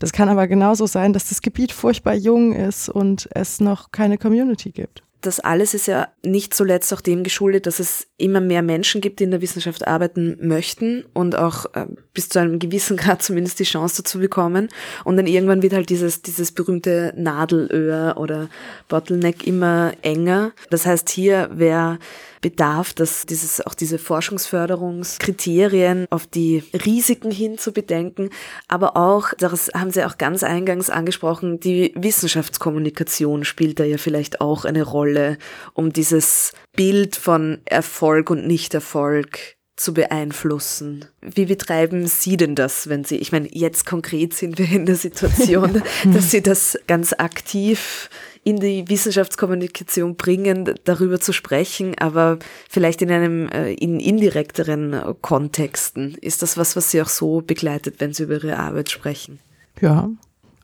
Das 0.00 0.12
kann 0.12 0.28
aber 0.28 0.48
genauso 0.48 0.86
sein, 0.86 1.12
dass 1.12 1.28
das 1.28 1.42
Gebiet 1.42 1.70
furchtbar 1.70 2.14
jung 2.14 2.52
ist 2.52 2.88
und 2.88 3.28
es 3.32 3.60
noch 3.60 3.92
keine 3.92 4.18
Community 4.18 4.72
gibt 4.72 5.05
das 5.26 5.40
alles 5.40 5.74
ist 5.74 5.86
ja 5.86 6.08
nicht 6.24 6.54
zuletzt 6.54 6.92
auch 6.94 7.00
dem 7.00 7.24
geschuldet, 7.24 7.66
dass 7.66 7.80
es 7.80 8.06
immer 8.16 8.40
mehr 8.40 8.62
Menschen 8.62 9.00
gibt, 9.00 9.20
die 9.20 9.24
in 9.24 9.30
der 9.30 9.40
Wissenschaft 9.40 9.86
arbeiten 9.86 10.38
möchten 10.40 11.04
und 11.12 11.36
auch 11.36 11.66
äh, 11.74 11.86
bis 12.14 12.28
zu 12.28 12.38
einem 12.38 12.58
gewissen 12.58 12.96
Grad 12.96 13.22
zumindest 13.22 13.58
die 13.58 13.64
Chance 13.64 14.02
dazu 14.02 14.18
bekommen. 14.18 14.68
Und 15.04 15.16
dann 15.16 15.26
irgendwann 15.26 15.62
wird 15.62 15.72
halt 15.72 15.90
dieses, 15.90 16.22
dieses 16.22 16.52
berühmte 16.52 17.12
Nadelöhr 17.16 18.16
oder 18.16 18.48
Bottleneck 18.88 19.46
immer 19.46 19.92
enger. 20.02 20.52
Das 20.70 20.86
heißt, 20.86 21.10
hier 21.10 21.50
wäre 21.52 21.98
Bedarf, 22.40 22.94
dass 22.94 23.26
dieses, 23.26 23.64
auch 23.66 23.74
diese 23.74 23.98
Forschungsförderungskriterien 23.98 26.06
auf 26.10 26.26
die 26.26 26.64
Risiken 26.84 27.30
hin 27.30 27.58
zu 27.58 27.72
bedenken, 27.72 28.30
aber 28.68 28.96
auch, 28.96 29.32
das 29.38 29.70
haben 29.74 29.90
Sie 29.90 30.04
auch 30.04 30.18
ganz 30.18 30.42
eingangs 30.42 30.90
angesprochen, 30.90 31.60
die 31.60 31.92
Wissenschaftskommunikation 31.96 33.44
spielt 33.44 33.80
da 33.80 33.84
ja 33.84 33.98
vielleicht 33.98 34.40
auch 34.40 34.64
eine 34.64 34.82
Rolle, 34.82 35.38
um 35.74 35.92
dieses 35.92 36.52
Bild 36.74 37.16
von 37.16 37.60
Erfolg 37.64 38.30
und 38.30 38.46
Nichterfolg 38.46 39.55
zu 39.76 39.92
beeinflussen. 39.92 41.04
Wie 41.20 41.44
betreiben 41.44 42.06
Sie 42.06 42.36
denn 42.36 42.54
das, 42.54 42.88
wenn 42.88 43.04
Sie, 43.04 43.16
ich 43.16 43.30
meine, 43.30 43.48
jetzt 43.52 43.84
konkret 43.84 44.32
sind 44.34 44.58
wir 44.58 44.70
in 44.70 44.86
der 44.86 44.96
Situation, 44.96 45.82
dass 46.12 46.30
Sie 46.30 46.42
das 46.42 46.78
ganz 46.86 47.12
aktiv 47.12 48.08
in 48.42 48.60
die 48.60 48.88
Wissenschaftskommunikation 48.88 50.16
bringen, 50.16 50.72
darüber 50.84 51.20
zu 51.20 51.32
sprechen, 51.32 51.94
aber 51.98 52.38
vielleicht 52.70 53.02
in 53.02 53.10
einem 53.10 53.48
äh, 53.48 53.72
in 53.74 54.00
indirekteren 54.00 55.16
Kontexten. 55.20 56.14
Ist 56.20 56.42
das 56.42 56.56
was, 56.56 56.76
was 56.76 56.90
Sie 56.90 57.02
auch 57.02 57.08
so 57.08 57.42
begleitet, 57.42 57.96
wenn 57.98 58.14
Sie 58.14 58.22
über 58.22 58.34
Ihre 58.34 58.58
Arbeit 58.58 58.90
sprechen? 58.90 59.40
Ja, 59.80 60.10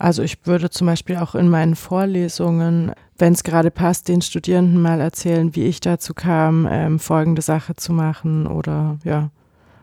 also 0.02 0.24
ich 0.24 0.44
würde 0.46 0.68
zum 0.68 0.88
Beispiel 0.88 1.16
auch 1.16 1.36
in 1.36 1.48
meinen 1.48 1.76
Vorlesungen, 1.76 2.90
wenn 3.18 3.34
es 3.34 3.44
gerade 3.44 3.70
passt, 3.70 4.08
den 4.08 4.20
Studierenden 4.20 4.82
mal 4.82 5.00
erzählen, 5.00 5.54
wie 5.54 5.62
ich 5.62 5.78
dazu 5.78 6.12
kam, 6.12 6.66
ähm, 6.68 6.98
folgende 6.98 7.40
Sache 7.40 7.76
zu 7.76 7.92
machen 7.92 8.48
oder 8.48 8.98
ja, 9.04 9.30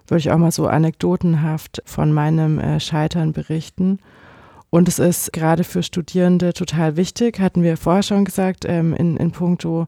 würde 0.08 0.20
ich 0.20 0.30
auch 0.30 0.38
mal 0.38 0.52
so 0.52 0.68
anekdotenhaft 0.68 1.82
von 1.86 2.12
meinem 2.12 2.60
äh, 2.60 2.82
Scheitern 2.82 3.32
berichten. 3.32 4.00
Und 4.70 4.90
es 4.90 5.00
ist 5.00 5.32
gerade 5.32 5.64
für 5.64 5.84
Studierende 5.84 6.54
total 6.54 6.98
wichtig, 6.98 7.40
hatten 7.40 7.64
wir 7.64 7.78
vorher 7.78 8.04
schon 8.04 8.26
gesagt, 8.26 8.66
ähm, 8.68 8.94
in, 8.94 9.16
in 9.16 9.32
puncto 9.32 9.88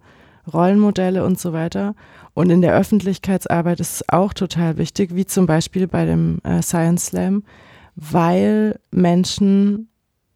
Rollenmodelle 0.51 1.25
und 1.25 1.41
so 1.41 1.51
weiter. 1.51 1.93
Und 2.33 2.51
in 2.51 2.61
der 2.61 2.73
Öffentlichkeitsarbeit 2.73 3.81
ist 3.81 3.95
es 3.95 4.03
auch 4.09 4.31
total 4.33 4.77
wichtig, 4.77 5.13
wie 5.13 5.25
zum 5.25 5.45
Beispiel 5.45 5.87
bei 5.87 6.05
dem 6.05 6.39
äh, 6.45 6.61
Science 6.61 7.07
Slam, 7.07 7.43
weil 7.97 8.79
Menschen 8.91 9.89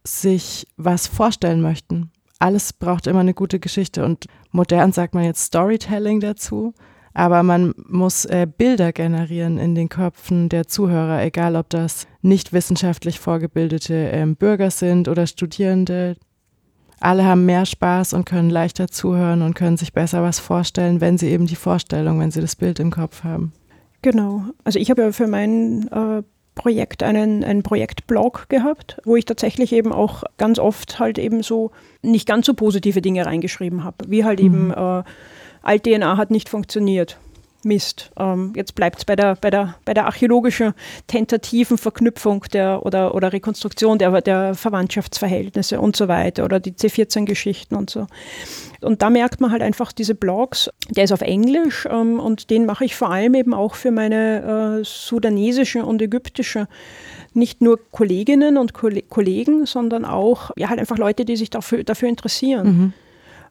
sich 0.05 0.67
was 0.77 1.07
vorstellen 1.07 1.61
möchten. 1.61 2.11
Alles 2.39 2.73
braucht 2.73 3.07
immer 3.07 3.21
eine 3.21 3.33
gute 3.33 3.59
Geschichte 3.59 4.05
und 4.05 4.25
modern 4.51 4.91
sagt 4.91 5.13
man 5.13 5.23
jetzt 5.23 5.45
Storytelling 5.45 6.19
dazu. 6.19 6.73
Aber 7.13 7.43
man 7.43 7.73
muss 7.87 8.25
äh, 8.25 8.45
Bilder 8.45 8.91
generieren 8.91 9.57
in 9.57 9.73
den 9.73 9.87
Köpfen 9.87 10.49
der 10.49 10.67
Zuhörer, 10.67 11.23
egal 11.23 11.55
ob 11.55 11.69
das 11.69 12.07
nicht 12.21 12.51
wissenschaftlich 12.51 13.21
vorgebildete 13.21 13.93
ähm, 13.93 14.35
Bürger 14.35 14.69
sind 14.69 15.07
oder 15.07 15.25
Studierende. 15.25 16.17
Alle 16.99 17.23
haben 17.23 17.45
mehr 17.45 17.65
Spaß 17.65 18.11
und 18.13 18.25
können 18.25 18.49
leichter 18.49 18.89
zuhören 18.89 19.43
und 19.43 19.53
können 19.53 19.77
sich 19.77 19.93
besser 19.93 20.23
was 20.23 20.39
vorstellen, 20.39 20.99
wenn 20.99 21.17
sie 21.17 21.29
eben 21.29 21.45
die 21.45 21.55
Vorstellung, 21.55 22.19
wenn 22.19 22.31
sie 22.31 22.41
das 22.41 22.57
Bild 22.57 22.81
im 22.81 22.91
Kopf 22.91 23.23
haben. 23.23 23.53
Genau. 24.01 24.43
Also 24.65 24.77
ich 24.77 24.89
habe 24.89 25.01
ja 25.01 25.11
für 25.13 25.27
mein 25.27 25.87
äh, 25.87 26.21
Projekt 26.55 27.03
einen, 27.03 27.43
einen 27.43 27.63
Projektblog 27.63 28.47
gehabt, 28.49 28.97
wo 29.03 29.15
ich 29.15 29.25
tatsächlich 29.25 29.73
eben 29.73 29.91
auch 29.91 30.23
ganz 30.37 30.57
oft 30.57 30.99
halt 30.99 31.19
eben 31.19 31.43
so 31.43 31.71
nicht 32.01 32.27
ganz 32.27 32.45
so 32.45 32.53
positive 32.53 33.01
Dinge 33.01 33.25
reingeschrieben 33.25 33.83
habe, 33.83 33.97
wie 34.07 34.23
halt 34.23 34.39
mhm. 34.39 34.45
eben 34.45 34.71
äh, 34.71 35.03
Alt-DNA 35.61 36.17
hat 36.17 36.31
nicht 36.31 36.49
funktioniert. 36.49 37.17
Mist, 37.65 38.11
ähm, 38.17 38.53
jetzt 38.55 38.75
bleibt 38.75 38.99
es 38.99 39.05
bei 39.05 39.15
der, 39.15 39.35
bei, 39.35 39.49
der, 39.49 39.75
bei 39.83 39.93
der 39.93 40.05
archäologischen 40.05 40.73
tentativen 41.07 41.77
Verknüpfung 41.77 42.45
der, 42.53 42.85
oder, 42.85 43.15
oder 43.15 43.33
Rekonstruktion 43.33 43.97
der, 43.97 44.21
der 44.21 44.55
Verwandtschaftsverhältnisse 44.55 45.81
und 45.81 45.95
so 45.95 46.07
weiter 46.07 46.45
oder 46.45 46.59
die 46.59 46.71
C14-Geschichten 46.71 47.75
und 47.75 47.89
so. 47.89 48.07
Und 48.81 49.01
da 49.01 49.09
merkt 49.09 49.41
man 49.41 49.51
halt 49.51 49.61
einfach 49.61 49.91
diese 49.91 50.15
Blogs, 50.15 50.69
der 50.89 51.05
ist 51.05 51.11
auf 51.11 51.21
Englisch 51.21 51.87
ähm, 51.89 52.19
und 52.19 52.49
den 52.49 52.65
mache 52.65 52.85
ich 52.85 52.95
vor 52.95 53.09
allem 53.09 53.33
eben 53.33 53.53
auch 53.53 53.75
für 53.75 53.91
meine 53.91 54.79
äh, 54.79 54.83
sudanesischen 54.83 55.81
und 55.81 56.01
ägyptischen 56.01 56.67
nicht 57.33 57.61
nur 57.61 57.79
Kolleginnen 57.91 58.57
und 58.57 58.73
Kollegen, 58.73 59.65
sondern 59.65 60.05
auch 60.05 60.51
ja, 60.55 60.69
halt 60.69 60.79
einfach 60.79 60.97
Leute, 60.97 61.25
die 61.25 61.35
sich 61.35 61.49
dafür, 61.49 61.83
dafür 61.83 62.07
interessieren. 62.07 62.67
Mhm. 62.67 62.93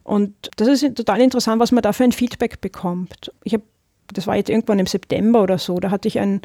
Und 0.04 0.34
das 0.56 0.68
ist 0.68 0.96
total 0.96 1.20
interessant, 1.20 1.60
was 1.60 1.72
man 1.72 1.82
da 1.82 1.92
für 1.92 2.04
ein 2.04 2.12
Feedback 2.12 2.60
bekommt. 2.60 3.32
Ich 3.42 3.54
habe 3.54 3.64
das 4.12 4.26
war 4.26 4.36
jetzt 4.36 4.50
irgendwann 4.50 4.78
im 4.78 4.86
September 4.86 5.42
oder 5.42 5.58
so, 5.58 5.78
da 5.80 5.90
hatte 5.90 6.08
ich 6.08 6.18
ein 6.18 6.40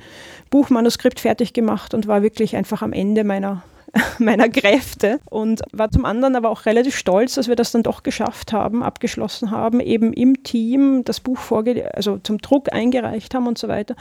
Buchmanuskript 0.49 1.19
fertig 1.19 1.53
gemacht 1.53 1.93
und 1.93 2.07
war 2.07 2.21
wirklich 2.21 2.55
einfach 2.55 2.81
am 2.81 2.93
Ende 2.93 3.23
meiner 3.23 3.63
meiner 4.19 4.49
Kräfte 4.49 5.19
und 5.29 5.61
war 5.71 5.91
zum 5.91 6.05
anderen 6.05 6.35
aber 6.35 6.49
auch 6.49 6.65
relativ 6.65 6.95
stolz, 6.95 7.35
dass 7.35 7.47
wir 7.47 7.55
das 7.55 7.71
dann 7.71 7.83
doch 7.83 8.03
geschafft 8.03 8.53
haben, 8.53 8.83
abgeschlossen 8.83 9.51
haben, 9.51 9.79
eben 9.79 10.13
im 10.13 10.43
Team 10.43 11.03
das 11.05 11.19
Buch 11.19 11.37
vorge 11.37 11.93
also 11.95 12.17
zum 12.19 12.39
Druck 12.39 12.71
eingereicht 12.73 13.33
haben 13.33 13.47
und 13.47 13.57
so 13.57 13.67
weiter. 13.67 13.95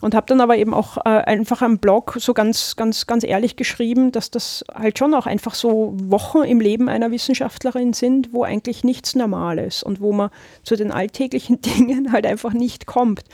Und 0.00 0.14
habe 0.14 0.26
dann 0.26 0.40
aber 0.40 0.56
eben 0.56 0.74
auch 0.74 0.98
äh, 0.98 1.08
einfach 1.08 1.62
am 1.62 1.78
Blog 1.78 2.16
so 2.18 2.34
ganz, 2.34 2.76
ganz, 2.76 3.06
ganz 3.06 3.24
ehrlich 3.24 3.56
geschrieben, 3.56 4.12
dass 4.12 4.30
das 4.30 4.64
halt 4.72 4.98
schon 4.98 5.14
auch 5.14 5.26
einfach 5.26 5.54
so 5.54 5.94
Wochen 5.96 6.42
im 6.42 6.60
Leben 6.60 6.88
einer 6.88 7.10
Wissenschaftlerin 7.10 7.92
sind, 7.92 8.32
wo 8.32 8.44
eigentlich 8.44 8.84
nichts 8.84 9.14
normal 9.14 9.58
ist 9.58 9.82
und 9.82 10.00
wo 10.00 10.12
man 10.12 10.30
zu 10.62 10.76
den 10.76 10.92
alltäglichen 10.92 11.60
Dingen 11.78 12.12
halt 12.12 12.26
einfach 12.26 12.52
nicht 12.52 12.86
kommt. 12.86 13.24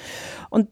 Und 0.51 0.69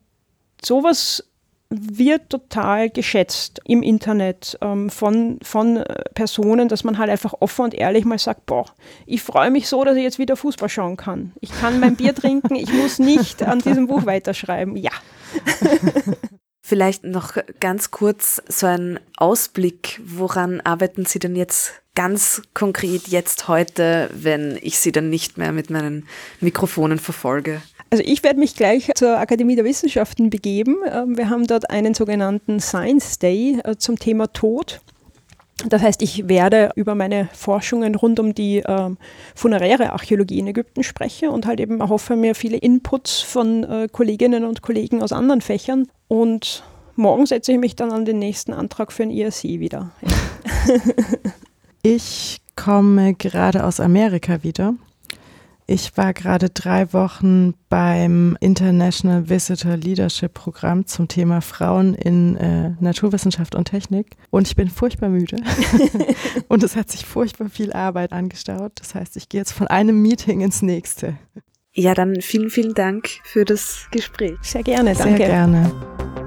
sowas 0.65 1.25
wird 1.69 2.31
total 2.31 2.91
geschätzt 2.91 3.61
im 3.65 3.83
Internet 3.83 4.59
ähm, 4.61 4.91
von, 4.91 5.39
von 5.43 5.83
Personen, 6.15 6.69
dass 6.69 6.85
man 6.85 6.99
halt 6.99 7.11
einfach 7.11 7.35
offen 7.41 7.67
und 7.67 7.75
ehrlich 7.75 8.05
mal 8.05 8.19
sagt, 8.19 8.47
boah, 8.47 8.67
ich 9.05 9.23
freue 9.23 9.51
mich 9.51 9.69
so, 9.69 9.83
dass 9.85 9.97
ich 9.97 10.03
jetzt 10.03 10.19
wieder 10.19 10.37
Fußball 10.37 10.69
schauen 10.69 10.97
kann. 10.97 11.33
Ich 11.41 11.51
kann 11.51 11.81
mein 11.81 11.97
Bier 11.97 12.15
trinken, 12.15 12.55
ich 12.55 12.73
muss 12.73 12.99
nicht 12.99 13.43
an 13.43 13.61
diesem 13.61 13.87
Buch 13.89 14.07
weiterschreiben. 14.07 14.77
Ja. 14.77 14.93
Vielleicht 16.63 17.05
noch 17.05 17.37
ganz 17.61 17.93
kurz 17.93 18.43
so 18.49 18.67
ein 18.67 18.99
Ausblick, 19.17 20.01
woran 20.05 20.61
arbeiten 20.63 21.05
Sie 21.05 21.21
denn 21.21 21.37
jetzt 21.37 21.75
ganz 21.95 22.43
konkret 22.55 23.07
jetzt 23.07 23.47
heute, 23.47 24.11
wenn 24.13 24.59
ich 24.61 24.79
Sie 24.79 24.91
dann 24.91 25.09
nicht 25.09 25.39
mehr 25.39 25.53
mit 25.53 25.71
meinen 25.71 26.09
Mikrofonen 26.41 26.99
verfolge? 26.99 27.63
Also 27.91 28.03
ich 28.05 28.23
werde 28.25 28.41
mich 28.41 28.57
gleich 28.57 28.91
zur 28.95 29.19
Akademie 29.19 29.57
der 29.57 29.65
Wissenschaften 29.65 30.31
begeben. 30.31 30.77
Ähm, 30.93 31.17
wir 31.17 31.31
haben 31.31 31.47
dort 31.47 31.71
einen 31.71 31.95
sogenannten 31.95 32.61
Science 32.61 33.19
Day 33.19 33.61
äh, 33.65 33.77
zum 33.77 33.99
Thema 33.99 34.33
Tod. 34.33 34.81
Das 35.65 35.81
heißt, 35.81 36.03
ich 36.03 36.29
werde 36.29 36.71
über 36.75 36.95
meine 36.95 37.29
Forschungen 37.33 37.95
rund 37.95 38.21
um 38.21 38.35
die 38.35 38.63
ähm, 38.67 38.99
funeräre 39.35 39.93
Archäologie 39.93 40.39
in 40.39 40.49
Ägypten 40.49 40.83
sprechen 40.83 41.31
und 41.31 41.47
halt 41.47 41.61
eben 41.61 41.89
hoffe 41.89 42.15
mir 42.15 42.35
viele 42.35 42.59
Inputs 42.59 43.21
von 43.21 43.65
äh, 43.65 43.89
Kolleginnen 43.91 44.45
und 44.45 44.61
Kollegen 44.61 45.03
aus 45.03 45.13
anderen 45.13 45.41
Fächern. 45.41 45.89
Und 46.09 46.63
morgen 46.95 47.25
setze 47.25 47.53
ich 47.53 47.59
mich 47.59 47.75
dann 47.75 47.91
an 47.91 48.05
den 48.05 48.19
nächsten 48.19 48.53
Antrag 48.53 48.93
für 48.93 49.05
ein 49.05 49.11
IRC 49.11 49.45
wieder. 49.45 49.93
ich 51.83 52.43
komme 52.55 53.15
gerade 53.15 53.65
aus 53.65 53.81
Amerika 53.81 54.43
wieder 54.43 54.75
ich 55.67 55.97
war 55.97 56.13
gerade 56.15 56.49
drei 56.51 56.93
Wochen 56.93 57.55
beim 57.69 58.37
International 58.41 59.29
Visitor 59.29 59.77
Leadership 59.77 60.33
Programm 60.35 60.87
zum 60.87 61.09
Thema 61.09 61.41
Frauen 61.41 61.95
in 61.95 62.37
äh, 62.37 62.71
Naturwissenschaft 62.81 63.55
und 63.55 63.67
Technik 63.67 64.17
und 64.31 64.47
ich 64.47 64.55
bin 64.55 64.71
furchtbar 64.71 65.09
müde 65.09 65.39
und 66.49 66.63
es 66.63 66.77
hat 66.77 66.91
sich 66.91 67.05
furchtbar 67.05 67.49
viel 67.49 67.73
Arbeit 67.73 68.13
angestaut. 68.13 68.73
Das 68.77 68.95
heißt, 68.95 69.17
ich 69.17 69.29
gehe 69.29 69.41
jetzt 69.41 69.53
von 69.53 69.67
einem 69.67 70.01
Meeting 70.01 70.41
ins 70.41 70.63
nächste. 70.63 71.17
Ja, 71.75 71.95
dann 71.95 72.21
vielen, 72.21 72.49
vielen 72.49 72.75
Dank 72.75 73.09
für 73.25 73.45
das 73.45 73.89
Gespräch. 73.91 74.39
Sehr 74.43 74.63
gerne, 74.63 74.95
danke. 74.95 75.17
Sehr 75.19 75.27
gerne. 75.27 76.26